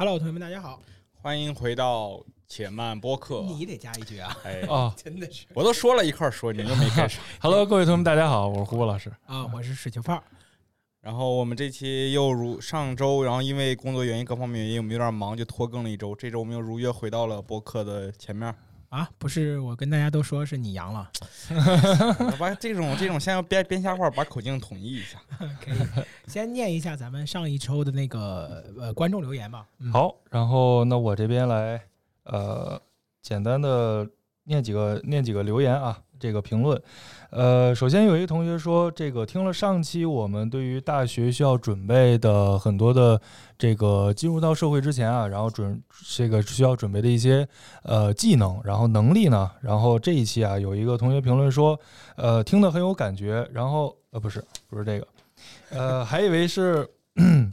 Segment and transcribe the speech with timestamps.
[0.00, 0.80] Hello，同学们，大家好。
[1.20, 3.42] 欢迎回到且慢播客。
[3.42, 4.34] 你得加一句啊！
[4.44, 7.20] 哎，哦真的是我都说了一块儿说，你又没开始。
[7.38, 9.12] Hello，各位同学们，大家好，我是胡波老师。
[9.26, 10.24] 啊，我是水球炮。
[11.02, 16.14] 然后我们这期又如上周，然后因为工作原因各方面原因，我们有点忙，就拖更了一周。
[16.14, 18.54] 这周我们又如约回到了播客的前面。
[18.90, 21.10] 啊，不是，我跟大家都说是你阳了，
[22.38, 25.16] 把这种这种先要编编瞎话，把口径统一一下。
[25.64, 25.76] 可以
[26.26, 29.64] 先念一下咱们上一周的那个呃观众留言吧。
[29.78, 31.80] 嗯，好，然后那我这边来，
[32.24, 32.80] 呃，
[33.22, 34.08] 简单的
[34.42, 36.80] 念几个念几个留言啊，这个评论。
[37.30, 43.20] 呃，首先有一个同学说，这个听了上期我们对于大学需要准备的很多的
[43.56, 45.82] 这个进入到社会之前啊，然后准
[46.14, 47.48] 这个需要准备的一些
[47.82, 51.78] 呃技能，然后能力呢，然后这一期啊有一个同学评论说，
[52.16, 55.08] 呃，听得很有感觉，然后呃不是不是这个，
[55.70, 56.86] 呃还以为是。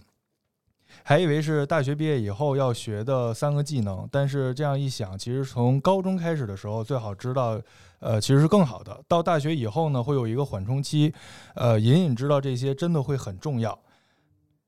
[1.04, 7.58] 还以为是大学毕业以后要学的三个技能，但是这样一想，其实从高中开始的时候最好知道，
[8.00, 9.04] 呃，其实是更好的。
[9.08, 11.14] 到大学以后呢，会有一个缓冲期，
[11.56, 13.78] 呃，隐隐知道这些真的会很重要。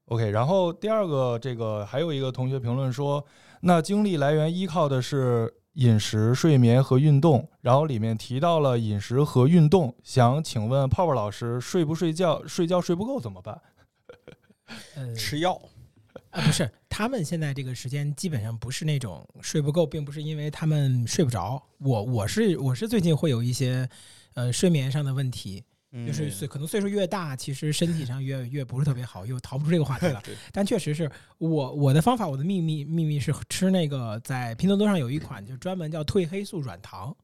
[0.05, 3.23] OK，然后第二个，这个还有一个同学评论说，
[3.61, 12.41] 那精力来源依靠的是饮食、睡眠和运动，然后里面提到了饮食和运动，想请问泡泡老师，睡不睡觉？
[12.47, 13.61] 睡觉睡不够怎么办？
[14.95, 15.61] 呃，吃药，
[16.31, 21.61] 啊，不是，他们现在这个时间基本上不是那种睡不够，并不是因为他们睡不着。
[21.79, 23.89] 我我是我是最近会有一些
[24.33, 30.21] 呃睡眠上的问题，嗯就是岁可能岁数越大，其实身体上越越不是特别好，又逃不出这个话题了。
[30.53, 37.15] 但确实是我我的方法，我的秘密秘密是吃那个在拼多多上有一款就专门叫褪黑素软糖，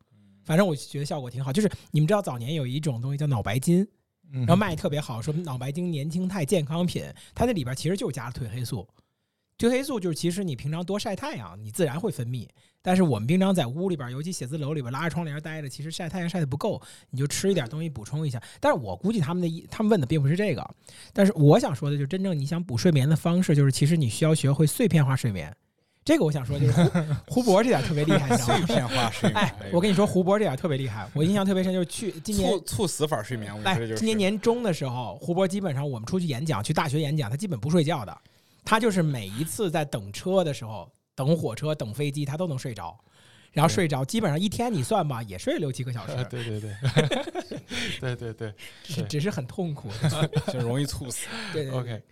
[0.43, 1.53] 反正我觉得效果挺好。
[1.53, 3.87] 就是你们知道早年有一种东西叫脑白金，
[4.31, 8.87] 然后卖的特别好，说脑白金年轻态健康品，它那里边其实就加了褪黑素。
[9.57, 12.45] 褪黑素就是其实你平常多晒太阳，你自然会分泌。
[12.81, 18.41] 但是我们平常在屋里边，尤其写字楼里边拉着窗帘待着，其实晒太阳晒的不够，你就吃一点东西补充一下。
[18.59, 20.75] 但是我估计他们的意他们问的并不是这个，
[21.13, 25.55] 但是我想说的就是，真正你想补睡眠的方式，就是其实你需要学会碎片化睡眠。
[26.05, 26.83] 这个我想说，就是
[27.27, 28.65] 胡胡博这点特别厉害，你知道吗？
[28.67, 29.43] 碎片化睡眠。
[29.43, 38.15] 哎，我跟你说，胡博这点特别厉害，我印象特别深，就是去 今年猝猝死法睡眠，我觉哎得，就是今年年中的时候，胡博基本上我们出去演讲，去大学演讲，他基本不睡觉的。
[38.63, 42.95] 他就是每一次在等车的时候，等火车、等飞机，他都能睡着。
[43.55, 46.75] 然后睡着，基本上一天你算吧，也睡六七个小呃，时，对对对，
[48.01, 49.89] 对对 对只只是很痛苦。
[50.51, 51.27] 就容易猝死。
[51.53, 52.03] 对对对，OK。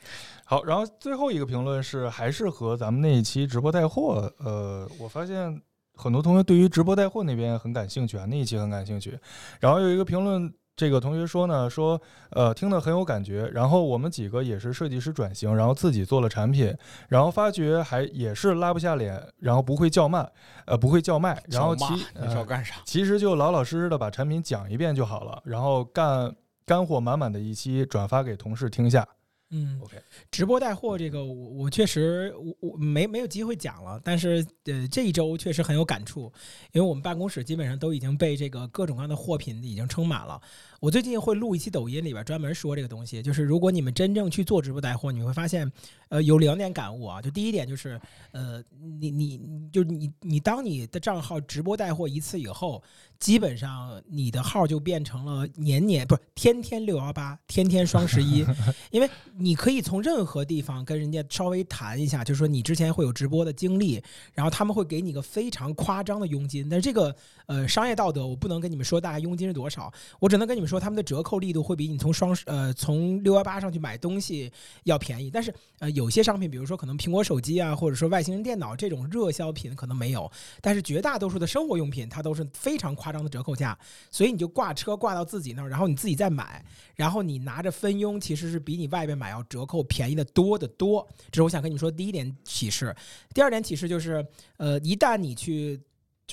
[0.46, 5.62] 好，然后最后一个评论是，还是和咱们那一期直播带货，呃，我发现
[5.96, 9.20] 很多同学对于直播带货那边很感兴趣啊，那一期很感兴趣。
[9.60, 12.02] 然后有一个评论，这个同学说呢，说
[12.32, 16.76] 呃听得很有感觉，然后我们几个也是设计师转型，然后自己做了产品，
[17.10, 20.28] 然后发觉还也是拉不下脸，然后不会叫卖，
[20.66, 22.76] 呃不会叫卖，然后其你干啥？
[22.86, 26.36] 其实就老老实实的把产品讲一遍就好了，然后干
[26.66, 29.08] 干货满满的一期转发给同事听下。
[29.56, 29.96] 嗯 OK，
[30.31, 36.31] 直播带货这个，我我确实我我没没有机会讲了，但是呃这一周确实很有感触，
[36.72, 40.42] 因为我们办公室基本上都已经被这个各种各样的货品已经撑满了。
[40.84, 45.72] 我最近会录一期抖音里边专门说这个东西，就是如果你们真正去做直播带货，你会发现，
[46.10, 47.22] 呃，有两点感悟啊。
[47.22, 47.98] 就第一点就是，
[48.34, 48.62] 呃，
[49.00, 52.84] 你你你就你你当你的账号直播带货一次以后，
[53.18, 58.46] 基本上你的号就变成了年年不是天天六幺八，天天双十一，
[58.92, 69.90] 因为你可以从任何地方跟人家稍微谈一下，就是说你之前会有直播的经历，然后他们会给你一个非常夸张的佣金，但是这个呃商业道德我不能跟你们说大概佣金是多少，
[70.20, 74.52] 我只能跟你们说说他们的折扣力度会比你从双呃从六幺八上去买东西
[74.84, 80.30] 要便宜，但是呃有些商品，比如说可能苹果手机啊，或者说外星人电脑这种热销品可能没有，
[80.62, 83.78] 但是绝大多数的生活用品它都是非常夸张的折扣价，
[84.10, 91.08] 所以你就挂车挂到自己那儿，然后你自己再买，然后你拿着分佣，其实是比你外边买要折扣便宜的多得多。
[91.31, 92.96] 这是我想跟你们说第一点启示。
[93.34, 94.26] 第二点启示就是，
[94.58, 95.80] 呃，一旦你去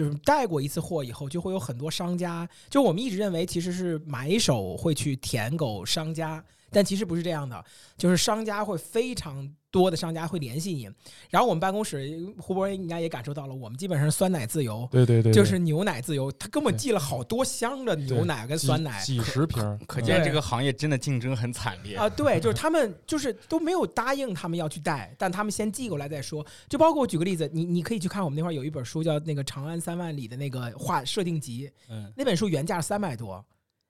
[0.01, 7.65] 就是带过一次货以后，就会有很多商家，就我们一直认为其实是买手会去舔狗商家，但其实不是这样的，
[7.97, 10.89] 就是商家会非常多的商家会联系你。
[11.29, 14.89] 然后我们办公室胡博应该也感受到了，我们基本上是酸奶自由。
[14.91, 26.45] 对对对，就是牛奶自由，他根本寄了好多箱的牛奶跟酸奶，几十瓶儿，可嗯见这个行业真的竞争很惨烈啊，对，就是他们就是都没有答应他们要去带，但他们先寄过来再说。
[26.69, 33.45] 就包括我举个例子，你你可以去看我们那块儿有一本书叫那个《长安三万里》的那个画设定集，嗯，那本书原价三百多，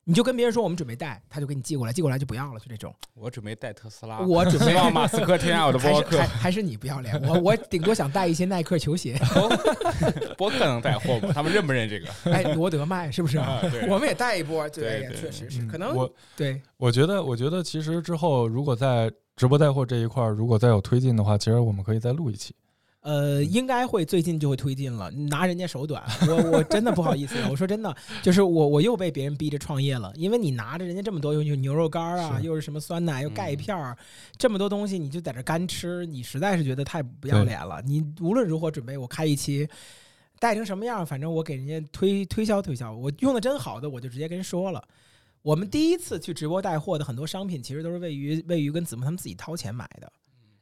[0.04, 2.92] 你就跟别人说我们准备带，他就给你寄过来，寄过来就不要了，就这种。
[3.14, 6.18] 我准备带特斯拉，我准备让马斯克听下我的还播客。
[6.18, 9.20] 还还是你不要脸，我我顶多想带一些耐克球鞋，
[10.36, 11.30] 博客能带货吗？
[11.34, 12.08] 他们认不认这个？
[12.32, 13.38] 哎，罗德卖是不是？
[13.88, 22.54] 我们也带一波，也对对确实是，嗯可能我对，我觉得，我觉得其实之后如果在直播带货这一块儿，如果再有推进的话，其实我们可以再录一期。
[23.02, 33.96] 呃，应该会最近就会推进了，拿人家手短，我我真的不好意思，我说真的，就是我我又被别人逼着创业了，因为你拿着人家这么多，有有牛肉干啊，是又是什么酸奶，又钙嗯片儿，
[34.36, 37.82] 这么多东西，你就在这干吃，你实在是觉得太不要脸了。
[37.86, 39.68] 你无论如何准备，我开一期。
[40.38, 44.82] 带成什么样，反正我给人家推推销推销，我用的真好的，我就直接跟人说了。
[45.42, 50.10] 我们第一次去直播带货的很多商品，其实都是位于位于跟子木他们自己掏钱买的。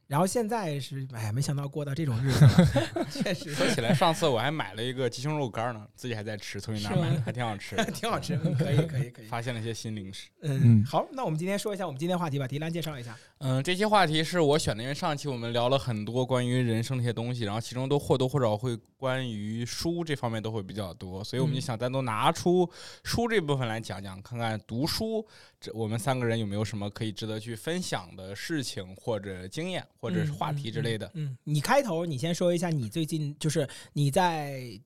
[0.09, 7.85] 然后现在是，哎，没想到过到这种日子了， 确实说起来，上次我还买了一个鸡胸肉干呢，自己还在吃，从你那儿买的，还挺好吃的。
[7.93, 9.27] 挺好吃，嗯可以，可以，可以。
[9.27, 10.27] 发现了一些新零食。
[10.41, 13.15] 嗯，嗯好，那我们今天说一下我们今天话题吧，迪兰介绍一下。
[13.39, 22.69] 嗯，这些话题是我选的，因为上期我们聊了很多关于人生的一些东西，然后其中都或多或少会关于书这方面都会比较多，所以我们就嗯想单独拿出
[23.01, 25.25] 书这部分来讲讲，看看读书
[25.57, 31.09] 这我们三个人有没有什么可以值得去分享的事情或者经验或者是话题之类的。
[31.13, 34.77] 嗯，你开头你先说一下你最近就是你在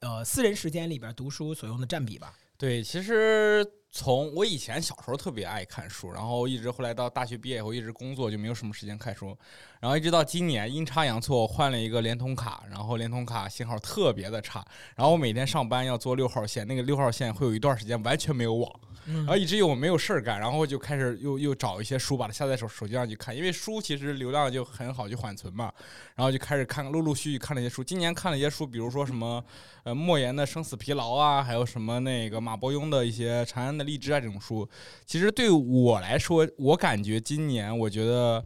[0.00, 2.34] 呃私人时间里边读书所用的占比吧。
[2.58, 9.36] 对，其实从我以前小时候特别爱看书，然后一直后来到大学毕业以后一直工作就没有什么时间看书，
[9.80, 14.64] 然后一直到今年阴差阳错换了一个联通卡，然后联通卡信号特别的差，
[14.96, 25.72] 然后我每天上班要坐六号线，那个六号线会有一段时间完全没有网，然后以至于我没有事儿干，然后就开始又又找一些书把它下载手手机上去看，因为书其实流量就很好去缓存嘛，
[26.14, 27.82] 然后就开始看，陆陆续续看了一些书。
[27.82, 29.44] 今年看了一些书，比如说什么
[29.82, 34.68] 呃莫言的《生死疲劳》啊，还有什么那个马伯庸的一些《长安的荔枝》啊这种书。
[35.04, 38.44] 其实对我来说，我感觉今年我觉得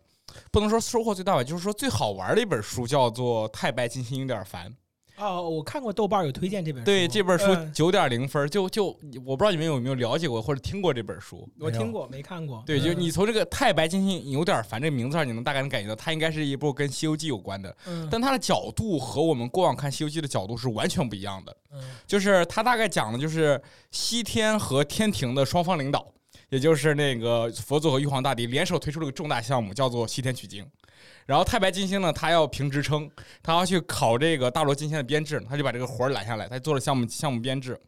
[0.50, 4.70] 不能说收获最大吧，就是说最好玩的一本书叫做《太白金星有点烦》。
[5.19, 8.87] 哦，我看过豆瓣有推荐这本书，对这本书嗯九点零分，就就
[9.25, 11.49] 我不知道你们有没有了解过或者听过这本书。
[11.59, 12.63] 我听过没看过。
[12.67, 21.57] 对，就嗯你从这个“太白金星有点烦”这个名字上，你能大概能感觉到，它应该是一部跟《西游记》有关的，嗯但它的角度和我们过往看《西游记》的角度是完全不一样的。
[21.73, 23.61] 嗯就是它大概讲的就是
[23.91, 26.07] 西天和天庭的双方领导，
[26.51, 30.67] 也就是那个佛祖和玉皇大帝联手推出了个重大项目，叫做西天取经。
[31.26, 33.11] 然后太白金星呢，他要评职称，
[33.43, 37.78] 他要去考这个大罗金仙的编制，他就把这个活儿揽下来，他做了项目项目编制。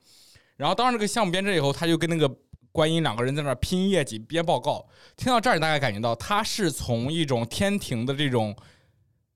[0.57, 2.29] 然后当上这个项目编制以后，他就跟那个
[2.73, 4.85] 观音两个人在那儿拼业绩、编报告。
[5.17, 8.57] 听到这儿，你大概感觉到他是从一种天庭的这种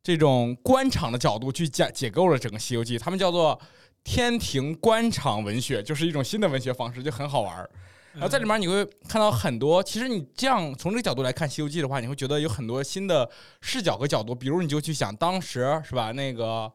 [0.03, 3.57] 这种官场的角度去解解构了整个《西游记》，他们叫做
[4.03, 7.71] 天庭官场文学，就是一种新的文学方式，就很好玩儿。
[8.13, 13.29] 然后在里面你会看到很多，其实你这样从这个角度来看《西游记》的话，你会觉得有很多新的
[13.61, 14.35] 视角和角度。
[14.35, 16.71] 比如你就去想当时是吧，那个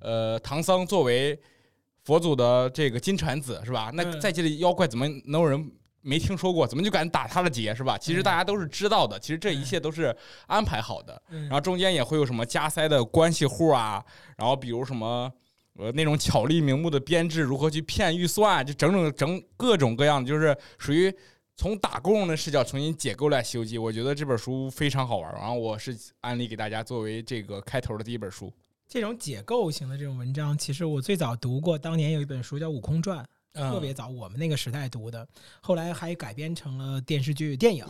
[0.00, 1.38] 呃唐僧作为
[2.04, 3.90] 佛祖的这个金蝉子是吧？
[3.94, 5.70] 那嗯在这里妖怪怎么能有人
[6.00, 6.66] 没听说过？
[6.66, 7.96] 怎么就敢打他的劫是吧？
[7.96, 10.16] 其实大家都是知道的，其实这一切都是
[10.46, 11.22] 安排好的。
[11.28, 14.04] 嗯然后中间也会有什么加塞的关系户啊，
[14.36, 15.30] 然后比如什么
[15.80, 21.12] 呃那种巧立名目的编制，如何去骗预算，就整整整各种各样的，就是属于
[21.56, 23.78] 从打工人的视角重新解构了《西游记》。
[23.82, 28.52] 我觉得这本书非常好玩，然后我是安利给大家作为这个开头的第一本书。
[28.88, 33.18] 这种解构型的这种文章，其实我最早读过，当年有一本书叫《悟空传》，
[33.52, 35.26] 嗯特别早，我们那个时代读的，
[35.60, 37.86] 后来还改编成了电视剧、电影。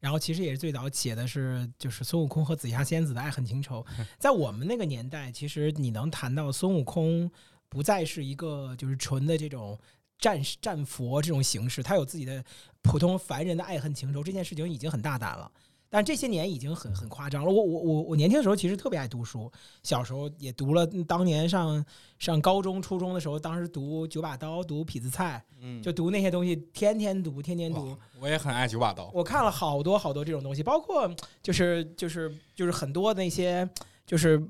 [0.00, 3.84] 然后其实也是最早写的是就是孙悟空和紫霞仙子的爱恨情仇，
[4.18, 7.30] 在我们那个年代，其实你能谈到孙悟空
[7.68, 9.78] 不再是一个就是纯的这种
[10.18, 12.44] 战士战佛这种形式，他有自己的
[12.82, 15.50] 普通凡人的爱恨情仇，这件事情已经很大胆了。
[15.90, 17.50] 但这些年已经很很夸张了。
[17.50, 19.50] 我我我我年轻的时候其实特别爱读书，
[19.82, 21.84] 小时候也读了，当年上
[22.18, 27.96] 上高中、初中的时候，当时读九把刀、读痞子蔡，嗯，就读那些东西，天天读，天天读。
[28.20, 29.10] 我也很爱九把刀。
[29.14, 31.10] 我看了好多好多这种东西，包括
[31.42, 33.68] 就是就是就是很多那些
[34.06, 34.42] 就是。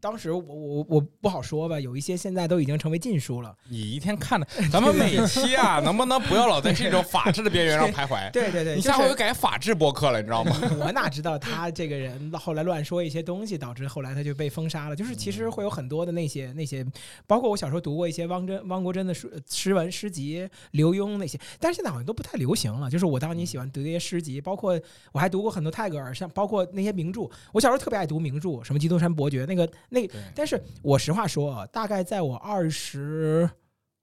[0.00, 3.54] 当时我我我不好说吧，有一些现在都已经成为禁书了。
[3.68, 8.30] 你一天看的， 咱们每期啊， 能不能不要老在这种法治的边缘上徘徊？
[8.32, 10.56] 对 对对，你就是下回就改法治播客了，你知道吗？
[10.80, 14.96] 我哪知道他这个人后来乱说一些东西，导致后来他就被封杀了。
[14.96, 16.84] 就是其实会有很多的那些那些，
[17.26, 22.90] 包括我小时候读过一些汪真汪国真的书诗文诗集，刘墉那些，但是现在好像都不太流行了。
[22.90, 24.78] 就是我当年喜欢读那些诗集，包括
[25.12, 27.22] 我还读过很多泰戈尔，像包括那些名著。
[27.52, 33.48] 我小时候特别爱读名著，什么《基督山伯爵》那个那个，但是我实话说啊，大概在我二十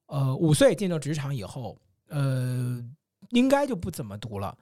[0.06, 1.76] 呃五岁进入职场以后，
[2.08, 2.82] 呃，
[3.30, 4.56] 应该就不怎么读了。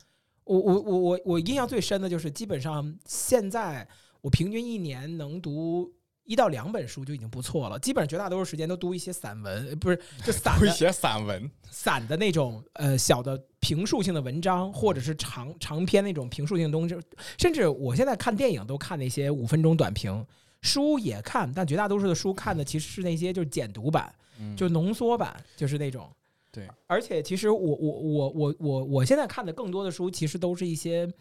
[0.44, 3.86] 我我我我我印象最深的就是，基本上现在
[4.20, 5.92] 我平均一年能读
[6.24, 7.78] 一到两本书就已经不错了。
[7.78, 16.94] 基本上绝大多数时间都读一些散文，呃不是就散的会写散文， 散的那种呃小的评述性的文章，或者是长长篇那种评述性的东西。
[17.38, 20.26] 甚至我现在看电影都看那些五分钟短评，
[20.62, 24.14] 书也看，但绝大多数的书看的其实是那些就是简读版。
[24.40, 26.08] 嗯就浓缩版，就是那种。
[26.52, 31.12] 对，而且其实我我我我我我现在看的更多的书，其实都是一些，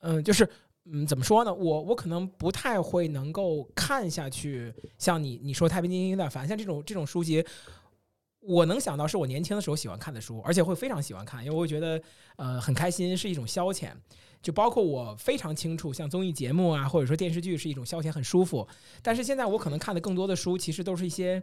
[0.00, 0.46] 嗯、就是
[0.84, 1.54] 嗯，怎么说呢？
[1.54, 7.42] 我我可能不太会能够看下去，像你你说《太平精英》的，反正像这种这种书籍。
[8.42, 12.02] 我能想到是我年轻的时候喜欢看的书，而且会非常喜欢看，因为我会觉得
[12.36, 13.92] 呃很开心，是一种消遣。
[14.42, 18.66] 就包括我非常清楚，像综艺节目啊，或者说电视剧是一种消遣，很舒服。
[19.00, 21.40] 但是现在我可能看的更多的书，其实都是一些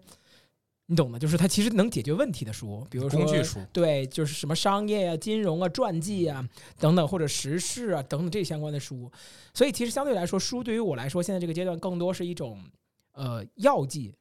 [0.88, 6.46] 你懂的，就是它其实能解决问题的书，比如说工具书，对，就是什么商业啊、金融啊、传记啊
[6.77, 9.10] 等等，或者时事啊等等这相关的书。
[9.53, 12.62] 所以其实相对来说，书对于我来说，现在这个阶段更多是一种
[13.13, 14.13] 呃药剂，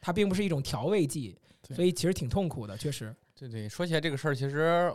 [0.00, 3.14] 它并不是一种调味剂，对所以其实挺痛苦的，确实。
[3.38, 4.92] 对对，说起来这个事儿，其实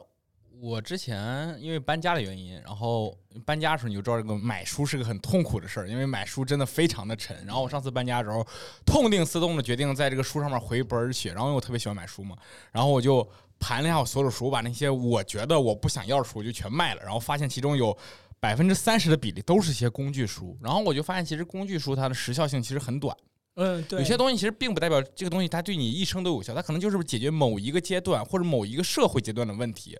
[0.61, 7.45] 我之前因为搬家的原因，然后搬家的时候你就知道这个买书是个很痛苦的事儿，因为买书真的非常的沉。
[7.45, 8.45] 然后我上次搬家的时候，
[8.85, 12.35] 痛定思痛的决定在这个书上面回一本儿血，然后因为我特别喜欢买书嘛，
[12.71, 13.27] 然后我就
[13.59, 17.97] 盘了一下我所有书，我，把那些我觉得我不想要的书就全卖了，然后发现其中有。
[18.41, 23.13] 百分之三十的比例都是些工具书，然后我就发现，其实工具书它的时效性其实很短，
[23.55, 29.97] 嗯，对，有些东西其实并不代表这个东西它对你一生都有效，它可能就是解决某一个阶段或者某一个社会阶段的问题。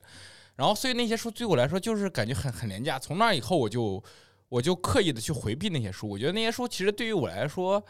[0.56, 3.00] 然后，所以那些书对我来说就是感觉很很廉价。
[3.00, 4.04] 从那以后，我就
[4.50, 6.08] 我就刻意的去回避那些书。
[6.08, 7.82] 我觉得那些书其实对于我来说，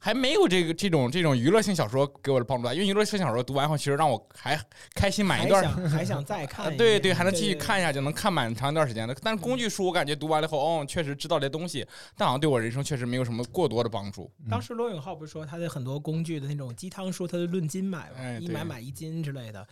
[0.00, 2.72] 还没有这个这种这种娱乐性小说给我的帮助大。
[2.72, 4.58] 因为娱乐性小说读完后，其实让我还
[4.94, 9.14] 开心满一段还想还想再看 对对，还能继续看一下就，能看满长一段时间的。
[9.22, 11.86] 但是工具书，我感觉读完了以后，哦，确实知道这些东西，
[12.16, 14.30] 但好像对我人生确实没有什么过多的帮助。
[14.48, 19.66] 当时罗永浩不是说他的很多工具的那种鸡汤书，他是论斤买嘛，哎一买买一斤之类的。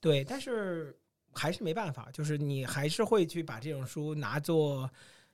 [0.00, 0.96] 对，但是
[1.32, 4.88] 还是没办法，就是你还是会去把这种书拿做，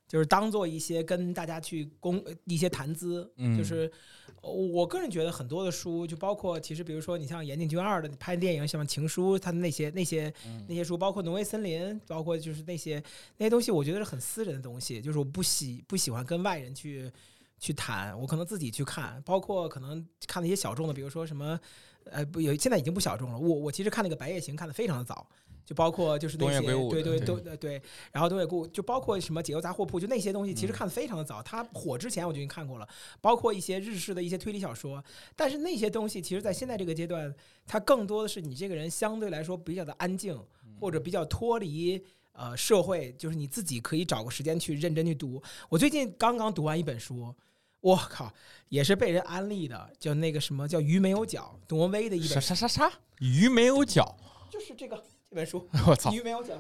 [0.06, 3.30] 就是当做一些跟大家去公一些谈资。
[3.36, 3.98] 嗯就是呃
[4.40, 13.02] 我个人觉得很多的书，就包括其实比如说你像岩井俊二的拍电影，像《情书》，他的那些那些嗯那些书，包括《挪威森林》，包括就是那些
[13.36, 17.10] 那些东西，我觉得是很私人的东西，就是我不喜不喜欢跟外人去
[17.58, 21.58] 去谈，我可能自己去看，包括可能看那些小众的，比如说什么，
[22.04, 23.38] 呃，不有现在已经不小众了。
[23.38, 25.28] 我我其实看那个《白夜行》看的非常的早，
[25.68, 32.88] 就包括就是那些对对的对对然后东野圭吾就包括什么解忧杂货铺，就那些东西其实嗯看的非常的早，它火之前我就已经看过了，
[33.20, 35.04] 包括一些日式的一些推理小说，
[35.36, 37.34] 但是那些东西其实在现在这个阶段，
[37.66, 40.34] 它更多的是你这个人相对来说比较的安静，
[40.80, 42.02] 或者比较脱离。
[42.32, 45.42] 呃，社会就是你自己可以找个时间去认真去读。
[45.68, 47.34] 我最近刚刚读完一本书，
[47.80, 48.32] 我靠，
[48.68, 52.92] 也是被人安利的，叫那个什么叫《鱼没有脚》，挪威的一啥本，啥啥啥？
[53.18, 54.16] 鱼没有脚，
[54.48, 56.12] 就是这个这本书， 我操！
[56.12, 56.54] 鱼没有脚。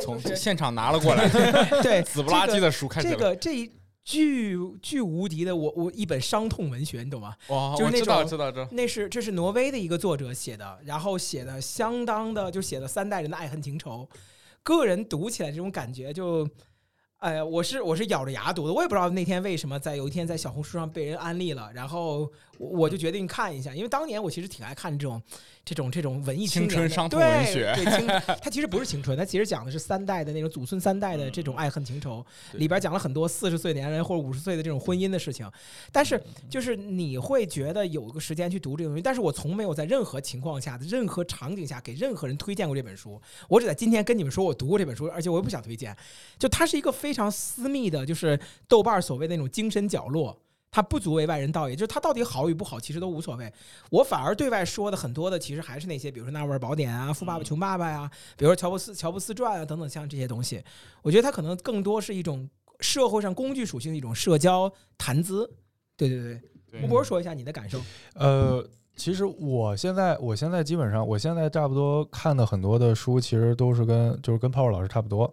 [0.00, 1.28] 从现场拿了过来，
[1.82, 3.16] 对， 死不拉几的书看起这。
[3.16, 3.70] 个这一
[4.02, 7.36] 巨巨无敌的，我我一本伤痛文学，你懂吗？
[7.48, 8.68] 哇，就是那我知道种知道知道。
[8.72, 14.08] 那是这是挪威的一个作者写的，然后写的相当的，就写了三代人的爱恨情仇，
[14.62, 16.48] 个人读起来这种感觉就，
[17.18, 22.20] 哎呀，我是我是咬着牙读的，我也不知道那天为什么在有一天在小红书上被人安利了，然后
[22.56, 25.20] 我我就决定看一下，因为当年我其实挺爱看这种
[25.64, 28.06] 这种这种文艺青青春伤痛对文学对，青
[28.42, 35.50] 它其实不是青春，它其实讲的是三代的那种祖孙三代的这种爱恨情仇，对里边讲了很多四十岁的男人或者五十岁的这种婚姻的事情，
[35.90, 43.20] 但是就是你会觉得有个时间去读这个东西，但是我从没有在任何情况下、任何场景下给任何人推荐过这本书。
[43.48, 45.96] 我只在今天跟你们说我读过这本书，而且我也不想推荐。
[46.38, 50.38] 就它是一个非常私密的，就是豆瓣所谓的那种精神角落。
[50.74, 53.52] 它不足为外人道也，就是它到底好与不好，其实都无所谓。
[53.90, 60.60] 我反而对外说的很多的，其实还是那些，比如说《纳维尔宝典》啊，《富爸爸穷爸爸》呀，比如说乔布斯《乔布斯传》啊等等，像这些东西，
[61.02, 62.50] 我觉得它可能更多是一种
[62.80, 65.48] 社会上工具属性的一种社交谈资。
[65.96, 66.40] 对对对，
[66.72, 67.80] 对吴博说一下你的感受。
[68.14, 75.32] 呃，其实我现在，我现在基本上，我现在差不多看的很多的书，其实都是跟就是跟泡泡老师差不多，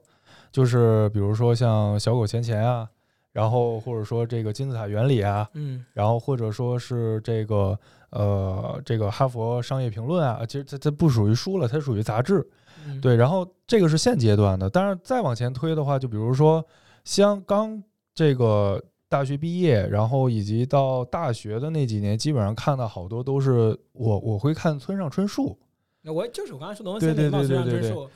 [0.52, 2.88] 就是比如说像《小狗钱钱》啊，
[3.32, 5.86] 然后或者说这个金字塔原理啊，嗯。
[5.94, 7.78] 然后或者说是这个
[8.12, 12.46] 呃这个哈佛商业评论啊，其实它它不属于书了，它属于杂志。
[12.88, 16.66] 嗯，对，然后这个是现阶段的，但是再往前推的话，就比如说
[17.04, 17.82] 像刚
[18.16, 25.56] 这个大学毕业，然后以及到大学的那几年，基本上看的好多都是我我会看村上春树，
[26.02, 28.10] 那我就是我刚才说的，对对对对对对村上春树，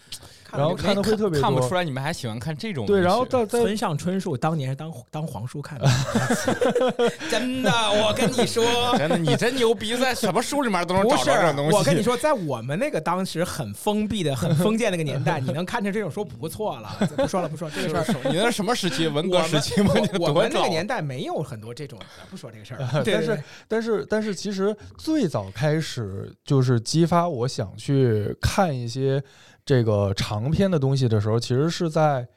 [0.54, 1.76] 然后看的会特别多看不出。
[1.76, 5.88] 来你们还喜欢看这种对，然后到在村上春树当年是当当皇叔看的，
[7.30, 8.66] 真的，我跟你说。
[8.98, 11.76] 真的你真牛逼，在什么书里面都能找不是着这种东西。
[11.76, 16.96] 我跟你说， 在我们那个当时很封闭的、很封建那个年代，你能看成这种书不错了。
[17.18, 18.32] 不说了，不说这个事儿。
[18.32, 19.08] 你那什么时期？
[19.08, 19.94] 文革时期吗？
[20.20, 23.04] 我我们那个年代没有很多这种的，不说这个事儿了。
[23.06, 29.24] 但是但是但是，其实最早开始就是激发我想去看一些
[29.66, 32.28] 这个长篇的东西的时候，其实是在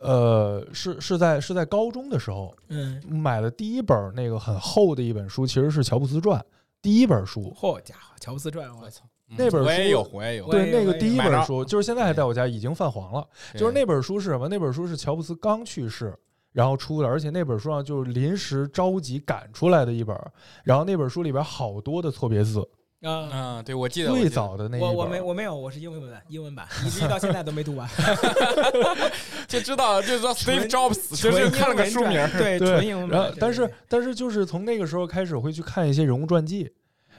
[0.00, 6.44] 呃是是在是在高中的时候嗯，买的第一本那个很厚的一本书，其实是乔布斯传
[6.82, 7.54] 第一本书。
[7.58, 9.04] 嚯家伙，乔布斯传，我操！
[9.28, 10.46] 那本书我也有，我也有。
[10.48, 13.26] 对，那个第一本书就是现在还在我家，已经泛黄了。
[13.54, 14.46] 就是那本书是什么？
[14.46, 16.16] 那本书是乔布斯刚去世，
[16.52, 20.16] 然后出的，而且那本书上就是临时着急赶出来的一本。
[20.62, 22.64] 然后那本书里边好多的错别字，
[23.02, 24.80] 啊，嗯，对，我记得最早的那一。
[24.80, 27.88] 我我没我没有，我是英文版，英文版，一直到现在都没读完。
[29.46, 32.12] 就知道就知道 Steve Jobs，就是看了个书名。
[32.38, 33.36] 对，对纯英文版然后，。
[33.38, 36.72] 但是但是就是从那个时候开始会去看一些人物传记，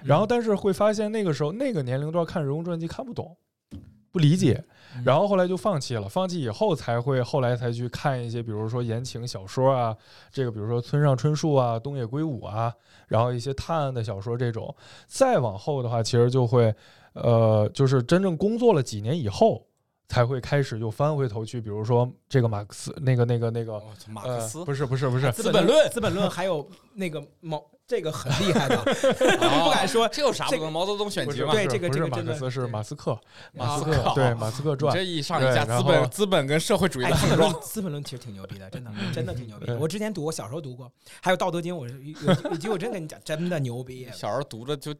[0.03, 3.37] 然后但是会发现那个时候那个年龄段看人物传记看不懂，
[4.11, 4.63] 不理解，
[4.95, 6.07] 嗯然后后来就放弃了。
[6.09, 9.95] 放弃以后才会后来才去看一些，比如说言情小说啊，
[10.31, 12.73] 这个比如说村上春树啊、东野圭吾啊，
[13.07, 14.75] 然后一些探案的小说这种。
[15.07, 16.73] 再往后的话，其实就会
[17.13, 19.63] 呃，就是真正工作了几年以后。
[20.07, 30.07] 才会开始又翻回头去，比如说这个马克思，那个那个那个，马克呃，思不是不是不是，资本论资本论还有那个毛，这个很厉害的， 哦不敢说。
[30.07, 30.47] 这有啥？
[30.71, 31.51] 毛泽东选集嘛？
[31.51, 33.19] 对这个不是这个马克思是马斯克，
[33.53, 39.77] 马斯斯克克对马斯克传这一上一下，资本资本跟社会主义哎，的碰撞资本论，资本论其实挺牛逼的，真的，真的挺牛逼的。
[39.77, 40.89] 我之前读，我小时候读过，
[41.21, 44.07] 还有《道德经》，我是有有有机会我真跟你讲，真的牛逼。
[44.13, 44.93] 小时候读着就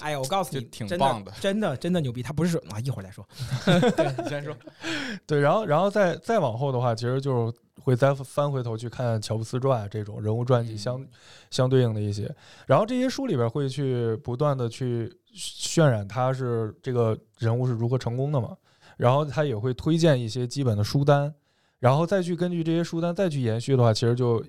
[0.00, 2.22] 哎呀，我告诉你，就挺真棒的真的真的牛逼。
[2.22, 3.26] 他不是说啊，一会儿再说。
[3.96, 4.56] 对你先说，
[5.26, 11.06] 对，然后然后再再往后的话，其实就是会再翻回头去看乔布斯传这种人物传记嗯相
[11.50, 12.34] 相对应的一些，
[12.66, 18.56] 然后这些书里边会去不断的去渲染他是这个人物是如何成功的嘛，
[18.96, 21.32] 然后他也会推荐一些基本的书单，
[21.78, 24.44] 然后再去根据这些书单再去延续的话，其实就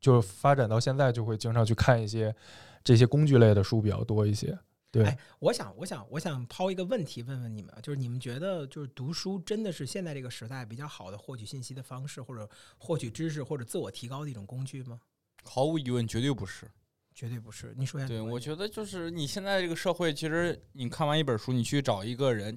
[0.00, 2.34] 就发展到现在就会经常去看一些
[2.82, 4.58] 这些工具类的书比较多一些。
[4.92, 15.00] 对，哎我想，我想，我想抛一个问题问问你们，就是你们觉得，就是读书真的是现在这个时代比较好的获取信息的方式，或者获取知识或者自我提高的一种工具吗？
[15.44, 16.70] 毫无疑问，绝对不是。
[17.12, 17.74] 绝对不是。
[17.76, 18.20] 你说一下对。
[18.20, 22.56] 我觉得就是你现在这个社会，其实你看完一本书，你去找一个人，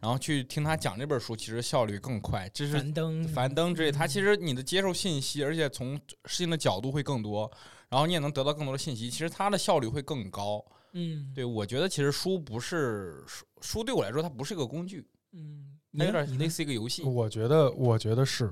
[0.00, 2.48] 然后去听他讲这本书，其实效率更快。
[2.52, 7.50] 这是樊登，樊登之类，他其实你的接受信息，而且从事情的角度会更多，
[7.88, 10.62] 然后你也能得到更多的信息，其实它的效率会更高。
[10.94, 17.02] 嗯，对我觉得其实书不是书，书对我来说它不是一个工具，嗯，它有点类似一个游戏。
[17.02, 18.50] 我觉得我觉得是。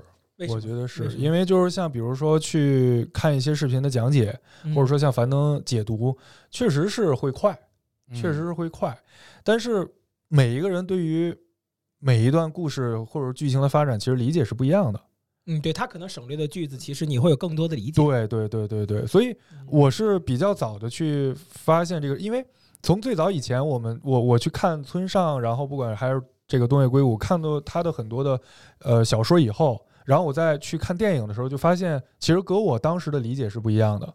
[0.49, 6.17] 我觉得是因为就是像比如说去看一些视频的讲解，嗯或者说像樊登解读，
[6.49, 7.57] 确实是会快，
[8.09, 8.97] 嗯确实是会快。
[9.43, 9.87] 但是
[10.27, 11.33] 每一个人对于
[11.99, 14.99] 每一段故事或者剧情的发展，其实理解是不一样的。
[15.45, 18.01] 嗯，对他可能省略的句子，其实你会有更多的理解。
[18.01, 22.45] 对对对对对，所以嗯我是比较早的去发现这个，因为
[22.81, 28.39] 从最早以前，我们我我去看村上，然后不管还是这个东野圭吾，看到他的很多的
[28.79, 34.13] 呃小说以后，然后我再去看电影的时候，就发现其实跟我当时的理解是不一样的。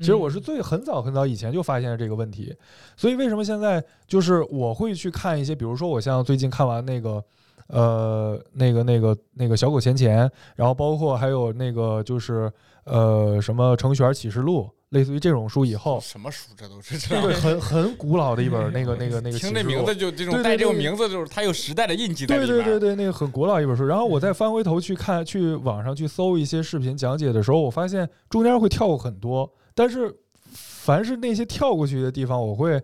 [0.00, 2.54] 其实我是嗯最很早很早以前就发现了这个问题，
[2.98, 7.24] 所以为什么现在就是我会去看一些，比如说我像最近看完那个。
[7.68, 12.50] 呃，那个、那个、那个小狗钱钱，然后包括还有那个就是
[12.84, 22.62] 呃什么程序员启示录，类似于这种书以后，什么书这都是这对，很 很古老的一本那个那个那个 听这名字就这种带这种名字，就是它有时代的印记在里对。
[22.62, 23.84] 对对对，那个很古老一本书。
[23.84, 30.14] 然后我再翻回头去看，去网上去搜一些视频讲解的时候，我发现中间会跳过很多，但是
[30.52, 32.80] 凡是那些跳过去的地方，我会，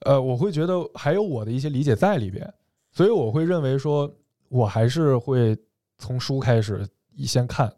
[0.00, 2.52] 呃，我会觉得还有我的一些理解在里边，
[2.96, 4.10] 所以我会认为说，
[4.48, 5.54] 我还是会
[5.98, 7.70] 从书开始先看，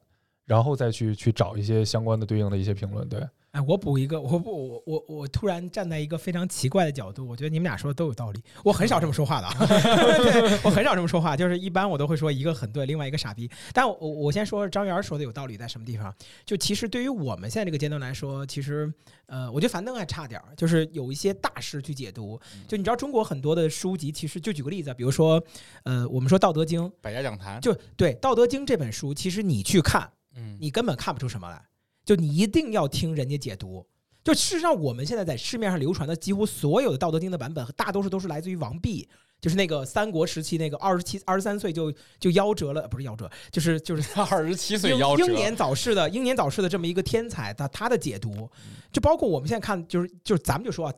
[0.45, 3.09] 然后再去去找一些相关的对应的一些评论。
[3.09, 3.21] 对，
[3.53, 8.43] 哎，我补一个，我不，我我我突然站在一个非常奇怪的角度，我觉得你们俩说的都有道理。
[8.63, 13.51] 我很少这么说话的啊， 对我很少这么说话，就是一般我都会说一个很对，另外一个傻逼。
[13.73, 16.15] 但我我我先说张元说的有道理在什么地方？
[16.45, 18.93] 就其实对于我们现在这个阶段来说，其实
[19.27, 22.39] 呃，我觉得樊登还差点儿，就是有一些大师去解读。
[22.69, 25.43] 就你知道中国很多的书籍，其实就举个例子，比如说
[25.85, 30.11] 呃，我们说《道德经》，百家讲坛，就对《道德经》这本书，其实你去看。
[30.37, 31.61] 嗯，你根本看不出什么来，
[32.09, 33.87] 就你一定要听人家解读。
[34.25, 39.07] 就事实上，我们现在在市面上流传的几乎所有的《道德经》的版本，大多数都是来自于王弼，
[39.43, 48.51] 就是那个三国时期那个二十七、二十三岁就就夭折了，不是夭折，就是就是 二十七岁英夭折，英年早逝的英年早逝的这么一个天才，他他的解读，
[48.91, 50.95] 就包括我们现在看，就是就是咱们就说啊，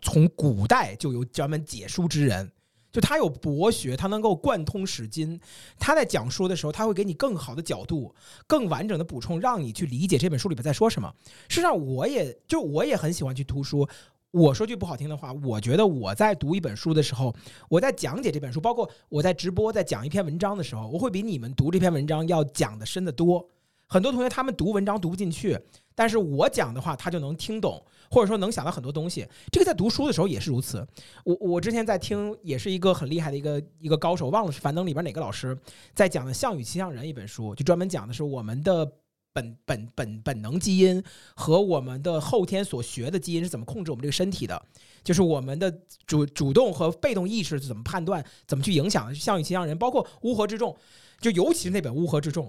[0.00, 2.48] 从古代就有专门解书之人。
[2.92, 5.40] 就他有博学，他能够贯通史今。
[5.78, 8.14] 他在讲书的时候，他会给你更好的角度、
[8.46, 11.12] 更完整的补充，让你去理解这本书里边在说什么。
[11.48, 13.88] 事实上，我也就我也很喜欢去读书。
[14.30, 17.34] 我说句不好听的话，我觉得我在读一本书的时候，
[17.68, 23.48] 我在讲解这本书，包括我在直播在讲一篇文章的时候，我会比你们读这篇文章要讲的深得多。
[23.86, 25.58] 很多同学他们读文章读不进去，
[25.94, 27.82] 但是我讲的话他就能听懂。
[28.10, 30.86] 或者说能想到很多东西，这个在读书的时候也是如此。
[31.24, 35.56] 我我之前在听，也是一个很厉害的一个一个高手，忘了是樊登里边哪个老师
[35.94, 38.84] 在讲的《项羽骑象人》一本书，就专门讲的是我们的
[39.32, 41.02] 本本本本能基因
[41.34, 44.62] 和我们的后天所学的基因是怎么控制我们这个身体的，
[45.02, 45.72] 就是我们的
[46.06, 50.76] 主主动和被动意识是怎么判断、怎么去影响《项羽骑象人》，包括乌合之众，
[51.20, 52.46] 就尤其是那本《乌合之众》，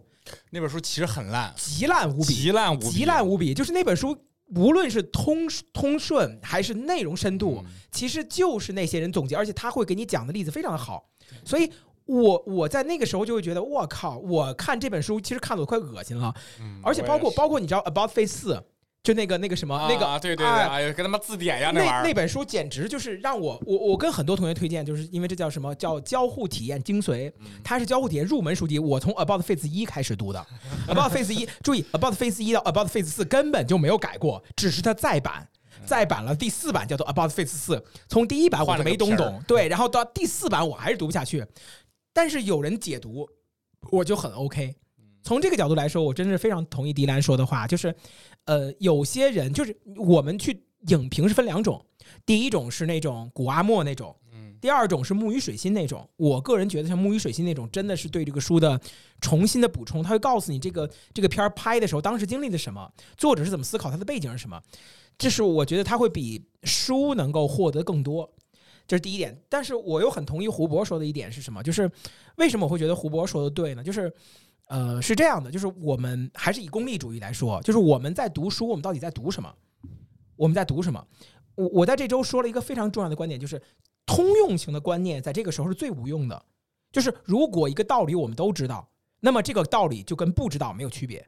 [0.52, 4.18] 那本书其实很烂，极烂无比，极烂无比，极烂无比，就是那本书。
[4.56, 11.10] 无论是通通顺还是内容深度，其实就是那些人总结，而且他会给你讲的例子非常的好，
[11.44, 11.72] 所以
[12.06, 16.34] 我我在那个时候就会觉得，我靠，我看这本书其实看的我快恶心了，
[16.82, 18.64] 而且包括包括你知道 About Face 四。
[19.04, 22.04] 就那个那个什么那个对对对，哎呀，跟他妈字典一样那玩意儿。
[22.06, 27.30] 那本书简直就是让我我我跟很多同学推荐，就是因为这叫什么叫交互体验精髓，
[27.66, 28.80] 它是交互体验入门书籍。
[28.80, 30.48] 我从 About Face 一开始读的
[30.88, 35.50] ，About Face 一，注意 About Face 一到 About Face 四根本就没有改过，只是它再版
[35.86, 37.84] 再版了第四版叫做 About Face 四。
[38.08, 41.46] 从第一版我就没懂懂，对，然后到第四版我还是读不下去，
[42.14, 43.28] 但是有人解读，
[43.92, 44.76] 我就很 OK。
[45.24, 47.96] 从这个角度来说，我真是非常同意迪兰说的话，就是，
[48.46, 51.84] 呃，有些人就是我们去影评是分两种，
[52.26, 56.06] 第一种是那种古阿莫那种，嗯，第二种是木鱼水心那种。
[56.18, 58.78] 我个人觉得像木鱼水心那种，真的是对这个书的
[59.22, 64.62] 重新的补充，他会告诉你这个这个片儿拍的时候当时经历了什么，作者是怎么思考，他的背景是什么，
[65.18, 68.30] 这是我觉得他会比书能够获得更多，
[68.94, 69.36] 这是第一点。
[69.50, 71.90] 但是我又很同意胡博说的一点是什么，就是
[72.38, 73.84] 为什么我会觉得胡博说的对呢？
[73.84, 74.14] 就是。
[74.70, 79.54] 呃，是这样的，就是我们还是以功利主义来说，就是我们在读书，我们到底在读什么？
[80.38, 81.06] 我们在读什么？
[81.56, 83.62] 我我在这周说了一个非常重要的观点，就是
[84.06, 86.46] 通用型的观念在这个时候是最无用的。
[86.94, 91.28] 就是如果一个道理我们都知道，那么这个道理就跟不知道没有区别。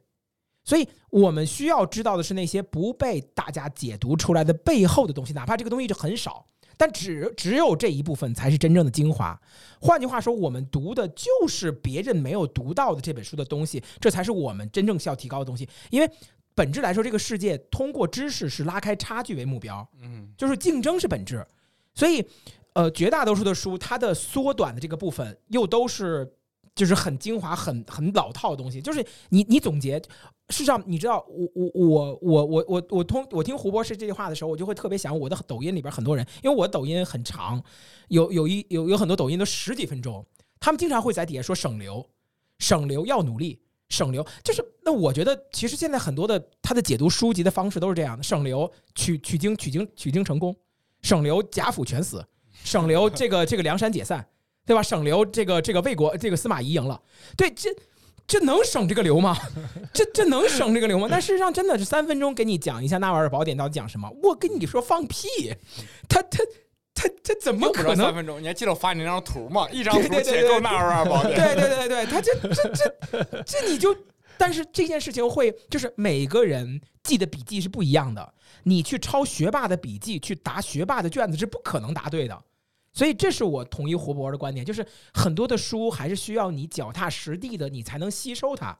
[0.64, 6.44] 所以我们需要知道的是那些不被大家解读出来的背后的东西，哪怕这个东西就很少。
[6.76, 9.40] 但只只有这一部分才是真正的精华。
[9.80, 15.68] 换句话说，我们读的就是别人没有读到的这本书的东西，这才是我们真正需要提高的东西。
[15.90, 16.10] 因为
[16.54, 21.46] 本质来说，这个世界通过知识是拉开差距为目标，嗯，就是竞争是本质。
[21.94, 22.24] 所以，
[22.74, 26.32] 呃，绝大多数的书，它的缩短的这个部分又都是。
[26.76, 28.80] 就是很精华、很很老套的东西。
[28.80, 29.98] 就是你你总结，
[30.50, 37.60] 事实上你知道，我我我我我我我通我听胡博士这句话的时候，我就会特别想我的抖音里边很多人，因为我抖音很长，
[38.08, 40.24] 有有一有有很多抖音都十几分钟，
[40.60, 42.06] 他们经常会在底下说省流，
[42.58, 43.58] 省流要努力，
[43.88, 50.54] 省流就是那我觉得其实现在很多的他的解读书籍的方式都是这样的：省流取取经取经取经成功，
[51.00, 54.28] 省流贾府全死，省流这个这个梁山解散。
[54.66, 54.82] 对吧？
[54.82, 57.00] 省流这个这个魏国这个司马懿赢了，
[57.36, 57.70] 对，这
[58.26, 59.36] 这能省这个流吗？
[59.94, 61.06] 这这能省这个流吗？
[61.08, 64.10] 但事实上，真的是三分钟给你讲一下《纳瓦尔宝典》到底讲什么？
[64.24, 65.54] 我跟你说放屁！
[66.08, 66.38] 他他
[66.92, 68.42] 他他怎么可能三分钟？
[68.42, 69.68] 你还记得我发你那张图吗？
[69.70, 71.38] 一张图解构《纳瓦尔宝典》。
[71.54, 73.96] 对对对对，他这这这这你就，
[74.36, 82.36] 但是这件事情会就是每个人记的笔记是不一样的，你去抄学霸的笔记去答学霸的卷子是不可能答对的。
[82.96, 88.78] 所以，这是我同意胡博的观点，就是很多的书还是需要你脚踏实地的，你才能吸收它。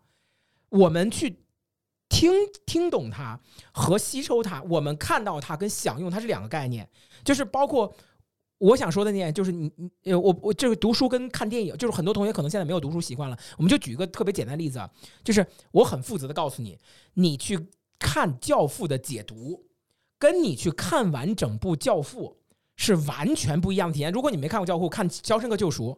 [0.70, 1.44] 我们去
[2.08, 2.32] 听
[2.64, 3.38] 听懂它
[3.72, 6.88] 和吸收它，我们看到它跟享用它是两个概念。
[7.22, 7.94] 就是包括
[8.56, 13.38] 我想说的那点，就是你你呃我我这个读书跟看电影，就是很多同学可能现在没有读书习惯了。
[13.58, 14.80] 我们就举一个特别简单的例子，
[15.22, 16.78] 就是我很负责的告诉你，
[17.12, 19.66] 你去看《教父》的解读，
[20.18, 22.38] 跟你去看完整部《教父》。
[22.76, 24.12] 是完全不一样的体验。
[24.12, 25.90] 如果你没看过《教父》，看《肖申克救赎》，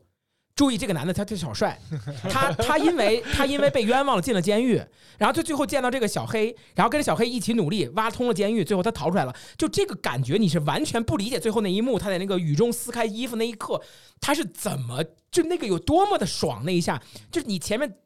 [0.54, 1.80] 注意这个男的他叫小帅，
[2.28, 4.74] 他他因为他因为被冤枉了进了监狱，
[5.16, 9.32] 然后他最后见到这个小黑，然后跟着小黑一起努力挖通了监狱，最后他逃出来了。
[9.56, 13.80] 就这个感觉，你是完全不理解最后那一幕，他在那个雨中撕开衣服那一刻，
[14.20, 17.98] 他是怎么就那个有多么的爽那一下，就是你前面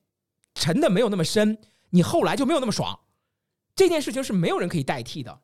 [0.55, 1.57] 沉的没有那么深，
[1.91, 3.01] 你后来就没有那么爽。
[3.75, 5.41] 这件事情是没有人可以代替的，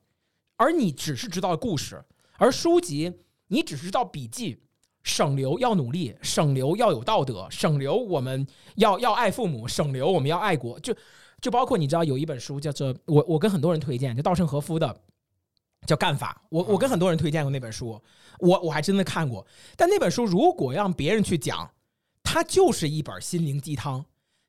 [0.58, 2.04] 而你只是知道故事。
[2.38, 3.12] 而书籍，
[3.48, 4.62] 你只知道笔记，
[5.02, 8.46] 省流要努力，省流要有道德，省流我们
[8.76, 10.80] 要要爱父母，省流我们要爱国。
[10.80, 10.96] 就
[11.40, 15.00] 就包括你知道有一本书叫做我我跟很多人推荐，就稻盛和夫的
[15.86, 18.00] 叫《干法》，我我跟很多人推荐过那本书，
[18.38, 19.46] 我我还真的看过。
[19.76, 21.70] 但那本书如果让别人去讲，
[22.22, 24.04] 它就是一本心灵鸡汤，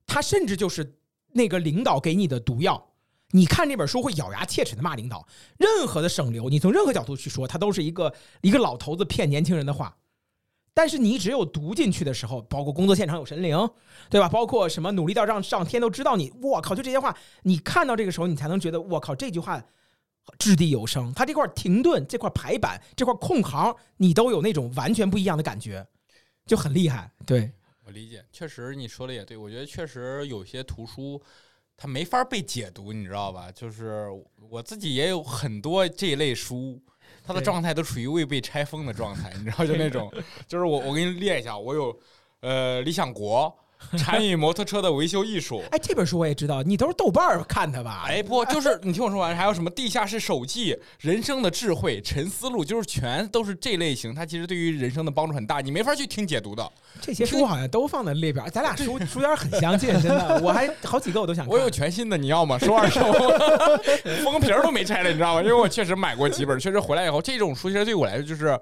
[0.06, 0.99] 它甚至就是
[1.34, 2.88] 那个领导给你的毒药。
[3.31, 9.95] 你看这本书会咬牙切齿的骂领导，任何的省流，你从任何角度去说，它都是一个一个老头子骗年轻人的话。
[10.73, 13.69] 但是你只有读进去的时候，包括工作现场有神灵，
[14.09, 14.29] 对吧？
[14.29, 16.73] 包括什么努力到让上天都知道你，我靠！
[16.73, 19.61] 就这些话，你看到这个时候，你才能觉得我靠，这句话
[20.37, 21.13] 掷地有声。
[21.13, 25.85] 他这块停顿、这块排版、这块空行，你都有那种完全不一样的感觉，
[26.45, 27.11] 就很厉害。
[27.25, 27.51] 对
[27.83, 31.21] 我理解，确实你说的也对，我觉得确实有些图书
[31.79, 33.49] 它没法被解读，你知道吧？
[33.55, 34.05] 就是
[34.49, 36.77] 我自己也有很多这一类书。
[37.23, 40.11] 他的状态都处于未被拆封的状态，你知道，就那种，
[40.47, 41.97] 就是我我给你列一下，我有，
[42.41, 43.55] 呃，理想国。
[43.97, 48.05] 禅与摩托车的维修艺术，哎，这本书我也知道，你都是豆瓣儿看的吧？
[48.07, 54.13] 哎，不，就是你听我说完，还有什么地下室手记、人生的智慧、沉思录，就是全都是这类型。
[54.13, 56.71] 它其实对于人生的帮助很大，你没法去听解读的。
[57.01, 61.47] 这些书好像都放在 列表，咱俩书书单很相近，真的，我还好几个我都想。
[61.47, 62.59] 我有全新的，你要吗？
[62.59, 63.01] 收二手，
[64.23, 65.41] 封皮儿都没拆了，你知道吗？
[65.41, 68.59] 因为我确实买过几本，确实回来以后，这种书其实对我来说就是。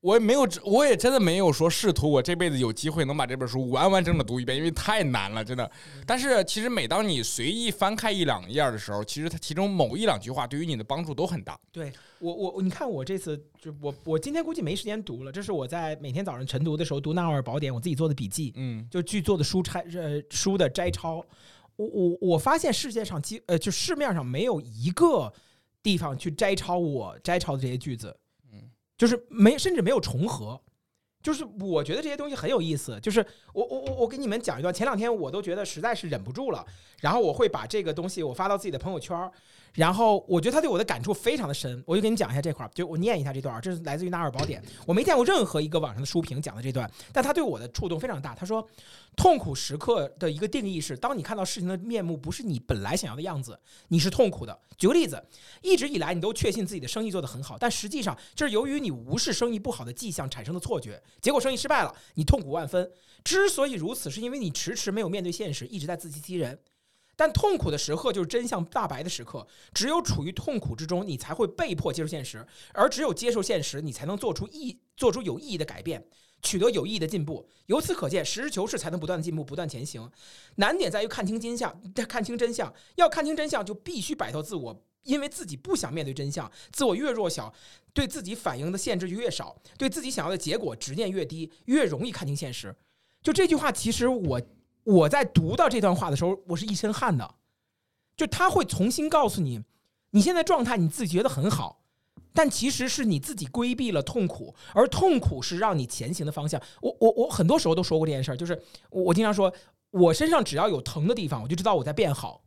[0.00, 5.70] 我也没有，我也真的没有说试图我这辈子有机会能把这本书完完整整读一遍，因为太难了，真的。
[6.06, 11.58] 但是其实每当你随意翻开一两页的时候，其实它其中某一两句话对于你的帮助都很大。
[11.70, 21.22] 对我，我你看我这次就我我今天估计没时间读了，这是我在每天早上晨读的时候读《纳瓦尔宝典》，我自己做的笔记，嗯，就剧做的书拆呃书的摘抄。
[21.76, 25.30] 我我我发现世界上基呃就市面上没有一个
[25.82, 28.16] 地方去摘抄我摘抄的这些句子。
[29.00, 30.60] 就是没，甚至没有重合，
[31.22, 33.00] 就是我觉得这些东西很有意思。
[33.00, 36.62] 就是我我我我给你们讲一段，前两天我都觉得实在是忍不住了，
[37.00, 39.18] 然后我会把这个东西我发到自己的朋友圈。
[39.74, 48.34] 然后我觉得他对我的感触非常的深，我就给你讲一下这块儿，就我念一下这段儿，这是来自于《纳尔宝典》，我没见过任何一个网上的书评讲的这段，但他对我的触动非常大。
[48.34, 48.66] 他说，
[49.16, 54.58] 痛苦时刻的一个定义是，当你看到事情的面目不是你本来想要的样子，你是痛苦的。
[54.76, 55.22] 举个例子，
[55.62, 62.90] 一直以来你都确信自己的生意做得很好，但实际上这是由于你无视生意不好的迹象产生的错觉，结果生意失败了，你痛苦万分。
[63.22, 66.58] 之所以如此，是因为你迟迟没有面对现实，一直在自欺欺人。
[67.20, 76.02] 但痛苦的时刻就是真相大白的时刻，只有处于痛苦之中，你才会被迫接受现实，而只有接受现实，你才能做出意做出有意义的改变，
[76.40, 77.46] 取得有意义的进步。
[77.66, 80.10] 由此可见，实事求是才能不断进步，不断前行。
[80.54, 81.78] 难点在于看清真相，
[82.08, 82.72] 看清真相。
[82.96, 86.50] 要看清真相，就必须摆脱自我，因为自己不想面对真相。
[86.72, 87.52] 自我越弱小，
[87.92, 92.74] 对自己反应的限制就越少，对自己想要的结果执念越低，越容易看清现实。
[93.22, 94.40] 就这句话，其实我。
[94.84, 97.34] 我在读到这段话的时候，我是一身汗的。
[98.16, 99.62] 就他会重新告诉你，
[100.10, 101.80] 你现在状态你自己觉得很好，
[102.34, 106.60] 但其实是你自己规避了痛苦，而痛苦是让你前行的方向。
[106.82, 109.52] 我我我很多时候都说过这件事儿，就是我经常说，
[109.90, 112.42] 我身上只要有疼的地方，我就知道我在变好。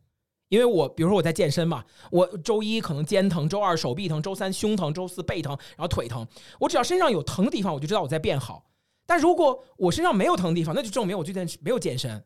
[0.50, 6.28] 因为我比如说我在健身嘛，我周一可能肩疼，周二手臂疼，周三胸疼，周四背疼，然后腿疼。
[6.60, 8.64] 我只要身上有疼的地方，我就知道我在变好。
[9.06, 12.24] 但如果我身上没有疼的地方，那就证明我最近没有健身。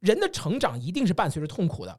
[0.00, 1.98] 人的成长一定是伴随着痛苦的，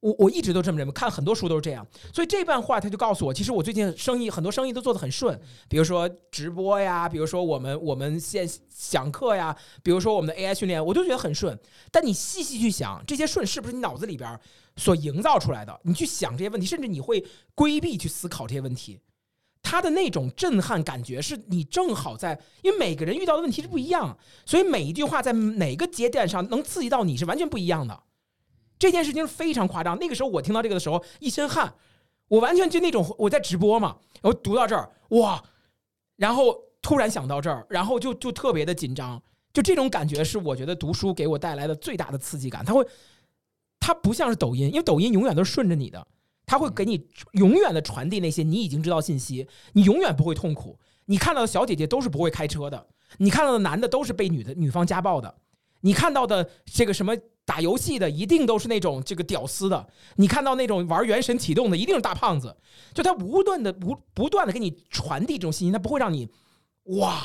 [0.00, 1.86] 我我一直都这么认为，看很多书都是这样。
[2.12, 11.58] 所以这段话他就告诉我，其实我最近生意很多生意都做得很顺，比如说直播呀，比如说我们我们现讲课呀，比如说我们的 AI 训练，我都觉得很顺。
[11.90, 14.38] 但你细细去想，这些顺是不是你脑子里边
[14.76, 15.80] 所营造出来的？
[15.84, 19.00] 你去想这些问题，甚至你会规避去思考这些问题。
[19.64, 28.02] 他的那种震撼感觉，是你正好在，因为每个人遇到的问题是不一样，所以每一句话在哪个节点上能刺激到你是完全不一样的。
[28.78, 29.98] 这件事情非常夸张。
[29.98, 31.74] 那个时候我听到这个的时候一身汗，
[32.28, 35.42] 我完全就那种我在直播嘛，我读到这儿哇，
[36.16, 39.20] 然后突然想到这儿，然后就就特别的紧张，
[39.54, 42.62] 就这种感觉是我觉得读书给我带来的最大的刺激感。
[42.62, 42.86] 它会，
[43.80, 46.06] 它不像是抖音，因为抖音永远都是顺着你的。
[46.46, 50.78] 他会给你永远的传递那些你已经知道信息，你永远不会痛苦。
[51.06, 52.86] 你看到的小姐姐都是不会开车的，
[53.18, 55.34] 你看到的男的都是被女的女方家暴的，
[55.80, 62.56] 你看到的这个什么打游戏的一定都是那种这个屌丝的，你看到那种玩原神启动的一定是大胖子。
[62.94, 66.28] 就他不断的不不断的给你传递这种信息，他不会让你
[66.84, 67.22] 哇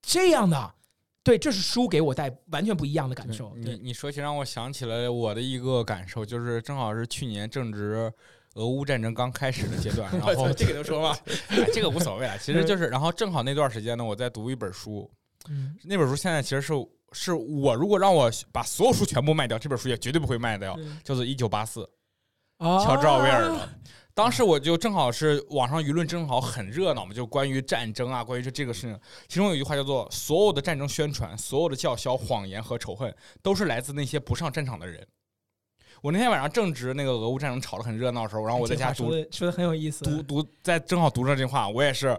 [0.00, 0.74] 这样的。
[1.22, 3.54] 对，这是书给我带完全不一样的感受。
[3.56, 8.12] 你你说起让我想起了我的一个感受，就是正好是去年正值
[8.54, 11.16] 俄乌战争刚开始的阶段， 然后这个能说吗？
[11.48, 15.10] 哎这个无所谓了，其实就是，然后正好那段时间呢，我在读一本书，
[15.48, 16.72] 嗯那本书现在其实是
[17.12, 21.88] 是我如果让我把所有书全部卖掉，这本书也绝对不会卖掉，叫做《一九八四》，
[22.84, 23.68] 乔治奥威尔的。
[24.16, 33.12] 当时我就正好是网上舆论正好很热闹嘛，就关于战争啊，关于这这个事情，其中有一句话叫做“所有的战争宣传、所有的叫嚣、谎言和仇恨，
[33.42, 35.04] 都是来自那些不上战场的人。”
[36.04, 42.14] 我那天晚上正值那个俄乌战争吵得很热闹的时候，然后我在家读说的很有意思，读读，在正好读着这句话，我也是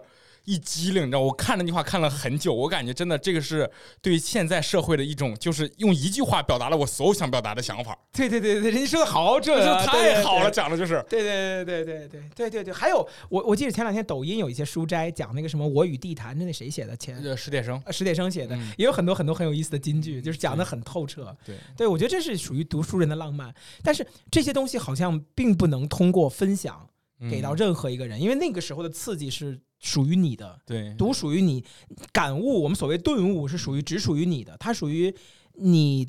[0.46, 11.04] 一激灵，你知道，我看那句话看了很久，我感觉真的这个是对现在社会的一种，就是用一句话表达了我所有想表达的想法，对对对对，人家说的好准这就，太好了，对讲的就是。
[11.10, 16.96] 对对对对对对对对对，还有我我记得前两天抖音有一些书斋讲那个什么我与地坛，那那谁写的？
[16.96, 21.36] 前呃，史铁生，呃史铁生写的，嗯也有很多很多很有意思的金句，就是讲的很透彻。
[21.44, 26.88] 对，对我觉得这是属于读书人的浪漫，但是这些东西好像并不能通过分享
[27.30, 31.64] 给到嗯任何一个人，因为那个时候的刺激是属于你的，对，读属于你，
[32.12, 35.14] 感悟我们所谓顿悟是属于只属于你的，它属于
[35.54, 36.08] 你。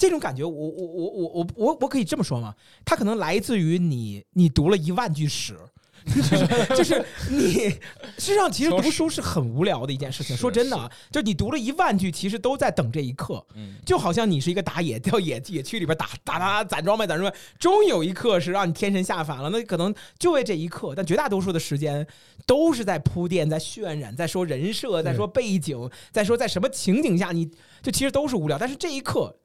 [0.00, 2.54] 这种感觉我，我我我我我我我可以这么说吗？
[2.84, 5.58] 它可能来自于你，你读了一万句史，
[6.14, 7.70] 就是 就是你，
[8.18, 10.36] 实际上其实读书是很无聊的一件事情。
[10.36, 13.44] 说真的啊，就你读了一万句，其实都在等这一刻。
[13.54, 19.50] 嗯，就好像你是一个打野，到野野区里边打打打打攒装备攒装备，终有一刻是让你天神下凡了。
[19.50, 22.06] 那可能就为这一刻，但绝大多数的时间
[22.46, 27.50] 都是在铺垫、在渲染、在说人设、在说背景、在说在什么情景下，你
[27.82, 28.58] 就其实都是无聊。
[28.58, 29.36] 但是这一刻，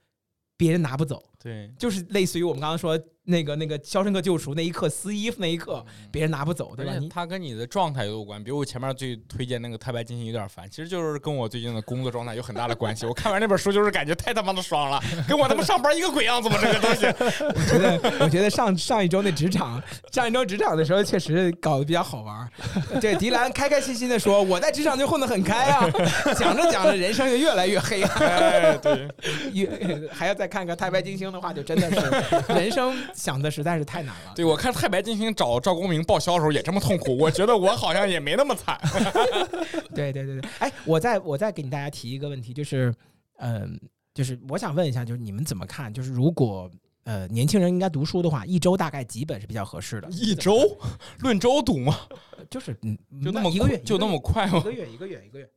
[0.55, 6.91] 别人拿不走，对，就是类似于我们刚刚说那个那个《肖申克救赎》那一刻撕衣服那一刻，别人拿不走，对吧？
[6.93, 8.41] 你而且它跟你的状态有关。
[8.41, 13.05] 比如我前面最推荐那个《太白金星》有点烦，其实就是跟我最近的工作状态有很大的关系。
[13.05, 16.57] 我看完那本书就是感觉太他妈的爽了，跟我他妈上班一个鬼样子嘛？
[16.61, 17.05] 这个东西。
[17.05, 22.49] 我觉得，我觉得上上一周那职场，上一周职场的时候，确实搞得比较好玩儿。
[22.99, 25.89] 对，迪兰开开心心的说：“我在职场就混得很开啊。”
[26.37, 28.27] 讲着讲着，人生就越来越黑暗。
[28.27, 29.07] 哎，对，
[29.53, 34.33] 越还要再看看《太白金星》的话，就真的是人生想的实在是太难了。
[34.35, 38.79] 对我看《太白金星》找赵公明报销的时候也这么痛苦，我觉得我好像也没那么惨。
[39.93, 42.93] 对对对对，哎，我再我再给你大家提一个问题，就是，
[43.39, 43.77] 嗯、
[44.13, 45.91] 就是我想问一下，就是你们怎么看？
[45.91, 46.69] 就是如果
[47.03, 50.07] 呃年轻人应该读书的话，一周大概几本是比较合适的？
[50.11, 50.77] 一周
[51.19, 51.97] 论周读吗？
[52.49, 54.59] 就是嗯，就那么一个月，就那么快吗？
[54.59, 55.49] 一个月一个月一个月。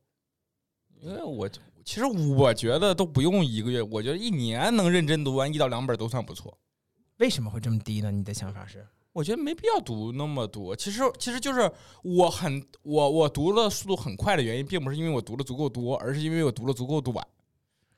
[0.99, 1.47] 因为我
[1.87, 6.57] 其实我觉得都不用一个月，我觉得一年能认真读完一到两本都算不错。
[7.19, 8.11] 为什么会这么低呢？
[8.11, 8.85] 你的想法是？
[9.13, 10.75] 我觉得没必要读那么多。
[10.75, 11.71] 其实其实就是
[12.03, 17.25] 我很我我读的速度很快的原因，并不是因为我读的足够多，而是因为我读的足够短。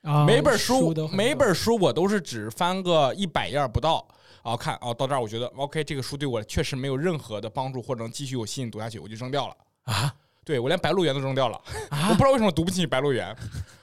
[0.02, 4.06] 啊每本书每本书我都是只翻个一百页不到。
[4.42, 9.56] 啊，看啊，到这儿我觉得 OK，这个书对我确实没有任何的帮助，或者能继续有吸引读下去，我就扔掉了。
[9.82, 13.32] 啊对我连《白鹿原》都扔掉了， 我啊不知道为什么读不进去《白鹿原》，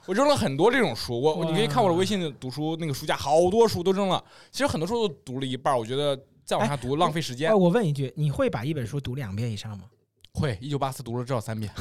[0.05, 1.19] 我扔了很多这种书。
[1.19, 4.23] 我我你可以看我的微信读书那个书架，好多书都扔了。
[4.51, 7.55] 其实很多书都读了一半儿，我觉得再往下读浪费时间哎，。
[7.55, 9.85] 我问一句，你会把一本书读两遍以上吗？
[10.33, 11.71] 会，一九八四读了至少三遍，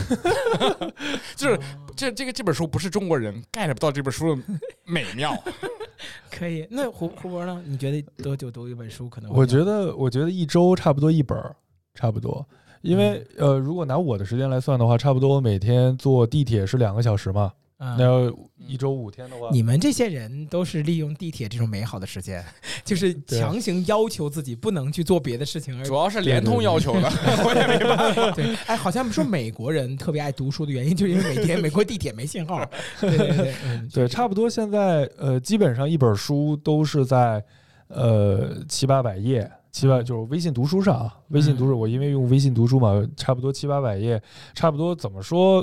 [1.37, 1.61] 就是
[1.95, 4.43] 这这个这本书不是中国人 get 不到这本书的
[4.85, 5.37] 美妙。
[6.31, 6.67] 可以。
[6.71, 7.63] 那胡胡博呢？
[7.67, 9.31] 你觉得多久读一本书可能？
[9.33, 11.57] 我觉得，我觉得一周差不多一本儿，
[11.95, 12.47] 差不多。
[12.83, 17.53] 因为嗯呃，如果拿我的时间来算的话，差不多每天坐地铁是两个小时嘛。
[17.79, 22.43] 嗯那要一周五天的话，你们这些人都是利用地铁这种美好的时间，
[22.83, 27.07] 就是强行要求自己不能去做别的事情，而主要是联通要求的，
[27.45, 28.31] 我也没办法。
[28.31, 32.65] 对，哎，好像说美国人特别爱读书的原因，就是因为每天美国地铁没信号。
[32.99, 37.45] 对对对，嗯，对，差不多现在呃，基本上一本书都是在
[37.89, 44.19] 呃七八百页，七八就是微信读书上啊，微信读书我因为用微信读书嘛，差不多七八百页，
[44.55, 45.63] 差不多怎么说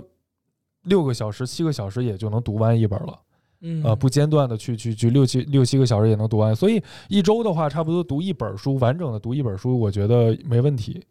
[0.83, 3.19] 六个小时、七个小时也就能读完一本了。
[3.61, 11.03] 嗯呃，不间断的去去去六七六七个小时也能读完，所以一周的话，差不多读一本书，完整的读一本书，我觉得没问题。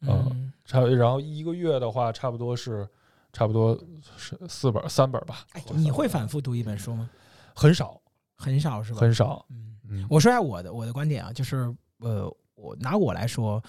[0.00, 2.84] 嗯，差然后一个月的话，差不多是
[3.32, 3.78] 差不多
[4.16, 5.44] 是四本三本吧。
[5.52, 7.08] 哎，你会反复读一本书吗？
[7.54, 8.00] 很少
[8.34, 8.98] 很少是吧？
[8.98, 13.62] 很少，嗯，嗯，我说一下我的我的观点啊，就是呃，我拿我来说，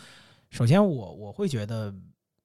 [0.49, 1.93] 首先我我会觉得，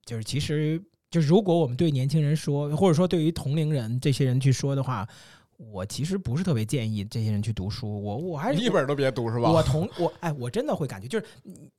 [0.05, 0.81] 就是其实
[1.11, 5.09] 就是如果我们对年轻人说，或者说对于同龄人这些人去说的话，
[5.57, 8.03] 我其实不是特别建议这些人去读书。
[8.03, 9.51] 我我还是一本都别读是吧？
[9.51, 11.27] 我同我哎，我真的会感觉就是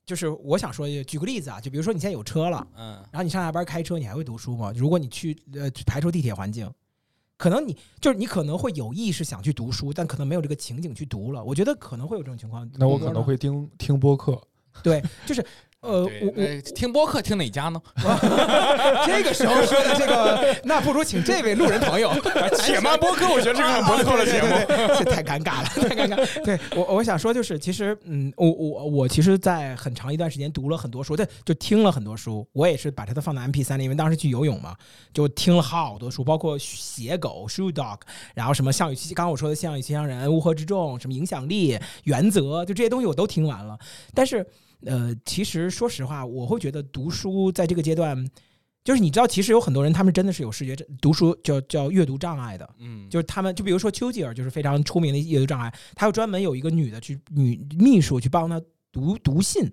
[0.04, 4.72] 就是我想说，举个例子啊，就比如说你现在有车了，嗯，然后你上下班开车，你还会读书吗？
[4.76, 6.68] 如果你去呃排除地铁环境，
[7.36, 11.44] 可能你就是你可能会有意识想去读书，但可能没有这个情景去读了。
[11.44, 12.68] 我觉得可能会有这种情况。
[12.74, 14.42] 那我可能会听听播客，
[14.82, 15.44] 对，就是
[15.80, 17.80] 呃，我我听播客听哪家呢？
[19.06, 22.12] 这个时候说的这个，那不如请这位路人朋友。
[22.58, 24.48] 且慢播客，我觉得这个很不错的 节目。
[24.98, 26.44] 这太尴尬了，太尴尬。
[26.44, 32.44] 对我，我想说就是，其实，嗯，我我我其实，在很长一段时间读了很多书，对，就听了很多书。
[32.52, 34.74] 我也是把它都放到 MP 三里，因为当时去游泳嘛，
[35.14, 37.98] 就听了好多书，包括写狗 （Shoe Dog），
[38.34, 43.78] 然后什么项羽七，刚刚我说的项羽七乡人、乌合之众，什么影响力、原则，就这些东西我都听完了。
[44.12, 44.44] 但是，
[44.84, 48.28] 呃，其实说实话，我会觉得读书在这个阶段。
[48.84, 58.58] 就是你知道，其实有很多人，他们真的是有视觉读书叫叫阅读障碍的，嗯，就是他们，就比如说丘吉尔，就是非常出名的阅读障碍，他有专门有一个女的去女秘书去帮他
[58.90, 59.70] 读读信，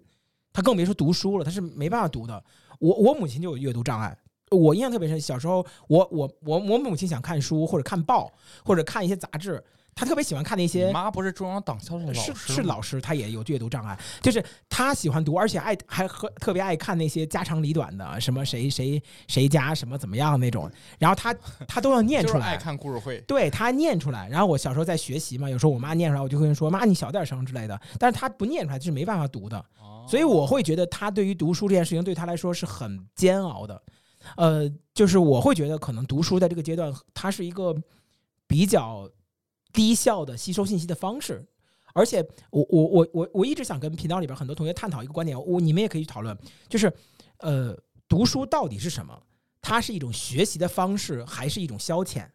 [0.51, 2.43] 他更别说读书了，他是没办法读的。
[2.79, 4.17] 我我母亲就有阅读障碍，
[4.51, 5.21] 我印象特别深。
[5.21, 8.29] 小时候，我我我我母亲想看书或者看报
[8.65, 9.63] 或者看一些杂志，
[9.95, 12.55] 她特别喜欢看那些你妈不是中央党校的老是师吗？
[12.55, 20.69] 是老师，他也有阅读障碍，就是他喜欢读，而且爱还和特别爱看那些家长里短的，什么谁谁谁家什么怎么样那种，
[20.99, 21.33] 然后他
[21.65, 22.39] 他都要念出来。
[22.39, 23.21] 就是爱看故事会。
[23.21, 30.05] 对他念出来，然后我小时候在学习嘛，有时候我妈念出来，我就会说妈你小点声之类的，但是他不念出来就是没办法读的，哦。
[30.09, 33.81] 所以我会觉得他对于读书这件事情对他来说是很煎熬的，
[34.35, 37.73] 呃，就是我会觉得可能读书在这个阶段，它是一个
[38.45, 39.09] 比较
[39.75, 41.45] 低效的吸收信息的方式。
[41.93, 46.91] 而且我我我我我一直想跟频道里边很多同学探讨一个观点，我你们也可以去讨论，就是
[47.37, 49.21] 呃，读书到底是什么？
[49.61, 52.27] 它是一种学习的方式，还是一种消遣？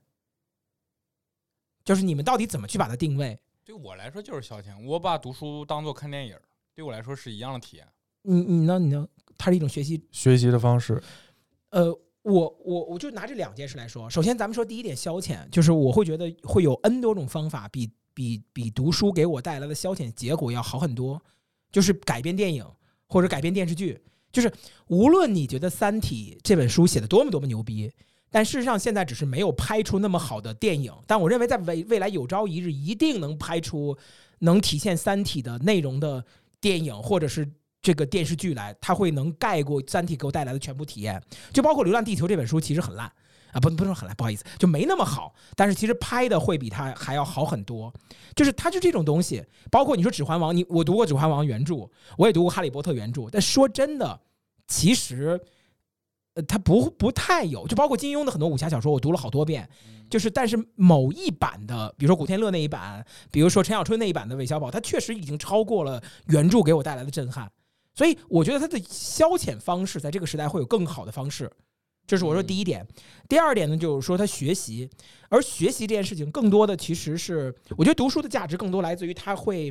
[1.84, 3.38] 就是你们到底怎么去把它定位？
[3.64, 6.36] 对我来说就是消遣，我把读书当做看电影，
[6.74, 7.86] 对我来说是一样的体验。
[8.22, 8.78] 你你呢？
[8.78, 9.06] 你呢？
[9.36, 11.02] 它是一种学习学习的方式，
[11.70, 14.08] 呃，我我我就拿这两件事来说。
[14.10, 21.20] 首先，咱们说第一点消遣，就是我会觉得会有 N 多种方法比比比读书给我带来的消遣结果要好很多。
[21.72, 22.66] 就是改编电影
[23.06, 23.96] 或者改编电视剧，
[24.32, 24.52] 就是
[24.88, 27.88] 无论你觉得《三体》这本书写的多么多么牛逼，
[28.28, 30.92] 但事实上现在只是没有拍出那么好的电影。
[31.06, 33.96] 但我认为在未未来有朝一日一定能拍出
[34.40, 36.24] 能体现《三体》的内容的
[36.60, 37.48] 电影或者是
[37.82, 41.22] 这个电视剧来，它会能盖过《三体》给我带来的全部体验。
[41.52, 43.06] 就包括《流浪地球》这本书，其实很烂
[43.52, 45.34] 啊，不不是说很烂，不好意思，就没那么好。
[45.56, 47.92] 但是其实拍的会比它还要好很多。
[48.34, 54.20] 就是它就这种东西，包括你说《指环王》，你我读过《指环王》原著，我也读过《哈利波特》原著，但说真的，
[54.66, 55.40] 其实。
[56.34, 59.68] 呃，它不不太有，就包括金庸的很多武侠小说，我读了好多遍，
[60.08, 67.50] 就是但是某一版的，比如说古天乐那一版，比如说陈小春那一版的韦小宝，它确实已经超过了原著给我带来的震撼。
[68.00, 71.52] 所以我觉得他的消遣方式在这个时代会有更好的方式，
[72.06, 72.86] 这是我说第一点。
[73.28, 74.88] 第二点呢，就是说他学习，
[75.28, 79.70] 而学习这件事情更多的其实是，我觉得读书的价值更多来自于他会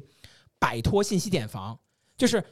[0.59, 1.79] 摆脱信息茧房，
[2.15, 2.43] 就是。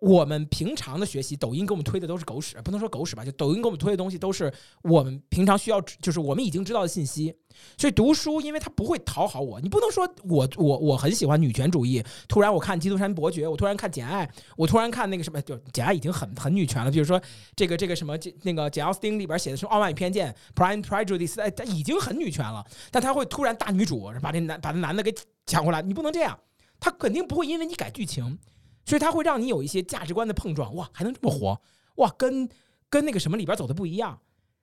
[0.00, 7.34] 我们平常的学习，抖音给我们推的都是狗屎，不能说狗屎吧，就抖音给我们推的东西都是我们平常需要，就是我们已经知道的信息。
[7.78, 14.26] 所以读书，因为它不会讨好我，你不能说我我我很喜欢女权主义，突然我看《基督山伯爵》，我突然看《简爱》，
[14.56, 17.18] 我突然看那个什么，就《简爱》已经很很女权了，比如说
[17.54, 25.14] 这个这个什么，这那个简奥斯汀里边写的是《傲慢与偏见》（Pride and Prejudice），哎，它已经很女权了，但他会突然大女主把这男把那男的给
[25.46, 26.38] 抢过来，你不能这样，
[26.80, 28.38] 他肯定不会因为你改剧情。
[28.84, 31.60] 所以它会让你有一些价值观的碰撞，哇，还能这么活，
[31.96, 32.48] 哇，跟
[32.90, 34.20] 跟那个什么里边走的不一样。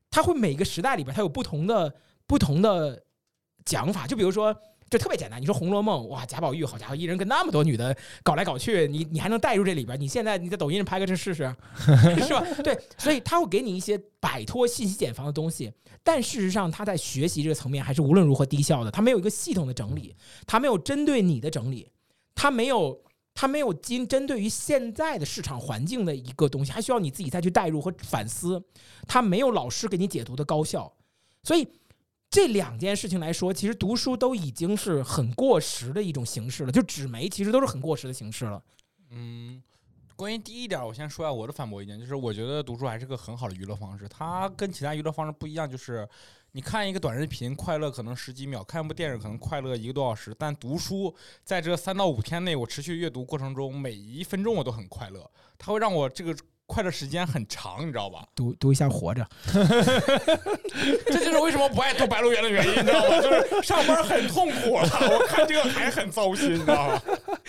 [0.10, 1.96] 它会每个时代里边它有不同的
[2.28, 3.02] 不同的
[3.64, 4.54] 讲法，就比如说，
[4.90, 9.98] 就特别简单，你说《红楼梦》，哇，贾宝玉，好家伙，一人跟那么多女的搞来搞去，你你还能带入这里边？
[9.98, 11.56] 你现在你在抖音上拍个这试试，
[12.28, 12.46] 是吧？
[12.62, 15.72] 对，所以他会给你一些摆脱信息茧房的东西，
[16.04, 20.14] 但事实上他在学习这个层面还是无论如何低效的，他没有一个系统的整理，
[20.46, 21.90] 他没有针对你的整理，
[22.36, 23.02] 他没有。
[23.34, 28.64] 它没有经针对于现在的市场环境的一个东西，还需要你自己再去代入和反思。
[29.08, 30.92] 它没有老师给你解读的高效，
[31.44, 31.68] 所以
[32.30, 36.72] 这两件事情来说，其实读书都已经是很过时的一种形式了。
[36.72, 38.64] 就纸媒其实都是很过时的形式了。
[39.10, 39.62] 嗯，
[40.16, 44.08] 关于第一点，我先说一下我的反驳意见，就是我觉得读书还是个很好的娱乐方式。
[44.08, 46.08] 它跟其他娱乐方式不一样，就是
[46.54, 56.36] 你看一个短视频快乐可能十几秒，看一部电影可能快乐一个多小时，但读书在这三到五天内，我持续阅读过程中，每一分钟我都很快乐，它会让我这个
[56.66, 58.28] 快乐时间很长，你知道吧？
[58.36, 59.26] 读读一下《活着》，
[61.08, 63.22] 这就是为什么不爱读《白鹿原》的原因，你知道吗？
[63.22, 67.02] 就是上班很痛苦了，我看这个还很糟心，你知道吗？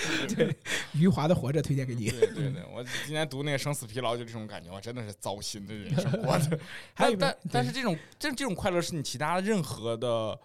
[0.34, 0.56] 对，
[0.94, 2.10] 余华的《活着》推荐给你。
[2.10, 6.58] 对对对，我今天读那个《生死疲劳》就这种感觉，我真的是糟心的人生过的。
[6.94, 10.38] 还有但但但是这种这这种快乐是你其他任何的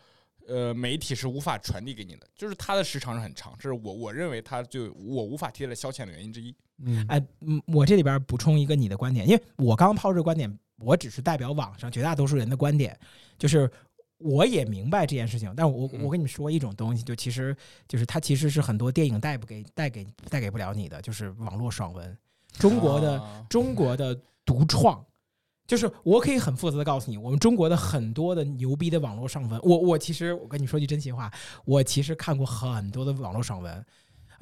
[0.47, 6.55] 呃媒体是无法传递给你的，就是它的时长是很长，这是我我认为它就我无法替代消遣的原因之一。
[6.84, 12.95] 嗯，哎，嗯，我这里边补充一个你的观点，因为我刚刚抛这个观点，我只是代表网上绝大多数人的观点，
[13.38, 13.70] 就是
[14.18, 17.55] 我也明白这件事情，但我嗯我跟你们说一种东西，就其实
[17.88, 22.18] 就是它其实是很多电影带不给带给带给不了你的，就是网络爽文，
[22.53, 25.03] 中国的、啊中国的独创。
[25.68, 31.30] 就是我可以很负责的告诉你，我们中国的很多的牛逼的网络爽文，我我其实我跟你说句真心话，
[31.65, 33.86] 我其实看过很多的网络爽文，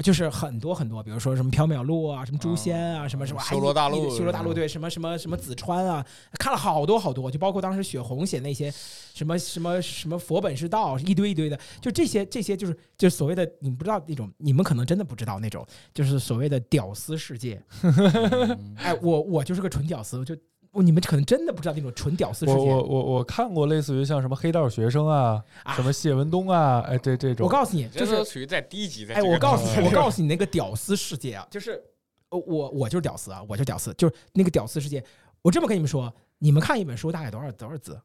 [0.04, 6.06] 就是很多很多，比如说什么缥缈录啊，什么诛仙啊，什么什么修罗大陆修罗大陆对，什么什么什么紫川啊，
[6.39, 8.72] 看了好多好多，就包括当时雪红写那些
[9.14, 17.62] 什么什么什么佛本是道，一堆一堆的，就这些这些就是就所谓的你们不知道那种，你们可能真的不知道那种，就是所谓的屌丝世界。
[17.82, 22.57] 嗯哎，我我就是个纯屌丝，我就我你们可能真的不知道那种纯屌丝世界。
[22.57, 31.82] 我我我我看过类似于像什么黑道学生啊，啊什么谢文东啊，哎，这这种我，告诉你，就这是属于在低级，在哎，我告诉你，我告 诉你，那个屌丝世界啊，就是
[32.30, 35.03] 呃我我就是屌丝啊，我就是屌丝，就是那个屌丝世界。
[35.41, 38.01] 我这么跟你们说，你们看一本书大概多少多少字？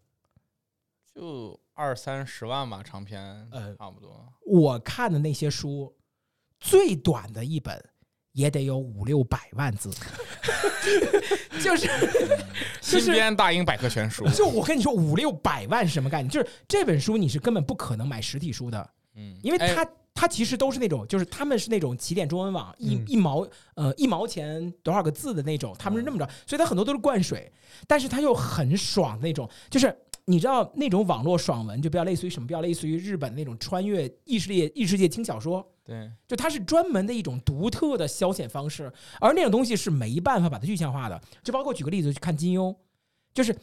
[1.15, 4.33] 就二三十万吧，长篇，呃差不多。
[4.47, 5.93] 我看的那些书，
[6.59, 7.83] 最短的一本
[8.33, 9.91] 也得有五六百万字，
[11.63, 11.89] 就是
[12.81, 16.29] 新编大英百科全书，就我跟你说，五六百万是什么概念？
[16.29, 27.53] 就是这本书你是根本不可能买实体书的，嗯，因为哎它、它其实都是那种，就是他们是那种起点中文网一、嗯一毛呃一毛钱多少个字的那种，他们是那么着，所以它很多都是灌水，
[27.87, 29.97] 但是它又很爽的那种，就是。
[30.27, 32.47] 你知道那种网络爽文，就比较类似于什么？
[32.47, 41.21] 比较类似于日本那种穿越异世界异世界轻小说，对，就它是专门的一种独特的消遣方式，而那种东西是没办法把它具象化的。
[41.43, 42.77] 就包括举个例子，去看金庸，
[43.35, 43.57] 就是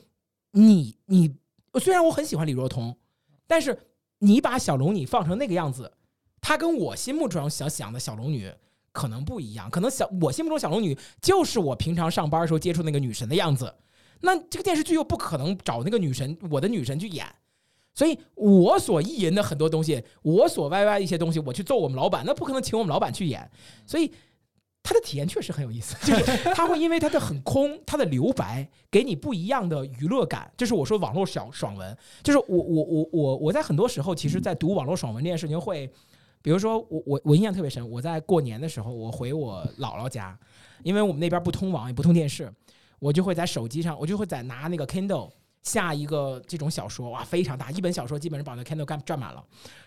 [0.52, 1.36] 你你
[1.80, 2.98] 虽然我很喜欢李若彤，
[3.46, 3.78] 但是
[4.20, 5.92] 你把小龙女放成那个样子，
[6.42, 8.52] 她跟我心目中想想的小龙女
[8.92, 13.74] 可能不一样，可能小我心目中小龙女就是我平常上班的时候接触那个女神的样子。
[14.22, 17.26] 那这个电视剧又不可能找那个女神，我的女神去演，
[17.94, 23.50] 所以我所意淫的很多东西，我所 YY 一些东西，我去揍我们老板，那不可能请我们老板去演，
[23.86, 24.12] 所以
[24.84, 30.50] 他的体验确实很有意思， 就是他会因为他的很空，他的留白，给你不一样的娱乐感。
[30.56, 35.92] 这是我说网络小爽文，就是我我我我我在很多时候，其实在读网络爽文这件事情会，
[36.42, 40.38] 比如说我我我印象特别深，我在过年的时候，我回我姥姥家，
[40.84, 42.50] 因为我们那边不通网也不通电视，
[43.00, 45.32] 我就会在手机上，我就会在拿那个 Kindle
[45.64, 49.44] 下一个这种小说，哇，非常大，一本小说基本上把那 Kindle 干占满了，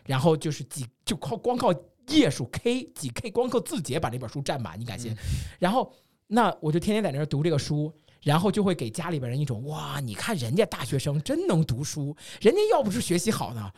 [0.07, 1.75] 然后就是几就靠光靠
[2.09, 5.15] 页数 K 几 K，光靠字节把这本书占满，你敢信？
[5.59, 5.93] 然后
[6.27, 7.93] 那我就天天在那儿读这个书。
[8.23, 13.73] 然后就会给家里边人一种哇，你看人家大学生真能读书，人家要不是学习好呢，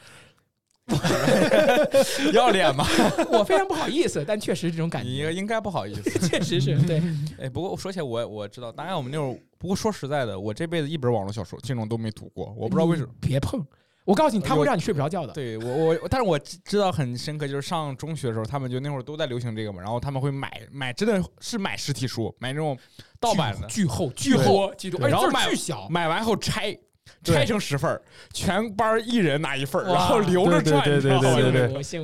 [2.33, 2.85] 要脸吗？
[3.31, 6.03] 我非常不好意思，但确实这种感觉，你应该不好意思。
[6.29, 7.01] 确实是对。
[7.41, 13.09] 哎，不过说起来，我我知道，大概我们那会儿，不过说实在的，我这辈子一本网络小说这种都没读过，我不知道为什么。
[13.21, 13.65] 别碰，
[14.05, 15.33] 我告诉你，他会让你睡不着觉的。
[15.33, 22.77] 对我我，但是我知知道很深刻，就是上中学的时候，他们就那会儿都在流行这个嘛，然后他们会买买，真的是买实体书，买那种
[23.21, 25.89] 盗版的，巨厚、巨厚、巨多，而且字儿对然后买巨小。
[25.89, 26.77] 买完后拆。
[27.23, 28.01] 对拆成十份儿，
[28.33, 31.41] 全班一人拿一份儿，然后留着对转，对对你知道吗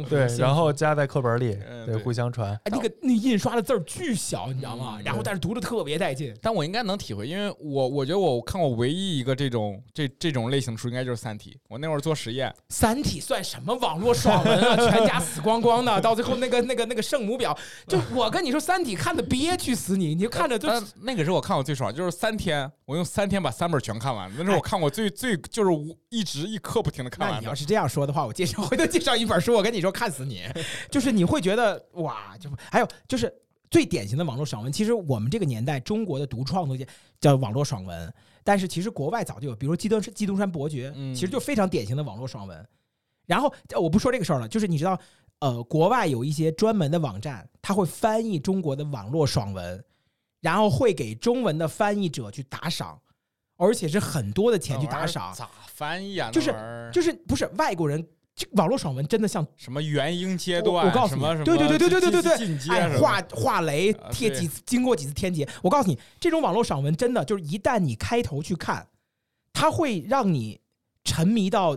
[0.08, 1.56] 对对然后加在课本里，
[1.86, 2.52] 对，互相传。
[2.64, 4.96] 哎，那个那印刷的字儿巨小，你知道吗？
[4.98, 6.34] 嗯然后但是读的特别带劲。
[6.42, 11.50] 但我应该能体会，因为我我觉得我看过唯一一个这种这这种类型的书，应该就是《三体》。
[11.68, 14.76] 我那会儿做实验，《三体》算什么网络爽文啊？
[14.90, 17.56] 全家死光光的，到最后那个那个那个圣母婊，
[17.86, 27.34] 就我跟你说，《三体》看的憋屈死你，你就看着就但那个是我看过最爽，就是三天，我用三天把三本全看完，那是我看过最最就是无一直一刻不停的看完的。
[27.36, 30.42] 那你要是这样说的话，我介绍回头介绍一本书，我跟你说看死你，
[30.90, 33.32] 就是你会觉得哇，就还有就是
[33.70, 36.86] 最典型的网络爽文，其实我们这个年代中国的独创东西
[37.20, 42.68] 叫网络爽文，但是其实国外早就有，比如《基督基督山伯爵》，嗯其实就非常典型的网络爽文。
[43.26, 44.98] 然后呃我不说这个事儿了，就是你知道，
[45.40, 49.84] 呃，国外有一些专门的网站，它会翻译中国的网络爽文，
[50.40, 52.98] 然后会给中文的翻译者去打赏，
[53.58, 55.34] 而且是很多的钱去打赏。
[55.34, 56.30] 咋翻译啊？
[56.32, 58.02] 就是就是不是外国人，
[58.34, 65.46] 这网络爽文真的像什么元婴阶段，我我告诉你对对对对对对对对哎画画雷贴几次，经过几次天劫。
[65.62, 68.88] 我告诉你，这种网络爽文真的就是一旦你开头去看，
[69.52, 70.58] 它会让你
[71.04, 71.76] 沉迷到。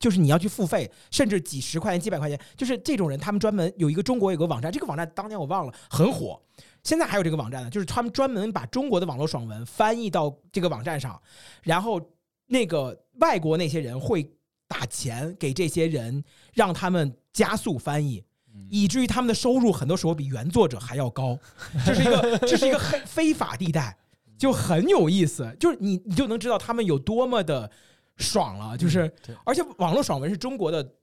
[0.00, 6.40] 就是你要去付费，甚至几十块钱、几百块钱，就是这种人，他们专门有一个中国有个网站，这个网站当年我忘了，很火，
[6.88, 11.20] 现在还有这个网站呢，就是他们专门把中国的网络爽文翻译到这个网站上，
[11.62, 12.00] 然后
[12.46, 14.26] 那个外国那些人会
[14.66, 16.24] 打钱给这些人，
[16.54, 18.24] 让他们加速翻译，
[18.54, 21.38] 嗯以至于他们的收入很多时候比原作者还要高。
[21.84, 23.94] 这是一个这是一个黑非法地带，
[24.38, 25.54] 就很有意思。
[25.60, 27.70] 就是你你就能知道他们有多么的
[28.16, 29.12] 爽了，就是
[29.44, 30.94] 而且网络爽文是中国的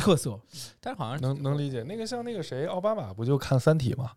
[0.00, 0.40] 特色。
[0.80, 1.82] 但是好像能能理解。
[1.82, 4.10] 那个像那个谁，奥巴马不就看《三体》吗？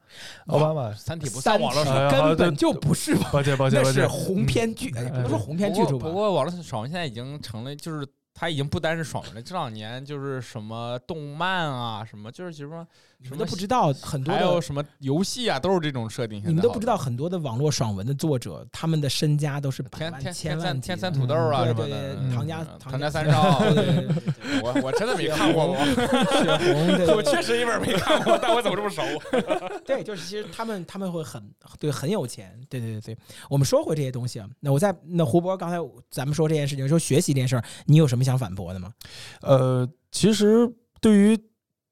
[0.48, 9.42] 奥巴马，三体不三体算网络爽哎呀好对根本就不是吧，抱歉抱歉那是抱歉，鸿篇巨，哎，不能说鸿篇巨著吧不过网络爽文现在已经成了，就是它已经不单是爽文了。
[9.42, 12.88] 这两年就是什么动漫啊，什么就是什么
[13.24, 16.44] 你们都不知道很多的，还有什么游戏啊，都是这种设定。
[16.46, 29.02] 你们都不知道很多的网络爽文的作者，他们的身家都是百万、千万天三土豆啊对什么的，对对嗯唐家嗯唐唐家家三少，对对对对我我真的没看过，我血红，对对 我确实一本没看过，但我怎么这么熟？
[29.88, 31.42] 对，就是其实他们他们会很
[31.80, 33.18] 对很有钱，对对对对。
[33.50, 35.78] 我们说回这些东西啊，那我在那胡博刚才
[36.10, 38.92] 咱们说这件事情，说学习这件事儿，你有什么想反驳的吗？
[39.42, 40.70] 呃，其实
[41.00, 41.38] 对于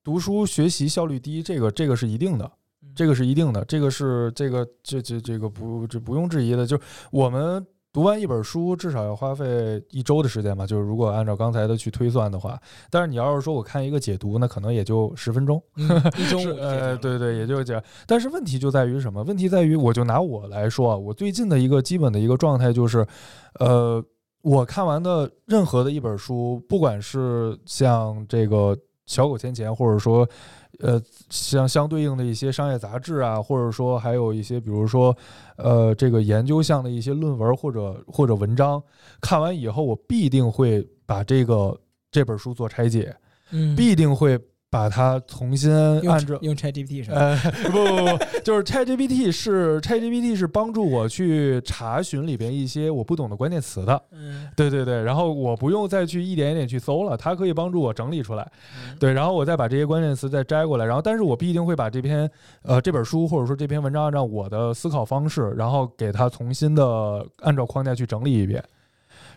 [0.03, 2.51] 读书学习效率低，这个这个是一定的，
[2.95, 7.65] 这个是一定的，这个是这个这这这个不这不用质疑的，就是我们。
[7.93, 12.57] 读完一本书至少要花费一周的时间吧，就是如果按照刚才的去推算的话，
[12.89, 17.83] 但是你要是说我看一个解读，那可能也就十分钟，嗯一中午 就解决呃，对对，也就是这样。
[18.07, 19.21] 但是问题就在于什么？
[19.23, 23.05] 问题在于，我就拿我来说啊，我最近的一个基本的一个状态就是，
[23.59, 24.01] 呃，
[24.41, 28.73] 我看完的任何的一本书，不管是像这个
[29.11, 30.27] 小狗钱钱，或者说，
[30.79, 35.15] 呃，相相对应的一些商业杂志啊，或者说还有一些，比如说，
[35.57, 38.81] 呃，这个研究项的一些论文或者或者文章，
[39.19, 41.77] 看完以后，我必定会把这个
[42.09, 43.13] 这本书做拆解，
[43.51, 44.39] 嗯，必定会
[44.71, 45.69] 把它重新
[46.01, 46.37] 用按照。
[46.41, 47.17] 用 ChatGPT 是吧？
[47.17, 47.37] 呃，
[47.69, 62.31] 不不不不，就是 ChatGPT 是 ChatGPT 是帮助我去查询里边一些我不懂的关键词的，嗯，对对对，然后我不用再去一点一点去搜了，它可以帮助我整理出来，嗯对，然后我再把这些关键词再摘过来，然后但是我必定会把这篇
[62.63, 68.63] 呃这本书或者说这篇文章按照我的思考方式，然后给它重新的按照框架去整理一遍。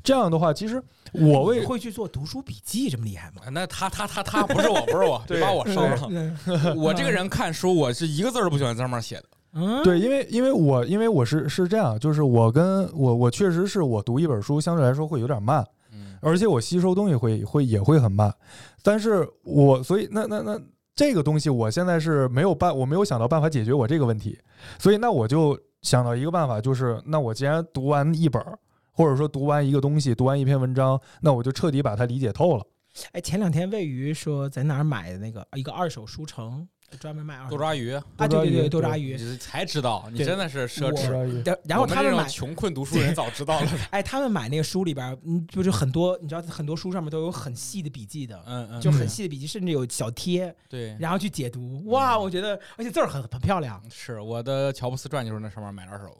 [0.04, 0.80] 这样的话，其实
[1.12, 3.42] 我为会去做读书笔记这么厉害吗？
[3.50, 6.08] 那他他他他不是我，不是我， 别把我烧了。
[6.10, 6.38] 嗯
[6.76, 9.24] 我这个人看书，我是一个字儿都不喜欢在上面写的。
[9.54, 18.34] 嗯，对，因为因为我因为我是是这样，就是我跟我我确实是我读一本书相对来说会有点慢，嗯，而且我吸收东西会会也会很慢，
[18.82, 20.60] 但是我所以那那那
[20.96, 24.38] 这个东西我现在是没有办，我没有想到办法解决我这个问题，
[24.78, 28.58] 所以那我就想到一个办法，就是那我既然读完一本儿，
[28.94, 32.64] 或者说读完一个东西，读完一篇文章，那我就彻底把它理解透了。
[33.12, 36.64] 哎，前两天魏鱼说在哪儿买的那个一个二手书城，
[37.00, 39.16] 专门卖二手多抓鱼，啊，对对对，多抓鱼。
[39.16, 41.10] 你才知道，你真的是奢侈。
[41.44, 43.68] 然然后他们买，穷困读书人早知道了。
[43.90, 50.96] 哎，他们买那个书里边，嗯，就是很多，你知道，很多书上面都有很细的笔记的，嗯嗯，就很细的笔记，甚至有小贴，对。
[51.00, 51.82] 然后去解读。
[51.86, 56.16] 哇，我觉得，而且字儿很很漂亮，是我的乔布斯传就是那上面买的二手。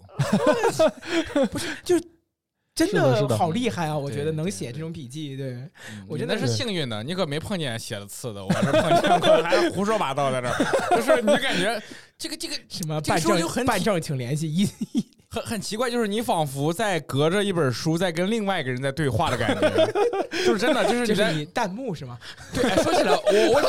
[1.53, 2.05] 不是， 就是
[2.75, 3.97] 真的好厉害啊！
[3.97, 5.53] 我觉得能写这种笔记，对，
[5.91, 10.97] 嗯我觉得那是幸运的，你可没碰见写的次的，我这碰见过，还是胡说八道在这儿。
[10.97, 11.81] 就是你感觉
[12.19, 19.69] 这个这个什么办证办证请联系一一，很很奇怪，就是你仿佛在隔着一本书在跟另外一个人在对话的感觉，
[20.47, 22.17] 就是真的，就是你在是你弹幕是吗？
[22.55, 23.61] 对，哎说起来，我我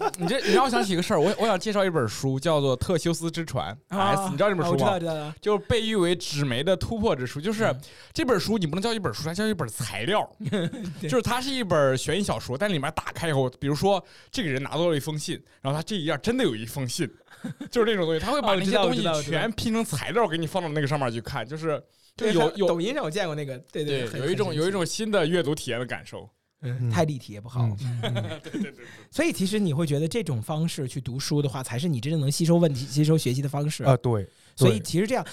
[0.00, 4.88] 我，你这你让我想起一个事儿，我我想介绍一本书，叫做《特修斯之船》S，你知道这本书吗？
[4.88, 5.32] 啊我知道，知道。
[5.40, 7.80] 就是被誉为纸媒的突破之书，就是嗯
[8.12, 10.28] 这本书你不能叫一本书，它叫一本材料，
[11.00, 17.08] 就是它是一本悬疑小说，但里面打开以后，比如说这个人拿到了一封信，然后他这一页真的有一封信，
[17.70, 21.82] 就是这种东西，他会把那些东西全拼成材料给你放到那个上面去看，就是
[22.16, 26.28] 就有对有抖音上我见过那个，对对很有一种有一种新的阅读体验的感受。
[26.62, 27.60] 嗯太立体也不好。
[27.60, 34.26] 嗯嗯 对对对对，所以其实你会觉得这种方式去读书的话，才是你真正能吸收问题、吸收学习的方式啊，对，
[34.56, 35.24] 所以其实这样，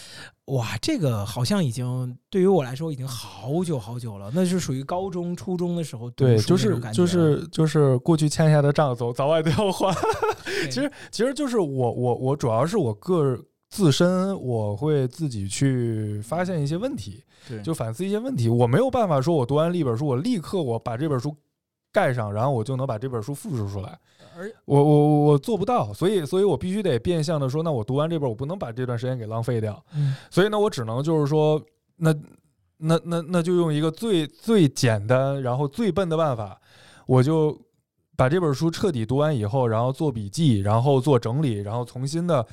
[0.47, 9.95] 哇，这个好像已经对于我来说已经好久好久了，那是属于高中、初中的时候读对，书就是就是就是过去欠下的账早早晚都要还。
[10.65, 13.37] 对其实其实就是我我我主要是我个
[13.69, 18.47] 自身我会自己去发现一些问题，对就反思一些问题。
[18.49, 21.35] 我没有办法说我读完了一本书，我立刻我把这本书
[21.91, 23.97] 盖上，然后我就能把这本书复制出来。
[24.35, 29.83] 而我我我我做不到，所以所以我必须得变相的说，那我读完这本，我不能把这段时间给浪费掉。
[29.95, 31.61] 嗯所以呢，我只能就是说，
[31.97, 32.11] 那
[32.77, 36.59] 那那那就用一个最最简单，然后最笨的办法，
[37.05, 37.55] 我就
[38.15, 42.45] 把这本书彻底读完以后，然后做笔记，然后做整理，然后重新的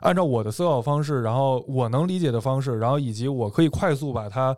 [0.00, 4.56] 按照我的思考方式，然后我能理解的方式，然后以及我可以快速把它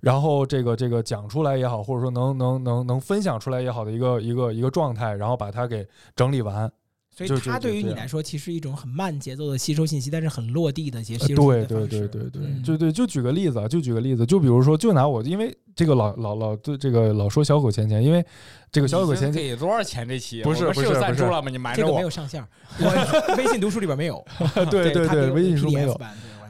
[0.00, 6.70] 然后这个这个讲出来也好，或者说能能能能分享出来也好的一个一个一个状态，然后把它给整理完。
[7.16, 18.22] 所以它对于你来说，其实一种很慢节奏的吸收信息，但是很落地的接呃吸收信息对对的方式对对对，嗯就对，就举个例子啊，就举个例子，就比如说，就拿我，因为这个老老老对这个老说小狗钱钱，因为
[18.70, 20.42] 这个小狗钱钱，给多少钱这期？
[20.42, 21.48] 不是不是赞助了吗？
[21.50, 22.10] 你瞒着我这个没有。
[22.10, 22.44] 上线，
[22.78, 24.22] 我 微信读书里边没有。
[24.70, 26.00] 对 对对，微信读书没有，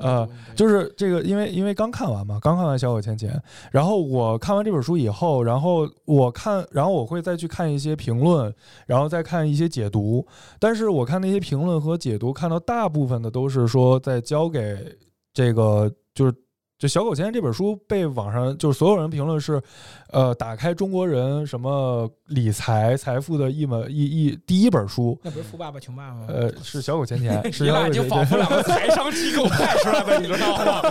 [0.00, 3.30] 呃就是这个，因为因为刚看完嘛，刚看完《小狗钱钱》，
[3.70, 8.54] 然后我看完这本书以后，然后我看，然后我会再去看一些评论，
[8.86, 10.26] 然后再看一些解读。
[10.58, 14.96] 但是我看那些评论和解读，看到大部分的都是说在交给
[15.32, 16.34] 这个就是。
[16.78, 19.58] 就《小狗钱钱》这本书被网上就是所有人评论是，
[20.10, 26.26] 呃，打开中国人什么理财财富的一门一一第一本书，那不是富爸爸穷爸爸吗？
[26.28, 30.82] 呃，是《小狗钱钱》， 是你俩就仿佛两个财商机构派出来的，你知道吗？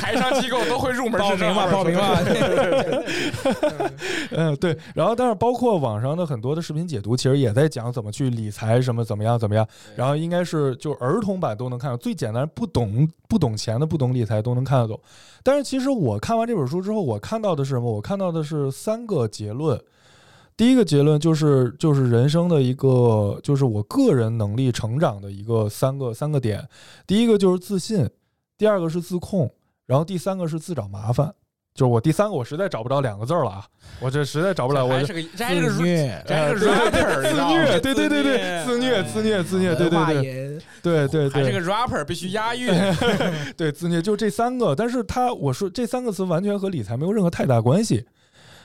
[0.00, 2.18] 财商机构都会入门报名吧，报名吧。
[4.32, 4.76] 嗯，对。
[4.92, 9.64] 然后，但是包括网上的很多的视频解读，其实也在讲怎么去理财，什么怎么样怎么样。
[9.94, 15.00] 然后应该是就儿童版都能看到，最简单不懂不懂钱的、不懂理财都能看得懂。
[15.48, 17.90] 但是其实我看完这本书之后，我看到的是什么？
[17.90, 19.82] 我看到的是三个结论。
[20.58, 26.68] 第一个结论就是就是人生的一个就是我个人能力成长的一个三个三个点。
[27.06, 28.06] 第一个就是自信，
[28.58, 29.50] 第二个是自控，
[29.86, 31.34] 然后第三个是自找麻烦。
[31.78, 33.64] 就是我第三个我实在找不着两个字儿了啊，
[34.00, 42.68] 我这实在找不了，我这是个这还是个自虐这还是个 rapper，自虐，对对对对，自虐自虐自虐，对对对文化也对对还是个 rapper，必须押韵。
[43.56, 48.04] 对自虐，就这三个，但是他我说这三个词完全和理财没有任何太大关系，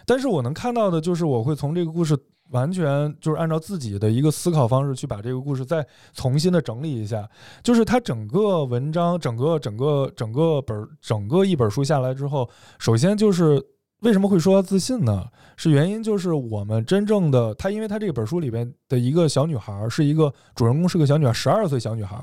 [0.08, 2.18] 但是我能看到的就是我会从这个故事
[2.54, 7.30] 完全就是按照自己的一个思考方式去把这个故事再重新的整理一下，
[7.62, 12.50] 就是它整个文章整个整个整个本整个一本书下来之后，
[12.80, 13.62] 首先就是。
[14.04, 15.26] 为什么会说到自信呢？
[15.56, 22.22] 是原因就是我们真正的他，因为他这本书里边的一个小女孩，是一个主人公是个小女孩，十二岁小女孩，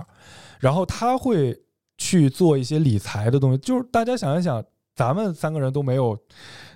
[0.59, 1.59] 然后她会
[1.97, 3.57] 去做一些理财的东西。
[3.57, 4.63] 就是大家想一想，
[4.95, 6.15] 咱们三个人都没有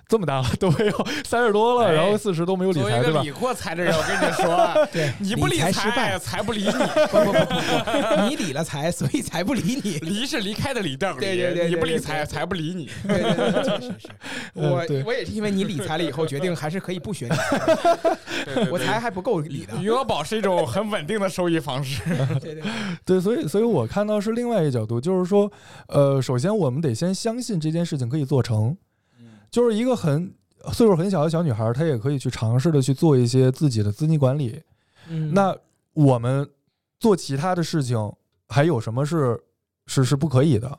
[0.07, 3.11] 这么大了，都没有三十多了，哎然后四十都没有理财，对吧？
[3.11, 6.71] 作为一个理过财的人，我跟你说， 对你不理财失败财，，不理你。
[7.11, 9.97] 不不不不不，你理了财，所以财不理你。
[10.05, 12.89] 离是离开的离，邓对对对对你不理财，财不理你。
[13.07, 14.07] 对对对，确实是。
[14.53, 17.59] 我我也是因为你理财了以后，决定还是可以不学理财，
[18.45, 19.73] 对对对我财还不够理的。
[19.81, 22.01] 余额宝是一种很稳定的收益方式。
[22.39, 22.63] 对对，
[23.05, 25.51] 对，所以所以我看到是另外一个角度，就是说，
[25.87, 28.75] 呃，首先我们得先相信这件事情可以做成，
[29.55, 30.35] 就是一个很
[30.73, 34.61] 岁数很小的小女孩，她也可以去尝试的去做一些自己的资金管理。
[35.07, 35.55] 嗯那
[35.93, 36.45] 我们
[36.99, 37.97] 做其他的事情，
[38.49, 39.41] 还有什么是
[39.85, 40.77] 是是不可以的？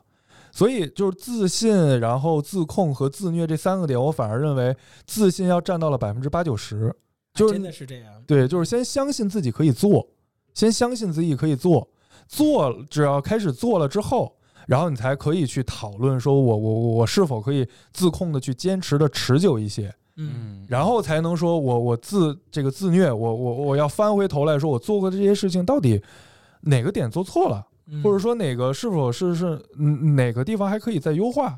[0.51, 6.95] 所以就是自信，然后自控和自虐这三个点，我反而认为自信要占到了百分之八九十，
[7.33, 8.13] 就是真的是这样。
[8.27, 10.07] 对，就是先相信自己可以做，
[10.53, 11.89] 先相信自己可以做，
[12.27, 14.36] 做只要开始做了之后，
[14.67, 25.99] 然后你才可以去讨论说我我我我是否可以自控的去坚持的持久一些，嗯，然后才能说我我自这个自虐，我我我要翻回头来说我做过的这些事情到底
[26.61, 28.03] 哪个点做错了，嗯。
[28.03, 31.57] 或者说哪个是否是是嗯哪个地方还可以再优化，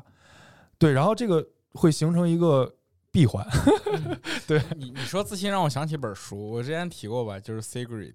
[0.78, 2.72] 对，然后这个会形成一个
[3.10, 3.44] 闭环，
[4.46, 4.62] 对。
[4.76, 8.12] 你你说自信让我想起本书，我之前提过吧，就是《Secret》，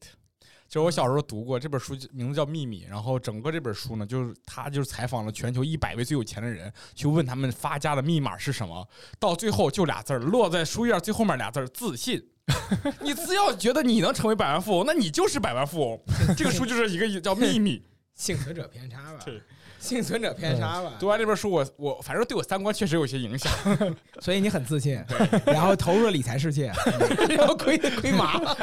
[0.68, 2.86] 就是我小时候读过这本书，名字叫《秘密》。
[2.90, 8.88] 然后整个这本书呢，就是他就是采访了全球一百位最有钱的人，去问他们发家的密码是什么。
[9.20, 12.22] 到最后就俩字儿，落在书页最后面俩字儿：自信。
[13.02, 16.00] 你只要觉得你能成为百万富翁，那你就是百万富翁。
[16.38, 17.84] 这个书就是一个叫秘密。
[18.14, 19.20] 幸存者偏差吧？
[19.26, 19.42] 对，
[19.80, 20.94] 幸存者偏差吧？
[21.00, 23.52] 读完这本书，我我反正对我三观确实有些影响。
[24.20, 25.04] 所以你很自信，
[25.46, 26.72] 然后投入了理财世界，
[27.30, 28.58] 然后亏亏麻了，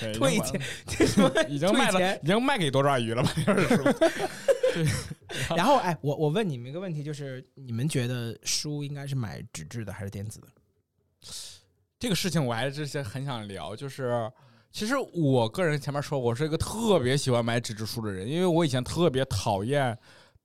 [0.00, 3.32] 对退钱，这什么已经卖了，已经卖给多抓鱼了吧？
[3.44, 3.84] 这本书。
[5.56, 10.46] 然后哎，我我问你们一个问题，就是你们觉得书应该是买纸质的还是电子的？
[11.98, 14.30] 这个事情我还是是很想聊，就是
[14.70, 19.96] 其实我个人前面说，我是一个特别喜欢买纸质书的人，因为我以前特别讨厌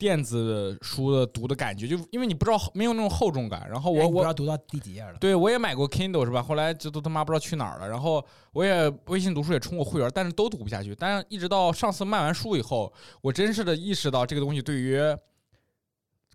[0.02, 3.68] 电子书的读的感觉，就因为你不知道没有那种厚重感。
[3.70, 5.14] 然后我哎不知我道读到第几页了？
[5.20, 6.42] 对我也买过 Kindle 是吧？
[6.42, 7.88] 后来这都他妈不知道去哪儿了。
[7.88, 10.96] 然后我也微信读书也充过会员，但是都读不下去。
[10.96, 12.92] 但是一直到上次卖完书以后，
[13.22, 15.00] 我真实的意识到这个东西对于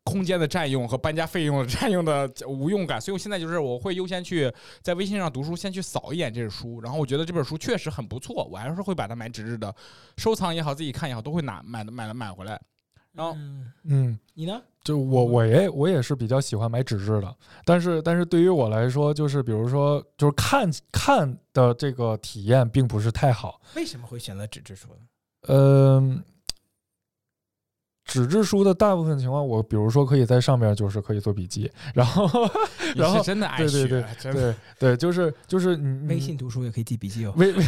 [0.05, 4.49] 空间的占用和搬家费用的占用的无用感，所以我现在就是我会优先去
[4.81, 9.75] 在微信上读书，先去扫一眼这本书，然后我觉得这本书确实很不错，我还是会把它买纸质的，
[10.19, 12.57] 收藏也好，自己看也好，都会拿买的买了买回来。
[13.17, 14.19] 然后嗯，嗯。
[14.35, 14.63] 你呢？
[14.85, 23.61] 就我我也我也是比较喜欢买纸质的，但是但是对于我来说，就是比如说就是看看的这个体验并不是太好。
[23.75, 24.97] 为什么会选择纸质书呢？
[25.49, 26.23] 嗯，
[28.07, 32.25] 纸质书的大部分情况，我比如说可以在上面就是可以做笔记，然后
[32.95, 37.35] 然后是真的爱对对，对对对，就是就是你微信读书也可以记笔记哦。
[37.37, 37.65] 微微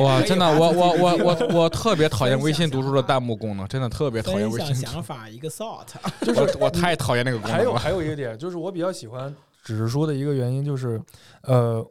[0.00, 4.74] 哇，真的，我我我我我我 特别讨厌微信读书的弹幕功能，真的特别讨厌微信。
[4.74, 5.86] 想法，一个 thought。
[6.22, 7.80] 就是我太讨厌那个功能还有能了。
[7.80, 9.32] 还有一个点，就是我比较喜欢
[9.62, 11.00] 纸质书的一个原因就是，
[11.42, 11.86] 呃，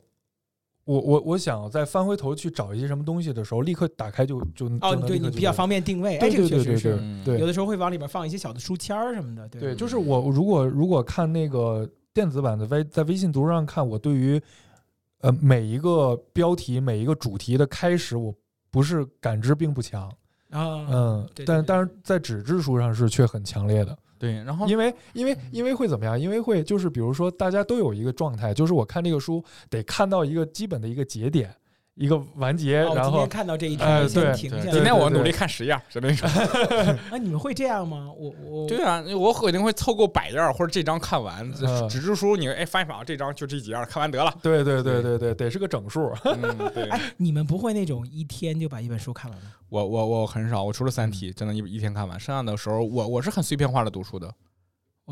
[0.84, 6.99] 我我我想再翻回头去找一些什么东西的时候，立刻打开就就哦，对你比较方便定位，哎，对这个对对对对确实是。
[6.99, 7.39] 嗯对。
[7.39, 14.41] 有的时候会往里边放一些小的书签儿什么的，对对，就是我如果如果看那个电子版的微在微信读书上看，我对于
[15.19, 18.34] 呃每一个标题每一个主题的开始，我
[18.71, 20.09] 不是感知并不强，
[20.49, 26.19] 啊，嗯，但但是在纸质书上是却很强烈的，对，然后因为因为因为会怎么样？
[26.19, 31.51] 因为会就是比如说大家都有一个状态，就是我看这个书得看到一个基本的一个节点，
[31.96, 34.72] 一个完结，哦然后今天看到这一哎条，先停下来。
[34.72, 36.28] 今天我努力看十页，是那种。
[37.12, 38.10] 啊，你们会这样吗？
[38.18, 41.52] 我我对啊，我肯定会凑够百页儿或者这章看完。
[41.62, 44.34] 嗯纸质书你哎翻一翻啊，这章就这几页儿，看完得了。
[44.42, 46.12] 对对对对对，得是个整数。
[46.24, 46.89] 嗯，对。
[46.89, 49.52] 哎，你们不会那种一天就把一本书看完吗？
[49.70, 54.34] 我我我很少，我除了《三体》真的一一天看完，剩下的时候我我是很碎片化的读书的。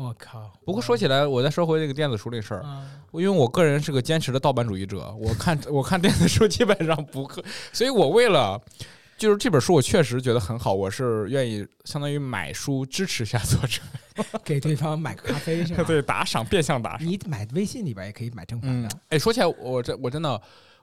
[0.00, 0.50] 我靠！
[0.64, 8.58] 不过说起来，我再说回这个电子书这事儿，啊，因为我个人是个坚持的盗版主义者，我看我看电子书基本上不看，所以我为了
[9.18, 13.82] 就是这本书我确实觉得很好，我是愿意相当于买书支持一下作者，
[14.42, 15.84] 给对方买个咖啡是吧？
[15.86, 17.06] 对，打赏变相打赏。
[17.06, 20.40] 你买微信里边也可以买正版嗯的。，哎，说起来，我这我真的，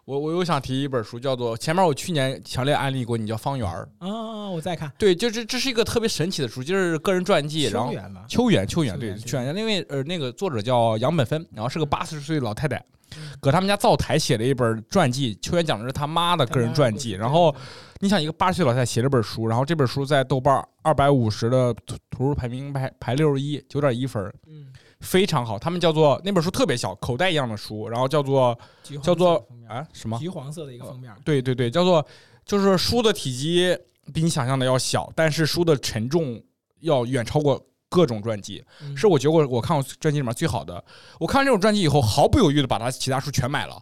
[0.08, 3.86] 我我又想提一本书，叫做前面我去年强烈安利过你，叫《方圆儿》。
[4.08, 8.26] 啊，我在看对，就这这是一个特别神奇的书，就是个人传记，然后秋远吧，
[8.66, 12.78] 秋远，对，秋远因为呃，那个作者叫杨本芬，然后是个八十岁老太太
[13.18, 15.38] 嗯，搁他们家灶台写了一本传记。
[15.42, 17.54] 秋远讲的是他妈的个人传记，然后
[18.00, 24.68] 你想一个八十岁老太太写了本书，然后这本书在豆瓣二百五十的图图书排名排排六十一，九点一分，嗯，
[25.02, 25.60] 非常好。
[25.60, 28.58] 他们叫做那本书特别小，口袋一样的书，然后叫做
[29.02, 29.36] 叫做
[29.68, 30.18] 啊什么？
[30.20, 32.06] 橘黄色的一个封面，对对对，叫做
[32.46, 33.78] 就是书的体积
[34.14, 36.42] 比你想象的要小，但是书的沉重
[36.80, 38.64] 要远超过各种传记。
[38.82, 40.84] 嗯是我觉得我我看过传记里面最好的。
[41.20, 43.82] 我看完这种传记以后，毫不犹豫的把它其他书全买了，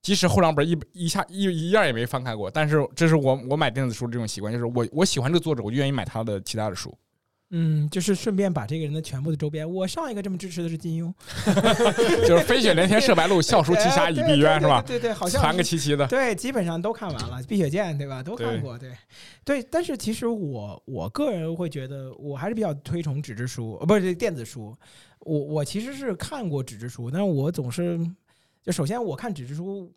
[0.00, 2.50] 即使后两本一一下一一页也没翻开过。
[2.50, 6.96] 但是这是我我买电子书的这种习惯，就是我我喜欢这个作者，我就愿意买他的其他的书。
[7.54, 11.12] 嗯，就是顺便把这个人的全部的周边，我上一个这么支持的是金庸，
[12.26, 14.82] 就是飞雪连天射白鹿， 笑书奇侠倚碧鸳，是吧？
[14.86, 16.06] 对对对，好像传个是齐齐的。
[16.06, 18.22] 对，基本上都看完了，《碧血剑》对吧？
[18.22, 18.90] 都看对过，对
[19.44, 19.62] 对。
[19.70, 24.74] 但是其实我我个人会觉得，我还是比较推崇纸质书，呃，不是电子书。
[25.20, 28.00] 我我其实是看过纸质书，但是我总是
[28.64, 29.92] 就首先我看纸质书。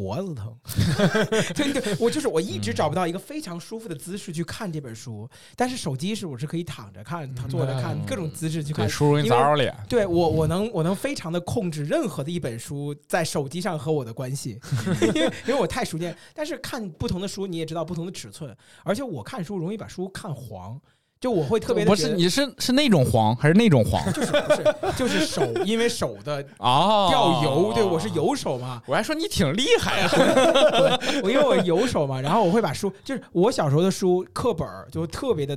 [0.00, 0.56] 脖子疼，
[1.54, 8.06] 对对，我就是我一直找不到一个非常舒服的姿势去看这本书，但是手机是我是可以躺着看，躺坐着看，嗯。
[8.06, 9.76] 各种姿势去对，看，书容易因为砸着脸。
[9.90, 14.58] 对我，我能我能非常的控制任何的一本书在手机上和我的关系，
[15.14, 16.16] 因为因为我太熟练。
[16.34, 20.80] 但是看不同的书，你也知道不同的尺寸，而且我看书容易把书看黄，
[21.20, 24.02] 就我会特别的不是，你是是那种黄还是那种黄？
[24.12, 30.10] 就是不是 就是手，因为手的啊， 掉油，对我是油手嘛，我还说你挺厉害啊。
[31.22, 35.54] 我因为我油手嘛，然后我会把书，就是我小时候的书课本就特别的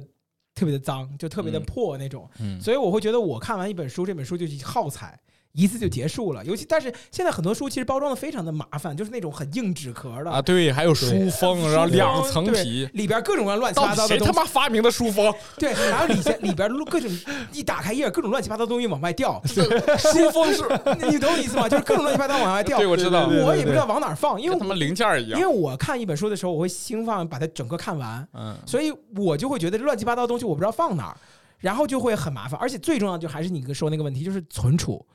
[0.53, 1.63] 特别的脏，就特别的嗯。
[1.63, 5.17] 破那种，嗯，所以我会觉得我看完一本书，这本书就耗材。
[5.53, 12.89] 一次就结束了，尤其但是现在很多书其实包装的非常的麻烦，就是那种很硬纸壳的啊，对，还有书封，然后两层皮。
[12.93, 15.31] 里边各种各样乱七八糟的东西，他妈发明的书封？
[15.57, 17.09] 对，然后里边里边各种
[17.51, 20.63] 一打开页，各种乱七八糟的东西往外掉，书封是，
[21.09, 21.69] 你懂我意思吗？
[21.69, 25.39] 就是各种乱七八糟往外掉，对，我知道，我也不知道往哪儿放，因为我他们零件一样。
[25.39, 31.17] 因为我看一本书的时候，我会兴放把它整个看完，嗯，所以我就会觉得乱七八糟的东西我不知道放哪儿，
[31.59, 35.05] 然后就会很麻烦，而且最重要就还是你哥说那个问题，就是存储。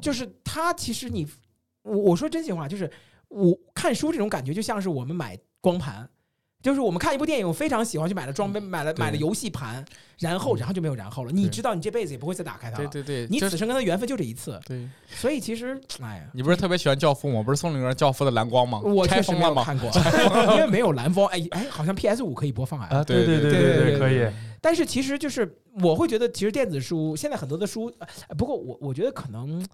[0.00, 1.26] 就是他其实你，
[1.82, 2.90] 我我说真心话，就是
[3.28, 6.08] 我看书这种感觉就像是我们买光盘，
[6.62, 9.84] 就是我们看一部电影，我非常喜欢，去买了装备，买了买了游戏盘，
[10.18, 11.32] 然后然后就没有然后了。
[11.32, 12.88] 你知道，你这辈子也不会再打开它了。
[12.88, 14.88] 对对对，你此生跟他缘分就这一次，对。
[15.08, 17.38] 所以其实，哎呀，你不是特别喜欢教父吗？
[17.38, 18.80] 我不是送了你个教父的蓝光吗？
[18.80, 19.32] 我确实？
[19.32, 19.90] 没有看过，
[20.54, 21.26] 因为没有蓝光。
[21.28, 22.86] 哎哎，好像 PS 五可以播放啊。
[22.90, 24.32] 啊，对对对对对对，可以。
[24.60, 27.92] 但是其实就是我会觉得，其实电子书现在很多的书，
[28.28, 29.66] 呃不过我我觉得可能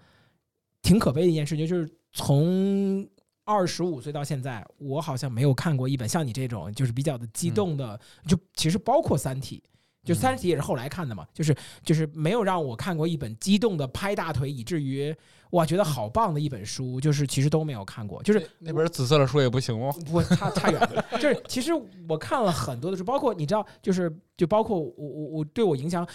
[0.80, 3.06] 挺可悲的一件事情，就是从
[3.48, 9.62] 二十五岁到现在，我好像没有看过一本像你这种就是比较的激动的，就其实包括《三体》，
[10.06, 15.16] 就《嗯三体》也是后来看的嘛，就是就是没有让我看过一本激动的拍大腿，以至于
[15.52, 18.22] 哇觉得好棒的一本书，就是其实都没有看过。
[18.22, 19.90] 就是那本紫色的书也不行吗？
[20.12, 21.72] 我差差远了，就是其实
[22.06, 26.06] 我看了很多的书，包括你知道，就是就包括我我我对我影响。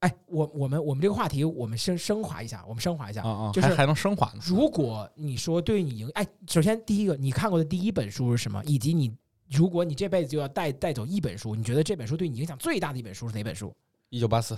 [0.00, 3.22] 哎，我我们我们这个话题，我们升升华一下，我们升华一下。
[3.22, 4.40] 啊啊，就是还还能升华呢。
[4.44, 8.62] 如果你说对你影，哎，首先第一个，你看过的第一本书是什么？
[8.66, 9.10] 以及你，
[9.50, 13.74] 如果你这辈子就要带带走一本书，你觉得这本书对你影响最大的一本书是哪本书？
[14.10, 14.56] 一九八四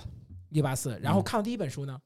[0.49, 0.99] 一八四。
[1.01, 1.97] 然后看的第一本书呢，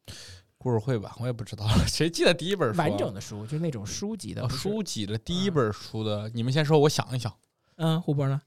[0.60, 2.86] 故事会吧，我也不知道了，谁记得第一本书啊？
[2.86, 7.34] 完整的书，就是那种书籍的哦不是书籍的第一本书的，你们先说，我想一想。
[7.78, 8.40] 嗯，胡博呢？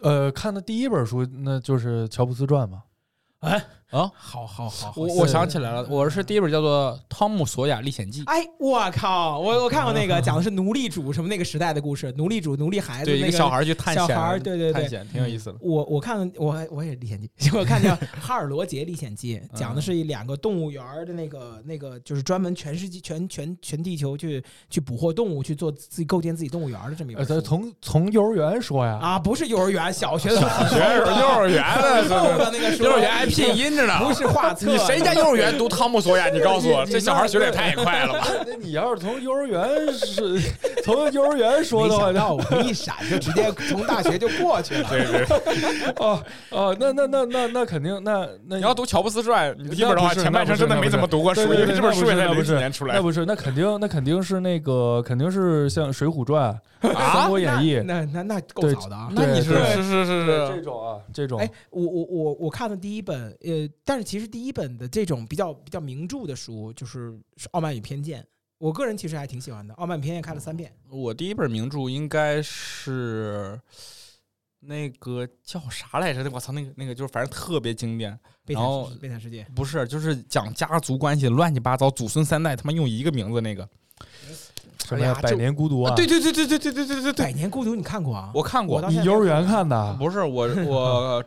[0.00, 2.84] 呃，看的第一本书那就是《乔布斯传》嘛。
[3.42, 8.24] 哎啊，好好好，我我想起来了，我是第一本叫做《汤姆·索亚历险记》。
[8.26, 9.38] 哎，我靠！
[9.38, 15.58] 我我看过那个 讲的是奴隶主什么那个时代的故事，奴隶主、奴隶孩子，对，一那个小孩儿去探险，小孩儿对对对探险挺有意思的。
[15.60, 27.34] 我我看我我也历险记，我看叫《哈尔罗杰历险记》，讲的是一两个动物园儿的那个那个，就是专门全世界全全全地球去去捕获动物，去做自己构建自己动物园儿的这么一呃，本书。
[27.34, 30.78] 咱从从幼儿园说呀，啊，不是幼儿园，小学的时候学
[31.20, 32.08] 幼儿园的，
[32.82, 33.98] 幼儿园还拼音着呢。
[34.02, 34.66] 不是画册。
[34.66, 36.28] 你谁家幼儿园读汤姆·索亚？
[36.28, 38.26] 你告诉我， 这小孩学的也太快了吧？
[38.46, 40.40] 那你要是从幼儿园是
[40.84, 44.88] 从幼儿园说的话没想，到我一闪就直接从大学就过去了。
[44.88, 56.52] 对对，哦哦，那那那那那肯定，那那你要读《乔布斯传》，你基本的话，前半生真的没怎么读过书，那不是因为这本书也才零那不是几年出来那不是，那肯定那肯定是那个肯定是像《水浒传》
[56.96, 59.08] 《啊三国演义》那那那够对早的啊！
[59.12, 68.22] 那你是是是是是这是，种啊，这种哎，我我我我看的第一本，呃，但是其实第一本的这种比较比较名著的书，就是是《傲慢与偏见》，
[68.58, 70.72] 我个人其实还挺喜欢的，《傲慢与偏见》看了三遍。
[70.90, 73.60] 我第一本名著应该是
[74.60, 76.30] 那个叫啥来着？
[76.30, 78.64] 我操，那个那个就是反正特别经典，悲惨
[79.00, 83.68] 悲惨世界，不是就是讲家族关系乱七八糟，祖孙三代他妈用一个名字那个。
[84.84, 85.94] 什么呀，《百年孤独》啊？
[85.94, 88.32] 对对对对对对对对对对，百年孤独你看过啊？
[88.34, 89.94] 我看过你幼儿园看的？
[89.94, 91.24] 不是我我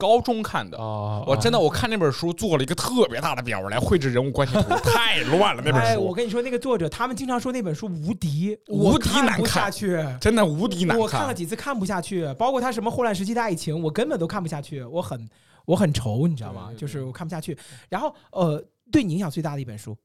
[0.00, 0.78] 高中看的。
[0.78, 10.02] 啊，我真的，我看那本书做了一个特别大的表来绘制人物关系图， 太乱了那本哎，我，跟你说，那个作者他们经常说那本书无敌，无敌难看下去。
[10.18, 15.28] 真的无敌难看我看了几次看不下去，包括他什么《霍乱时期的爱情》，我根本都看不下去，我很
[15.66, 16.68] 我很愁，你知道吗？
[16.68, 17.56] 对对对就是我看不下去。
[17.90, 19.96] 然后呃，对你影响最大的一本书，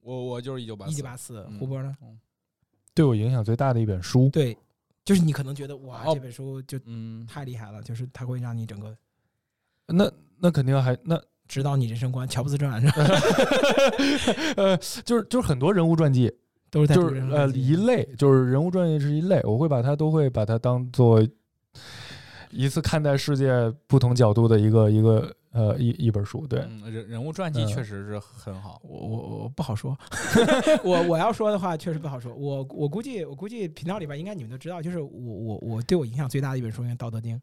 [0.00, 1.94] 我我就是一九八一九八四，嗯胡波呢？
[2.94, 4.56] 对我影响最大的一本书，对，
[5.08, 8.94] 就是你可能觉得哇，哦这本书就嗯，太厉害了，就是它会让你整个
[9.86, 12.28] 那那肯定还那指导你人生观。
[12.28, 12.94] 乔布斯传是吧？
[14.58, 16.30] 呃，就是就是很多人物传记，
[16.70, 21.26] 都是在就是呃一类，就是人物传记是一类，我会把它都会把它当做
[22.50, 23.50] 一次看待世界
[23.86, 28.80] 不同角度的一个一个呃一一本书，对，嗯人人物传记嗯确实是很好。
[28.84, 29.96] 我我我不好说，
[30.84, 32.34] 我我要说的话确实不好说。
[32.34, 37.36] 我我估计我估计频道里边应该你们都知道，就是我我我对我影响最大的一本书应该《道德经》，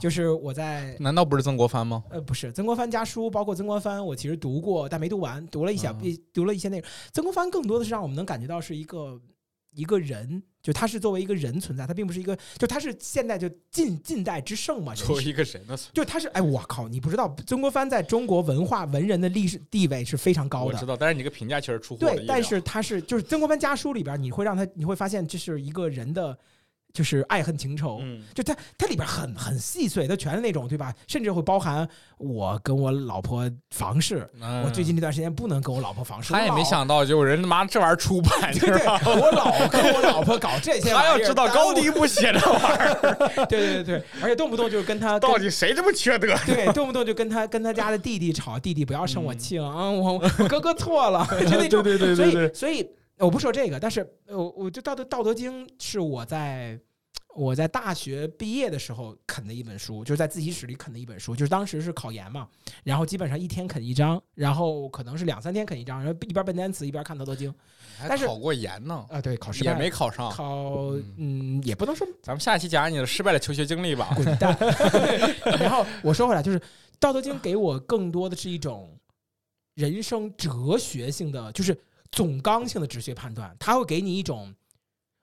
[0.00, 2.04] 就是我在 难道不是曾国藩吗？
[2.10, 6.88] 呃不是曾国藩家书，包括曾国藩我其实读过，但没读完，读了一小嗯读了一些内容。
[7.12, 9.20] 曾国藩更多的是让我们能感觉到是一个
[9.74, 15.76] 一个人，就他是作为一个人存在，他并不是一个，就他是现代就近近代之圣嘛，人作为是一个人呢？
[15.92, 20.86] 就他是哎我靠，你不知道曾国藩在中国文化文人的历史地位是非常高的我知。
[20.86, 26.38] 道，但是你这个评价确实出乎对但是他是就是曾国藩家书里边，你会让他你会发现这是一个人的，
[26.94, 27.98] 就是爱恨情仇。
[28.02, 30.94] 嗯，就它它里边很很细碎，它全是那种对吧？
[31.08, 31.86] 甚至会包含
[32.18, 34.26] 我跟我老婆房事，
[34.64, 36.32] 我最近这段时间不能跟我老婆房事。
[36.32, 38.70] 他也没想到，就人他妈这玩意儿出版， 你对？
[38.70, 46.32] 我老跟我老婆搞这些 他要知道高低不写这玩意儿， 对对对对，而且动不动就跟他跟到底谁这么缺德？
[46.46, 49.90] 对，动不动就跟他跟他家的弟弟吵，弟弟不要生我嗯气了啊！
[49.90, 51.82] 我我哥哥错了，就那种。
[51.82, 52.88] 对对对所对以所以
[53.18, 56.78] 我不说这个，但是呃我我就道德道德经是我在
[57.36, 62.48] 我在大学毕业的时候啃的一本书，就是在自习室里啃的一本书，就是当时是考研嘛，
[62.84, 67.52] 然后基本上一天啃一章，然后可能是两三天啃一章，然后一边背单词一边看道德经
[68.08, 70.30] 但是考过研呢，啊，对，考失也没考上。
[70.30, 74.12] 考嗯也不能说咱们下期讲讲你的失败的求学经历吧。
[74.16, 74.56] 滚蛋。
[75.58, 76.58] 然后我说回来，就是
[76.98, 78.96] 《道德经》给我更多的是一种
[79.74, 81.76] 人生哲学性的，就是
[82.14, 84.54] 总纲性的哲学判断，它会给你一种，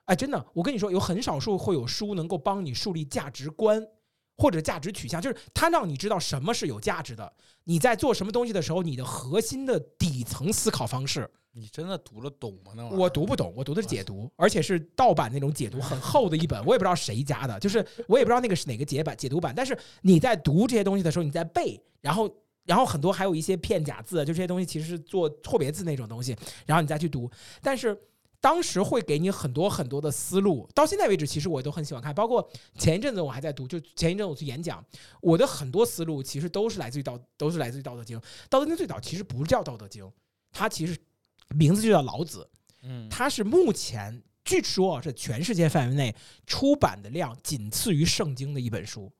[0.05, 3.87] 哎，真的，我跟你说，有很少数会有书能够帮你树立价值观。
[4.37, 7.31] 或者价值取向，就是它让你知道什么是有价值的。
[7.65, 12.71] 你在做什么东西的时候，你的核心的底层思考方式，你真的读了懂吗？
[12.75, 19.53] 那我读不懂，我读的是解读，而且是盗版那种解读，很厚的一本，我也不知道谁家的，就是我也不知道那个是哪个解版解读版。
[19.55, 22.27] 但是你在读这些东西的时候，你在背，然后
[22.71, 27.29] 然后很多还有一些片假字，就这些东西其实是做错别字那种东西，然后你再去读，
[27.61, 27.97] 但是。
[28.43, 32.11] 当时会给你很多很多的思路，到现在为止，其实我都很喜欢看。
[32.11, 34.83] 包括前一阵子我还在读，就前一阵我去演讲，
[35.21, 38.17] 我的很多思路其实都是来自于道，都是来自于《道德经》。
[38.49, 40.03] 《道德经》最早其实不叫《道德经》，
[40.51, 40.97] 它其实
[41.49, 42.49] 名字就叫老子。
[42.81, 46.15] 嗯，它是目前据说是全世界范围内
[46.47, 49.11] 出版的量仅次于圣经的一本书，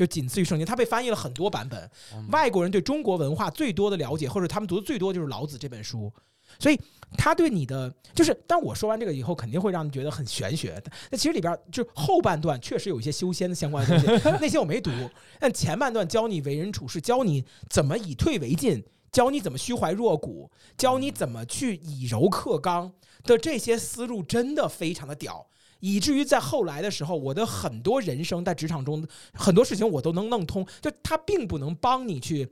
[0.00, 0.66] 就仅次于圣经。
[0.66, 1.78] 它被翻译了很多版本，
[2.14, 6.10] 嗯外国人对中国文化最多的了解，或者他们读的最多就是老子这本书。
[6.58, 6.80] 所以
[7.18, 10.82] 他对你的就是，但我说完这个以后，肯定会让你觉得很玄学。
[11.10, 14.90] 那其实里边就后半段确实有一些修仙的相关的东西，那些我没读。
[15.38, 18.82] 但前半段教你为人处事，教你怎么以退为进，
[19.12, 22.90] 教你怎么虚怀若谷，教你怎么去以柔克刚
[23.22, 25.46] 的这些思路，真的非常的屌。
[25.80, 30.66] 以至于在后来的时候，我的很多人生在职场中很多事情我都能弄通。
[30.80, 32.48] 就他并不能帮你去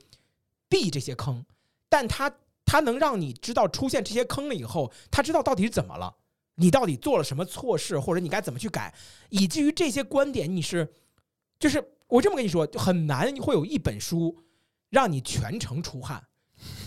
[0.68, 1.44] 避这些坑，
[1.88, 2.30] 但他
[2.64, 6.14] 他能让你知道出现这些坑了以后，他知道到底是怎么了，
[6.56, 8.92] 你到底做了什么错事，或者你该怎么去改，
[9.28, 10.92] 以至于这些观点你是，
[11.58, 14.36] 就是我这么跟你说，就很难会有一本书
[14.90, 16.22] 让你全程出汗。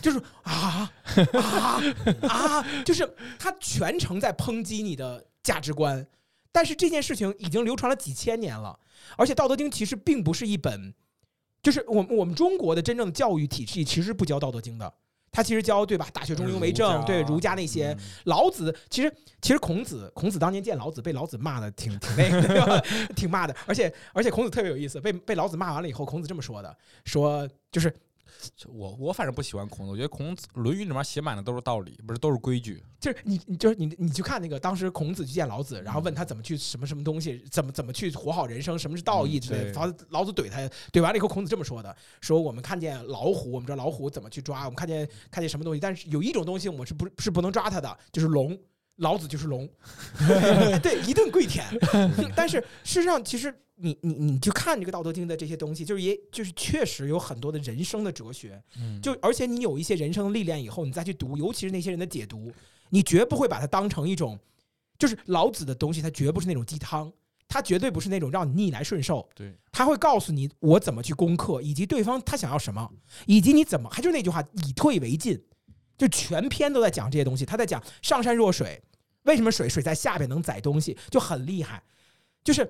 [0.02, 1.82] 就是啊啊
[2.28, 2.84] 啊！
[2.84, 6.06] 就是他全程在抨击你的价值观，
[6.52, 8.78] 但是这件事情已经流传了几千年了，
[9.18, 10.93] 而且《道德经》其实并不是一本，
[11.64, 14.93] 就是我们我们中国的真正的教育体系其实不教《道德经》的，
[15.32, 16.08] 他其实教对吧？
[16.12, 17.93] 大学中庸为儒正，对儒家那些。
[17.93, 22.80] 嗯老子其实其实孔子孔子当年见老子被老子骂的挺挺那个对吧？
[23.16, 27.95] 挺骂的，而且而且孔子特别有意思，被被老子骂完了以后，孔子这么说的，说就是就
[28.68, 32.84] 我我反正不喜欢孔子，我觉得孔子《论语》里面写满的都是道理，不是都是规矩。
[33.00, 39.64] 就是你，你就是你，你去看那个当时孔子去见老子，然后问他怎么去什么什么东西，怎么怎么去活好人生，什么是道义嗯之类的。
[39.66, 40.60] 对然后老子怼他，
[40.92, 48.58] 怼完了以后，孔子这么说的：说我们看见老虎，我们知道老虎怎么去抓，我们看见看见什么东西，但是有一种东西我们是不是不能抓它的，就是龙。
[49.02, 49.70] 老子就是龙，
[50.82, 51.64] 对，一顿跪舔。
[52.36, 59.02] 但是事实上，其实你你你就看这个《道德经》的这些东西，就是也就是确实有很多的人生的哲学，嗯。
[59.02, 62.52] 就而且你有一些人生的历练以后，你再去读，尤其是那些人的解读，
[62.89, 64.39] 你绝不会把它当成一种，
[64.97, 67.12] 就是老子的东西，它绝不是那种鸡汤，
[67.47, 72.89] 它绝对不是那种让你逆来顺受，对，他会告诉你我怎么去攻克，以及对方他想要什么，
[73.26, 75.41] 以及你怎么，还就是那句话，以退为进，
[75.97, 78.82] 就全篇都在讲这些东西，他在讲上善若水，
[79.24, 81.84] 为什么水水在下边能载东西，就很厉害，
[82.43, 82.69] 就是。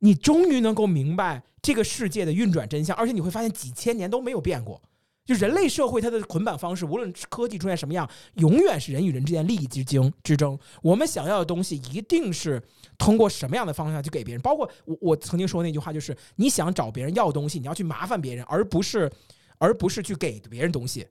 [0.00, 4.80] 你终于能够明白这个世界的运转真相，而且你会发现几千年都没有变过。
[5.24, 10.56] 就人类社会它的捆绑方式，无论科技出现什么样，永远是人与人之间利益之争之争。
[10.82, 12.62] 我们想要的东西，一定是
[12.96, 14.40] 通过什么样的方向去给别人。
[14.40, 19.10] 包括我我曾经说那句话，就是你想找别人要东西，你要去麻烦别人，而不是
[19.58, 21.08] 而不是去给别人东西。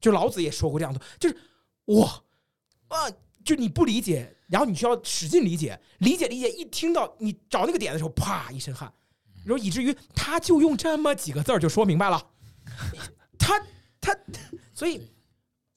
[0.00, 1.36] 就老子也说过这样的，就是
[1.84, 2.20] 哇
[2.88, 3.08] 啊，
[3.44, 8.92] 就你不理解，然后你需要使劲理解，理解理解，一听到你找那个点的时候，啪一身汗，
[9.44, 12.30] 然后以至于他就用这么几个字儿就说明白了，
[13.38, 13.60] 他
[14.00, 14.16] 他，
[14.72, 15.00] 所以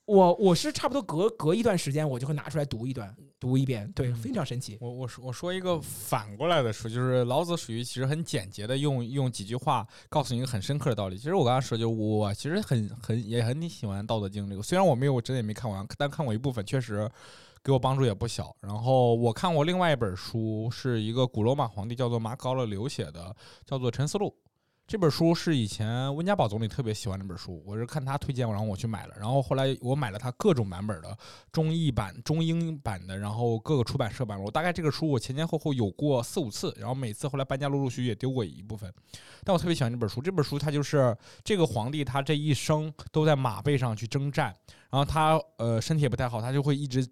[0.06, 4.78] 我我是差不多隔隔一段时间我就会拿出来读一段，读一遍，对，非常神奇。
[4.80, 11.18] 我我说我说一个反过来的说，就是老子属于其实很简洁的用用几句话告诉你一个很深刻的道理。
[11.18, 17.10] 其实我刚才说，就是我其实很很也很喜欢《道德经》这个，虽然我没有我真的也没看完，但看过一部分，确实
[17.68, 18.56] 给我帮助也不小。
[18.62, 24.28] 然后我看过另外一本书，是一个古罗马皇帝叫做马可·奥勒留写的，叫做《沉思录》。
[24.88, 31.18] 这本书是以前温家宝总理特别喜欢那本书，我是看他推荐，然后我去买了，然后后来我买了他各种版本的
[31.52, 34.42] 中译版、中英版的，然后各个出版社版。
[34.42, 38.90] 我大概这个书我前前后后有过四五次，然后每次后来搬家陆陆续续也丢过一部分。
[39.44, 41.14] 但我特别喜欢这本书，这本书它就是
[41.44, 44.56] 这个皇帝他这一生都在马背上去征战，
[44.90, 47.06] 然后他呃身体也不太好，他就会一直。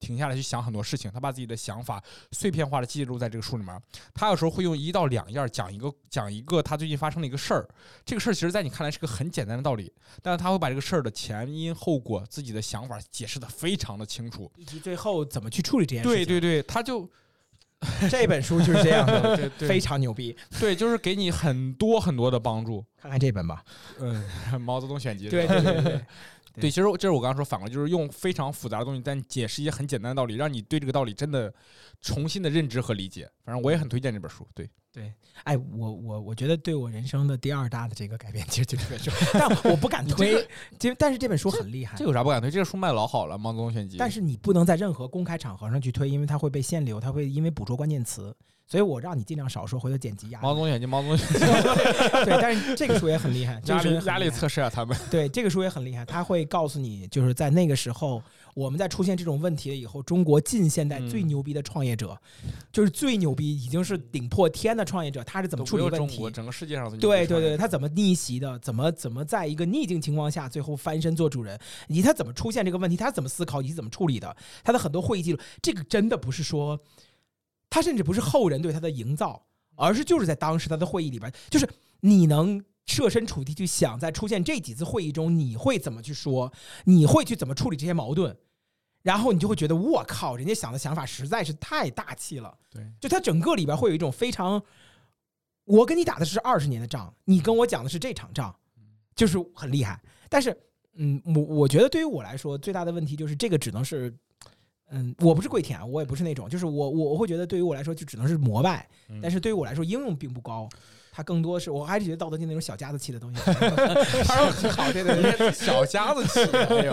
[0.00, 2.02] 停下来去想很多事情，他把自己的想法
[2.32, 3.80] 碎片化的记录在这个书里面。
[4.14, 7.68] 他有时候会用一到两页讲一个讲一个他最近发生的一个事儿，
[8.04, 14.50] 这个事儿其实在你看来是个很简单的道理，但是他会把这个事儿的前因后果、自己的想法解释的非常的清楚。
[14.56, 16.24] 以及最后怎么去处理这件事情。
[16.24, 17.08] 对对对，他就
[18.10, 20.36] 这本书就是这样的，对对 非常牛逼。
[20.58, 22.84] 对，就是给你很多很多的帮助。
[23.00, 23.62] 看看这本吧。
[23.98, 24.24] 嗯，
[24.60, 25.28] 毛泽东选集。
[25.28, 26.06] 对对对对，
[26.60, 31.52] 对，其实这是我刚刚说反过来，就是用非常复杂的东西，但解释一些很简单的道理，让你对这个道理真的
[32.00, 33.28] 重新的认知和理解。
[33.44, 34.46] 反正我也很推荐这本书。
[34.54, 35.12] 对对，
[35.44, 40.44] 哎，我我我觉得对我人生的第二大的这个改变，其实就这本书， 但我不敢推，
[40.78, 42.04] 就但是这本书很厉害这。
[42.04, 42.50] 有啥不敢推？
[42.50, 43.96] 这个书卖老好了，《毛泽东选集》。
[43.98, 48.36] 但是你不能在任何公开场合上去推，因为它会被限流，它会因为捕捉关键词，
[48.70, 50.40] 所以我让你尽量少说，回头剪辑压。
[50.40, 51.26] 毛泽东选集，毛总眼睛，
[52.24, 54.96] 对，但是这个书也很厉害，这压个书也力压力测试啊，他们。
[55.10, 58.22] 对，这个书也很厉害，他会告诉你，就是在那个时候，
[58.54, 62.16] 我们在出现这种问题了以后，中国近现代最嗯牛逼的创业者，
[62.70, 66.30] 就是最牛逼，已经是顶破天的创业者，他是怎么处理问题？
[66.30, 68.56] 整个世界上对对对，他怎么逆袭的？
[68.60, 71.58] 怎么怎么在一个逆境情况下最后翻身做主人？
[71.88, 72.96] 以及他怎么出现这个问题？
[72.96, 74.36] 他怎么思考以及怎么处理的？
[74.62, 76.78] 他的很多会议记录，这个真的不是说，
[77.70, 81.66] 他甚至不是后人对他的营造，而是就是在当时他的会议里边，就是
[82.00, 86.52] 你能设身处地去想，在出现这几次会议中，你会怎么去说？
[86.84, 88.36] 你会去怎么处理这些矛盾？
[89.02, 92.54] 然后你就会觉得，我靠，人家想的想法实在是太大气了。
[92.70, 94.62] 对，就他整个里边会有一种非常，
[95.64, 98.54] 我跟你打的是二十年的仗，你跟我讲的是这场仗，
[99.14, 99.98] 就是很厉害。
[100.28, 100.54] 但是，
[100.96, 104.14] 嗯，我我觉得对于我来说，最大的问题就是这个只能是，
[104.90, 110.68] 嗯，我不是跪舔，我也不是那种，就是我我我会觉得对于我来说就只能是膜拜，嗯但是对于我来说应用并不高。
[111.12, 114.92] 它更多是我还是觉得《道德经》那种小家子气的东西， 还是很好。
[114.92, 116.40] 对对对， 小家子气，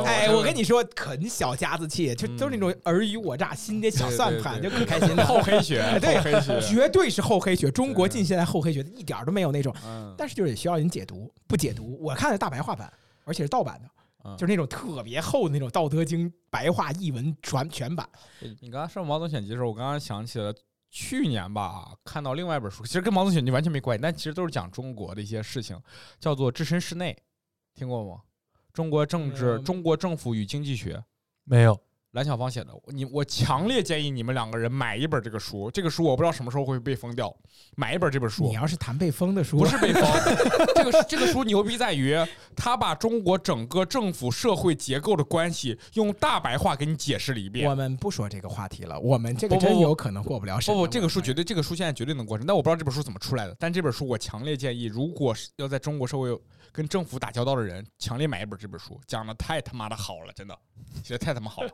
[0.06, 5.24] 哎 我跟你你说，啃小家子气，就都是那种尔虞我诈、心点小算盘，就可开心了。
[5.24, 12.91] 厚黑学，对黑学，绝对是厚黑学，中国近现代厚黑学一点都没有那种，嗯，但是就是需要人解读，不解读，我看的是大白话版，
[13.24, 13.90] 而且是盗版的，
[14.28, 18.08] 嗯就是那种特别厚的那种《道德经》白话译文全全版。
[18.60, 20.54] 你刚刚说毛泽东选集的时候，我刚刚想起了
[20.91, 25.82] 去年吧，看到另外一本书，其实跟毛泽东选集完全没关系，但其实都是讲中国的一些事情，
[26.20, 27.14] 叫做《置身事内》，
[27.80, 28.22] 听过吗？
[28.74, 31.04] 中国政治、嗯中国政府与经济学，
[31.45, 31.80] 没有，
[32.12, 32.72] 蓝小芳写的。
[32.88, 37.36] 你我强烈建议你们两个人买一本这个书，这个书我不知道什么时候会被封掉，
[37.76, 38.54] 买一本这本书你。
[38.54, 40.04] 要是谈被封的书，不是被封，
[40.76, 42.16] 这个这个书牛逼在于，
[42.56, 47.76] 他把中国整个政府社会结构的关系用大白话给你解释了一遍我。
[47.76, 50.78] 们不说这个话题了，我们这个真有可能过不了审的。
[50.78, 53.56] 不不，这个书绝对，这个书现在绝对能过审，但我不知道这本书怎么出来的。
[53.60, 56.30] 但这本书我强烈建议，如果是要在中国社会
[56.72, 60.58] 跟政府打交道的人，强烈买一本这本书，讲的太他妈的好了，真的
[61.04, 61.70] 写的太他妈好了。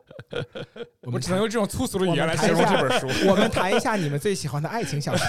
[1.02, 3.08] 我们只能用这种粗俗的语言来形容这本书。
[3.28, 5.26] 我们谈一下你们最喜欢的爱情小说，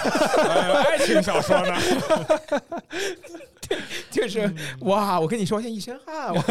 [0.50, 1.76] 哎爱情小说呢？
[4.12, 6.32] 就是嗯哇，我跟你说，现在一身汗。
[6.32, 6.42] 我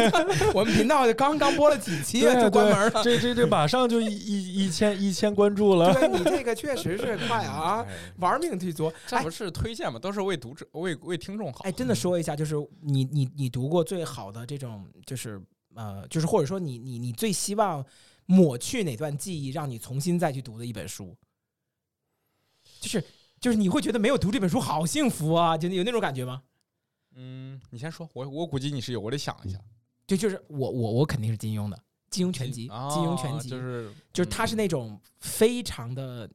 [0.60, 3.02] 我们频道刚刚播了几期对就关门了。
[3.02, 5.94] 这这这马上就一一一千一千关注了。
[5.94, 8.90] 对你 这个确实是快啊，哎玩命去做。
[8.90, 9.98] 哎这不是推荐嘛？
[9.98, 11.60] 都是为读者、为为听众好。
[11.62, 15.40] 哎，真的说一下，就是你你你读过最好的这种，就是
[15.76, 17.84] 呃，就是或者说你你你最希望
[18.26, 21.16] 抹去哪段记忆，让你重新再去读的一本书，
[22.80, 23.04] 就是
[23.38, 26.42] 就是你会觉得没有读这本书好幸福啊，就有那种感觉吗？
[27.14, 29.58] 嗯，你先说，我我估计你是有，我得想一下。
[30.06, 31.76] 就就是我我我肯定是金庸的
[32.10, 36.30] 金庸全集，啊金庸全集就是就是它是那种非常的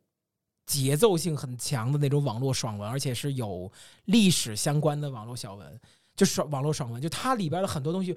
[0.66, 3.72] 节奏性很强的那种网络爽文，而且是有
[4.06, 5.80] 历史相关的网络小文，
[6.16, 8.14] 就是网络爽文，就它里边的很多东西，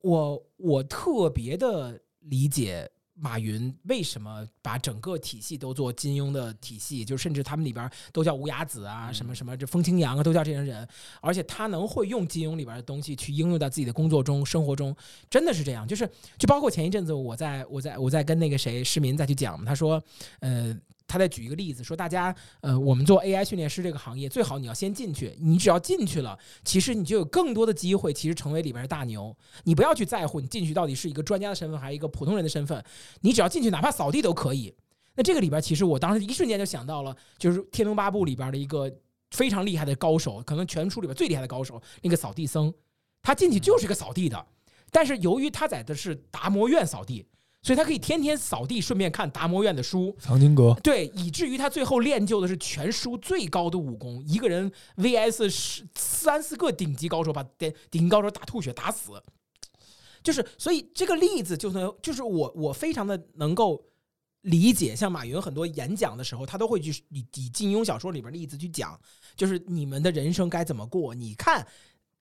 [0.00, 2.90] 我我特别的理解。
[3.22, 7.04] 马云为什么把整个体系都做金庸的体系？
[7.04, 10.88] 就甚至他们里边都叫无崖子啊，嗯什么什么这风清扬啊，都叫这些人。
[11.20, 14.96] 而且他能会用金庸里边的东西去应用到自己的工作中、生活中，
[15.28, 15.86] 真的是这样。
[15.86, 16.08] 就是
[16.38, 20.02] 就包括前一阵子我在我在我在跟那个谁市民再去讲，他说，
[20.38, 20.74] 呃，
[21.10, 29.36] 他在举一个例子，说大家呃，我们做 AI 训练师这个行业，最好你要先进去，你只要进去了，其实你就有更多的机会，其实成为里边的大牛。
[29.64, 32.82] 你不要去在乎你进去到底是一个专家的身份还是一个普通人的身份，
[33.22, 34.72] 你只要进去，哪怕扫地都可以。
[35.16, 38.90] 那这个里边，其实我当时一瞬间就想到了，就是《天龙八部》里边的一个
[39.32, 42.72] 非常厉害的高手，可能全书里边最厉害的高手，那个扫地僧，
[43.20, 44.46] 他进去就是一个扫地的，
[44.92, 47.26] 但是由于他在的是达摩院扫地，
[47.62, 50.16] 所以他可以天天扫地，顺便看达摩院的书。
[50.18, 59.12] 藏经阁，对，以至于他最后练就的是全书最高的武功，一个人 VS 十三四个顶级高手，把顶顶级高手打吐血打死。
[60.22, 63.82] 就是，所以这个例子就能，就是我我非常的能够
[64.42, 68.98] 理解，像马云很多演讲的时候，他都会去以以金庸小说里边的例子去讲，
[69.36, 71.66] 就是你们的人生该怎么过，你看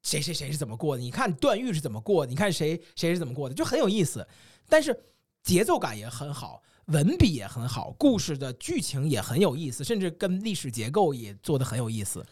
[0.04, 4.26] 谁谁谁是怎么过的，你看段誉是怎么过的，你看谁谁是怎么过的，就很有意思。
[4.68, 4.98] 但是
[5.44, 12.26] 节奏感也很好，文笔也很好，故事的剧情也很有意思，甚至跟历史结构也做得很有意思。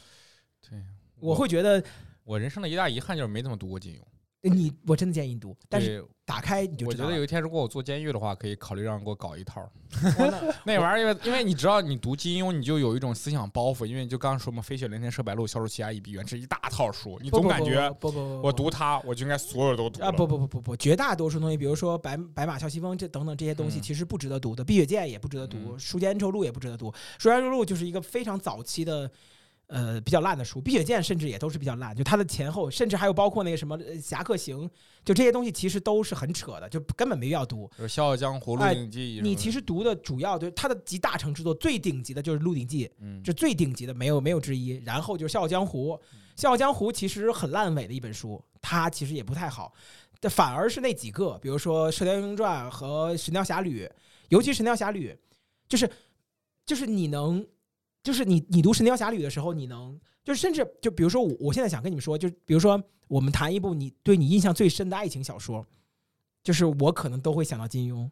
[0.62, 0.82] 对，
[1.20, 1.84] 我会觉得，
[2.24, 4.02] 我人生的一大遗憾就是没怎么读过金庸。
[4.44, 7.10] 你我真的建议你读，但是打开你就我知道了。
[7.10, 9.68] 觉得有一天如果我坐监狱的话，可以考虑让给我搞一套。
[10.18, 24.64] 那那玩意儿，因为因为你知道，你读金庸，你就有一种思想包袱，因为你就刚刚说嘛，飞雪连天射白鹿，消除其他一笔缘，这一大套书，你总感觉不不不，我读它，我就应该所有都读啊不不不不不，绝大多数东西，比如说白白马啸西风这等等这些东西，嗯其实不值得读的。
[24.64, 26.94] 碧血剑也不值得读，嗯书剑恩仇录也不值得读。
[27.18, 29.10] 书剑恩仇录就是一个非常早期的。
[29.68, 34.66] 呃，比较烂的书，《碧血剑》甚至也都是比较烂，就它的前后，甚至还有包括那个什么呃《侠客行》，
[35.04, 37.70] 就这些东西其实都是很扯的，就根本没必要读。
[37.78, 39.20] 就是《笑傲江湖》《鹿哎鼎记》。
[39.22, 44.82] 你其实读的主要就是它的集大成之作，最顶级的就是《鹿鼎记》，嗯，这最顶级的，没有没有之一。
[44.86, 45.92] 然后就是《笑傲江湖》，
[46.42, 49.74] 《笑傲江湖》其实很烂尾的一本书，它其实也不太好，
[50.22, 53.86] 但反而是那几个，比如说《射雕英雄传》和《神雕侠侣》，
[54.30, 55.12] 尤其《神雕侠侣》，
[55.68, 55.90] 就是
[56.66, 57.46] 就是你能，
[58.08, 60.00] 就是你你读《神雕侠侣》的时候，你能。
[60.24, 65.66] 就是甚至就比如说我我现在想跟你们说，就比如说我们谈一部你对你印象最深的爱情小说，
[66.42, 68.10] 就是我可能都会想到金庸。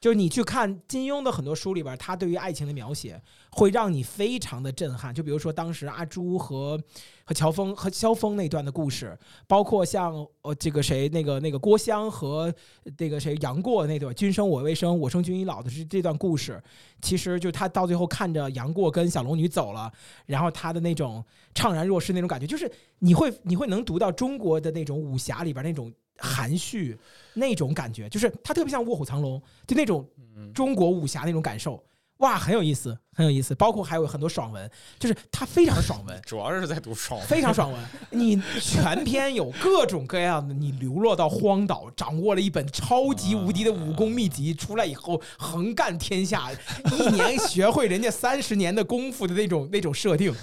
[0.00, 3.20] 就是你去看金庸的很多书里边，他对于爱情的描写
[3.50, 5.12] 会让你非常的震撼。
[5.12, 6.80] 就比如说当时阿朱和
[7.24, 9.18] 和乔峰和萧峰那段的故事，
[9.48, 12.54] 包括像呃这个谁那个那个郭襄和
[12.98, 16.62] 那个谁杨过那段“君生我未生，我生君已老”的这这段故事，
[17.02, 19.92] 其实就他到最后看着杨过跟小龙女走了，
[20.26, 22.70] 然后他的那种怅然若失那种感觉，就是
[23.00, 26.98] 你会你会能读到中国的那种武侠里边那种含蓄
[27.34, 31.82] 那种感觉，就是它特别像《卧虎藏龙》，就那种嗯中国武侠那种感受，
[32.18, 33.54] 哇，很有意思，很有意思。
[33.54, 34.68] 包括还有很多爽文，
[34.98, 37.28] 就是它非常爽文， 主要是在读爽文。
[37.28, 37.80] 非常爽文。
[38.10, 46.50] 你全篇有各种各样的，你流落到荒岛，掌握了一本超级无敌的武功秘籍，出来以后横干天下，
[46.92, 50.34] 一年学会人家三十年的功夫的那种那种设定，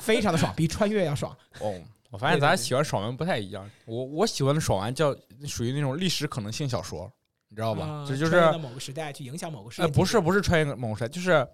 [0.00, 1.32] 非常的爽，比穿越要爽。
[1.60, 1.72] 哦，
[2.10, 3.68] 我发现咱喜欢爽文不太一样。
[3.84, 5.14] 我我喜欢的爽文叫
[5.46, 7.10] 属于那种历史可能性小说，
[7.48, 7.86] 你知道吧？
[7.86, 9.86] 啊这就是某个时代去影响某个时代。
[9.86, 11.46] 呃，不是不是穿越某个时代，就是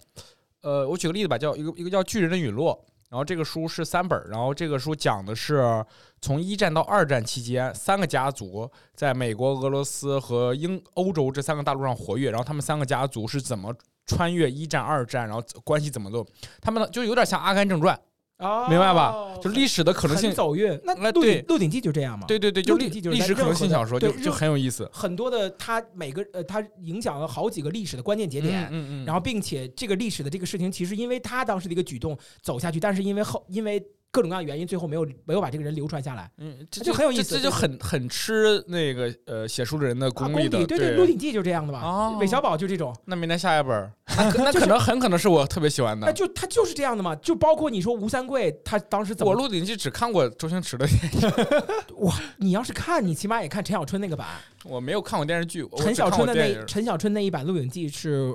[0.60, 2.74] 呃，我举个例子吧，叫一个一个叫《巨人的陨落》，
[3.08, 5.84] 然后这个书是三本儿，然后这个书讲的是
[6.20, 13.74] 从一战到二战期间，三个家族在美国、俄罗斯和英欧洲这三个大陆上活跃，然后他们三个家族是怎么
[14.06, 16.24] 穿越一战、二战，然后关系怎么走，
[16.60, 17.96] 他们就有点像《阿甘正传》，
[18.42, 19.14] 哦明白吧？
[19.40, 20.78] 就历史的可能性，走运。
[20.84, 22.26] 那鹿鹿鼎记就这样嘛？
[22.26, 24.88] 对对对，就历鹿鼎记就是历史可能性小说，就就很有意思。
[24.92, 28.68] 很多的它每个呃，它影响了好几个历史的关键节点。
[28.70, 33.82] 嗯嗯，然后，并且这个历史的这个事情，其实因为他当时的一个举动走下去，但是因为后因为
[34.12, 36.30] 各种各样的原因，最后没有没有把这个人流传下来。
[36.36, 41.80] 嗯，这这就很有意思这这就就是很很吃那个呃写书的人的啊，功功力的，底对对，《鹿鼎记》就这样的吧。
[41.80, 43.90] 哦韦小宝就这种，那明天下一本儿，
[44.36, 46.06] 那可能很可能是我特别喜欢的。
[46.06, 47.16] 那就他就是这样的嘛。
[47.16, 52.14] 就包括你说吴三桂，他当时怎么我《鹿鼎记》只看过周星驰的电影， 哇？
[52.36, 54.28] 你要是看，你起码也看陈小春那个版。
[54.64, 55.66] 我没有看过电视剧。
[55.78, 58.28] 陈小春的那陈小春那一版《鹿鼎记》是，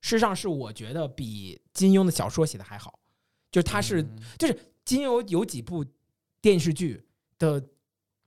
[0.00, 2.98] 事实上是我觉得比金庸的小说写的还好，
[3.52, 4.58] 就他是、嗯就是
[4.88, 5.84] 金庸有几部
[6.40, 7.04] 电视剧
[7.38, 7.62] 的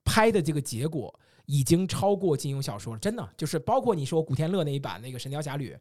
[0.05, 5.73] 拍的这个结果已经超过金庸小说了，真的就是包括你说古天乐那一版那个《神雕侠侣》，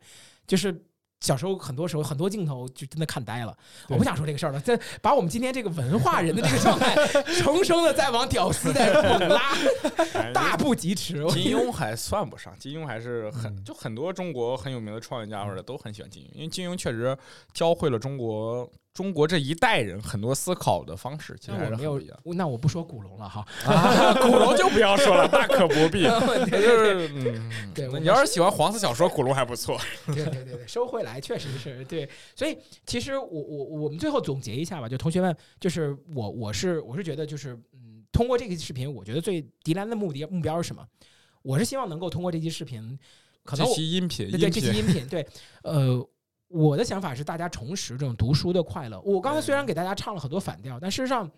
[0.46, 0.86] 就是。
[1.22, 3.54] 小时候很多时候很多镜头就真的看呆了，
[3.90, 4.60] 我不想说这个事儿了。
[4.62, 6.96] 这把我们今天这个文化人的这个状态，
[7.42, 9.52] 重生的在往屌丝在猛拉，
[10.14, 11.22] 哎大不疾驰。
[11.28, 17.14] 金庸还算不上，金庸还是很嗯就很多中国很有名的创业家或者都很喜欢金庸，因为金庸确实
[17.52, 23.46] 教会了中国中国这一代人很多思考的方式，其实还那我没有是很不一样。，那我不说古龙了哈。
[23.64, 26.02] 啊，古龙就不要说了，大可不必。
[26.26, 29.78] 对对就是嗯， 对你要是喜欢黄色小说，古龙还不错。
[30.06, 32.08] 对对对对，收回来确实是对。
[32.34, 32.56] 所以
[32.86, 40.84] 其实我我我们最后总结一下吧，就同学们，就是我我是我是觉得就是嗯，通过这个视频，我觉得最迪兰的目的目标是什么？
[41.42, 42.98] 我是希望能够通过这期视频，
[43.44, 45.26] 可能这期音频，对这期音频，对，
[45.62, 46.06] 呃，
[46.50, 49.00] 我的想法是大家重拾这种读书的快乐。
[49.02, 51.30] 我刚才虽然给大家唱了很多反调，但事实上，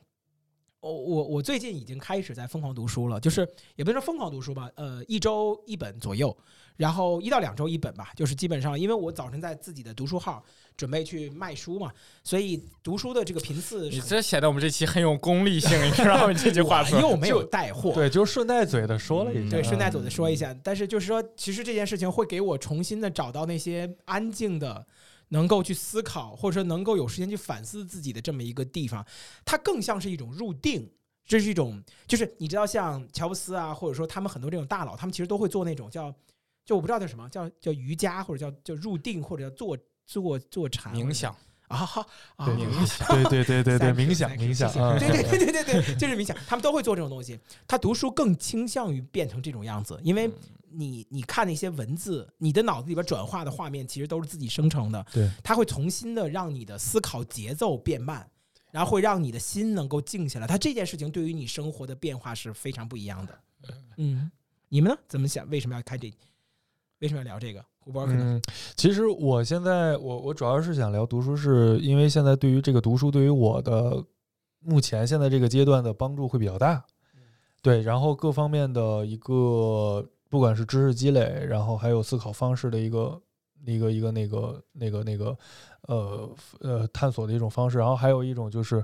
[0.81, 6.35] 我我我最近已经开始在疯狂读书了，就是也不能说疯狂读书吧，呃，一周一本左右，
[6.77, 10.43] 然后一到两周一本吧，就是基本上，因为我早晨在自己的读书号
[10.77, 11.93] 准备去卖书嘛，
[12.25, 13.97] 所以读书的这个频次是。
[13.97, 16.33] 你这显得我们这期很有功利性，你知道吗？
[16.35, 24.85] 这句话说又没有带货，对，就顺带嘴的说了一嗯下，对，顺带嘴的说一下，但是就是说，其实这件事情会给我重新的找到那些安静的，
[25.33, 29.05] 能够去思考，或者说能够有时间去反思自己的这么一个地方。
[29.45, 30.89] 它更像是一种入定，
[31.27, 36.15] 这是一种，就是你知道，像乔布斯啊，或者说他们很多这种大佬，他们其实都会做那种叫，
[36.65, 41.33] 就我不知道叫什么，叫叫瑜伽，或者叫叫入定，或者叫坐坐坐禅冥想。
[41.69, 42.07] 啊，啊哈
[42.37, 47.41] 啊，冥想对对对对对，冥想冥想，对对对对对对，就是冥想，他们都会做这种东西。
[47.67, 50.31] 他读书更倾向于变成这种样子，因为
[50.75, 58.29] 你你看那些文字，你的脑子里边转化的画面其实都是自己生成的，对，它会重新的让你的思考节奏变慢，
[58.71, 60.47] 然后会让你的心能够静下来。
[60.47, 63.39] 它这件事情对于你生活的变化是非常不一样的。
[63.97, 64.31] 嗯，
[64.69, 64.99] 你们呢？
[65.07, 65.49] 怎么想？
[65.51, 66.13] 为什么要开这？
[67.01, 67.65] 为什么要聊这个？
[67.81, 68.43] 胡博可能嗯，
[68.77, 74.05] 其实我现在我我主要是想聊读书，是因为现在对于这个读书对于我的
[74.61, 76.85] 目前现在这个阶段的帮助会比较大，
[77.61, 83.21] 对，然后各方面的一个不管是知识积累，然后还有思考方式的一个
[83.67, 85.37] 一个一个那个那个那个
[85.83, 88.83] 呃呃探索的一种方式，然后还有一种就是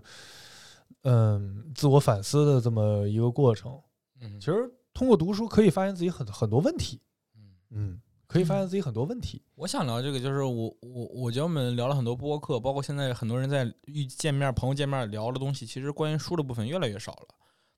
[1.04, 3.80] 嗯自我反思的这么一个过程。
[4.20, 7.00] 嗯其实通过读书可以发现自己很很多问题，
[7.34, 9.40] 嗯嗯，可以发现自己很多问题。
[9.54, 17.28] 我想聊这个，就是我我我觉得我们聊了很多播客，包括现在很多人在遇见面、朋友见面聊的东西，其实关于书的部分越来越少了。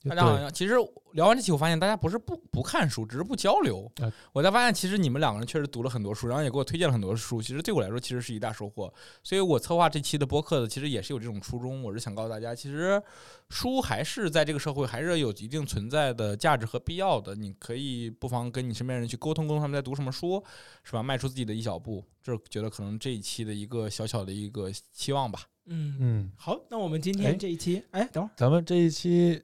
[0.09, 0.75] 大家好其实
[1.13, 4.11] 聊完这期，我发现大家不是不不看书，只是不交流啊。
[4.33, 7.43] 我才发现，其实你们两个人确实读了很多书，然后也给我推荐了很多书。
[7.43, 8.91] 其实对我来说，其实是一大收获。
[9.23, 11.83] 所以我策划这期的播客的，其实也是有这种初衷。
[11.83, 13.03] 我是想告诉大家，其实
[13.51, 17.35] 书还是在这个社会还是有一定存在的价值和必要的。
[17.35, 20.43] 你可以不妨跟你身边人去沟通沟通他们在读什么书，
[20.83, 21.03] 是吧？
[21.03, 25.41] 迈出自己的一小步，这是觉得可能这一期的一个小小的一个期望吧。
[25.67, 29.41] 嗯，嗯，好，那我们今哎天这一期，哎，等会儿，咱们这一期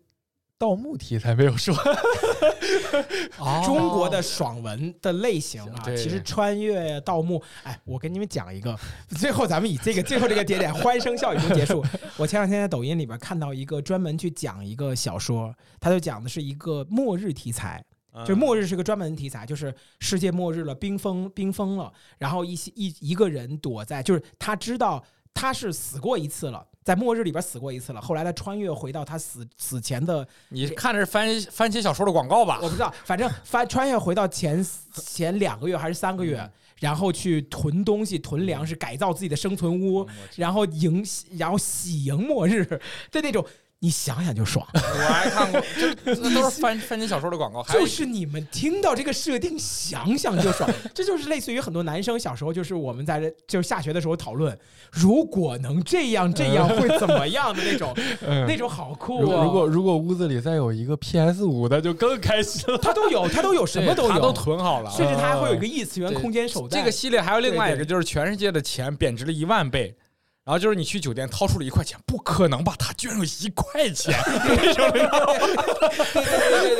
[0.59, 1.75] 盗墓题材没有说，
[3.65, 8.75] 中国的爽文的类型啊，其实穿越盗墓，哎，我跟你们讲一个，
[9.19, 11.85] 最后咱们以这个最后这个节点欢声笑语中结束。
[12.17, 17.85] 我前两天在抖音里边看到一个专门去讲一个小说，他就讲的是一个末日题材，
[18.27, 25.05] 就末日是个专门题材，就是世界末日了，冰封冰封了，然后一些一一个人躲在，就是他知道
[25.35, 32.69] 他是死过一次了，在末日里边死过一次了，后来他穿越回到他死死前的你看的是番番茄小说的广告吧我？
[32.69, 36.49] 不知道，反正翻穿越回到前前两个月还是三个月，
[36.79, 40.07] 然后去囤东西、囤粮食，改造自己的生存屋，
[40.37, 41.05] 然后迎
[41.37, 42.65] 然后喜迎末日
[43.11, 43.45] 的那种，
[43.81, 44.67] 你想想就爽。
[44.75, 50.69] 我还看过，就那都是番番茄小说的广告，就是你们听到这个设定，想想就爽。
[50.95, 54.59] 这就是类似于很多男生小时候，就是我们在这就是下学的时候讨论，
[54.91, 57.95] 如果能这样这样会怎么样的那种，
[58.49, 62.79] 那种好酷如果如果屋子里再有一个 PS 五，那就更开心了。
[62.83, 64.91] 他都有，他都有，什么都有，他都囤好了。
[64.91, 66.79] 甚至他还会有一个异次元空间手袋。
[66.79, 69.95] 这个系列还有另外一个，就是全世界的钱贬值了一万倍。
[70.47, 72.73] 然后就是你去酒店掏出了一块钱，不可能吧？
[72.79, 74.75] 他居然有一块钱，对对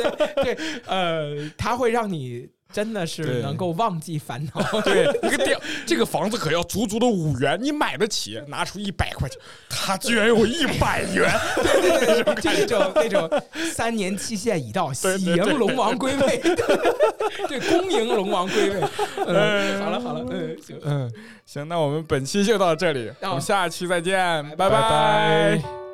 [0.01, 4.61] 对对对，呃，他会让你真的是能够忘记烦恼。
[4.81, 8.41] 对，一个店，这个房子可要足足的五元，你买得起？
[8.47, 9.39] 拿出一百块钱，
[9.69, 16.37] 他居然有一百元， 对对对，就那种那种三年期限已到，喜迎龙王归位，
[17.47, 18.81] 对，恭迎龙王归位。
[19.25, 20.79] 嗯，好了好了，嗯，行。
[20.83, 21.11] 嗯，
[21.45, 24.17] 行，那我们本期就到这里，哦我们下期再见，
[24.57, 25.86] 拜拜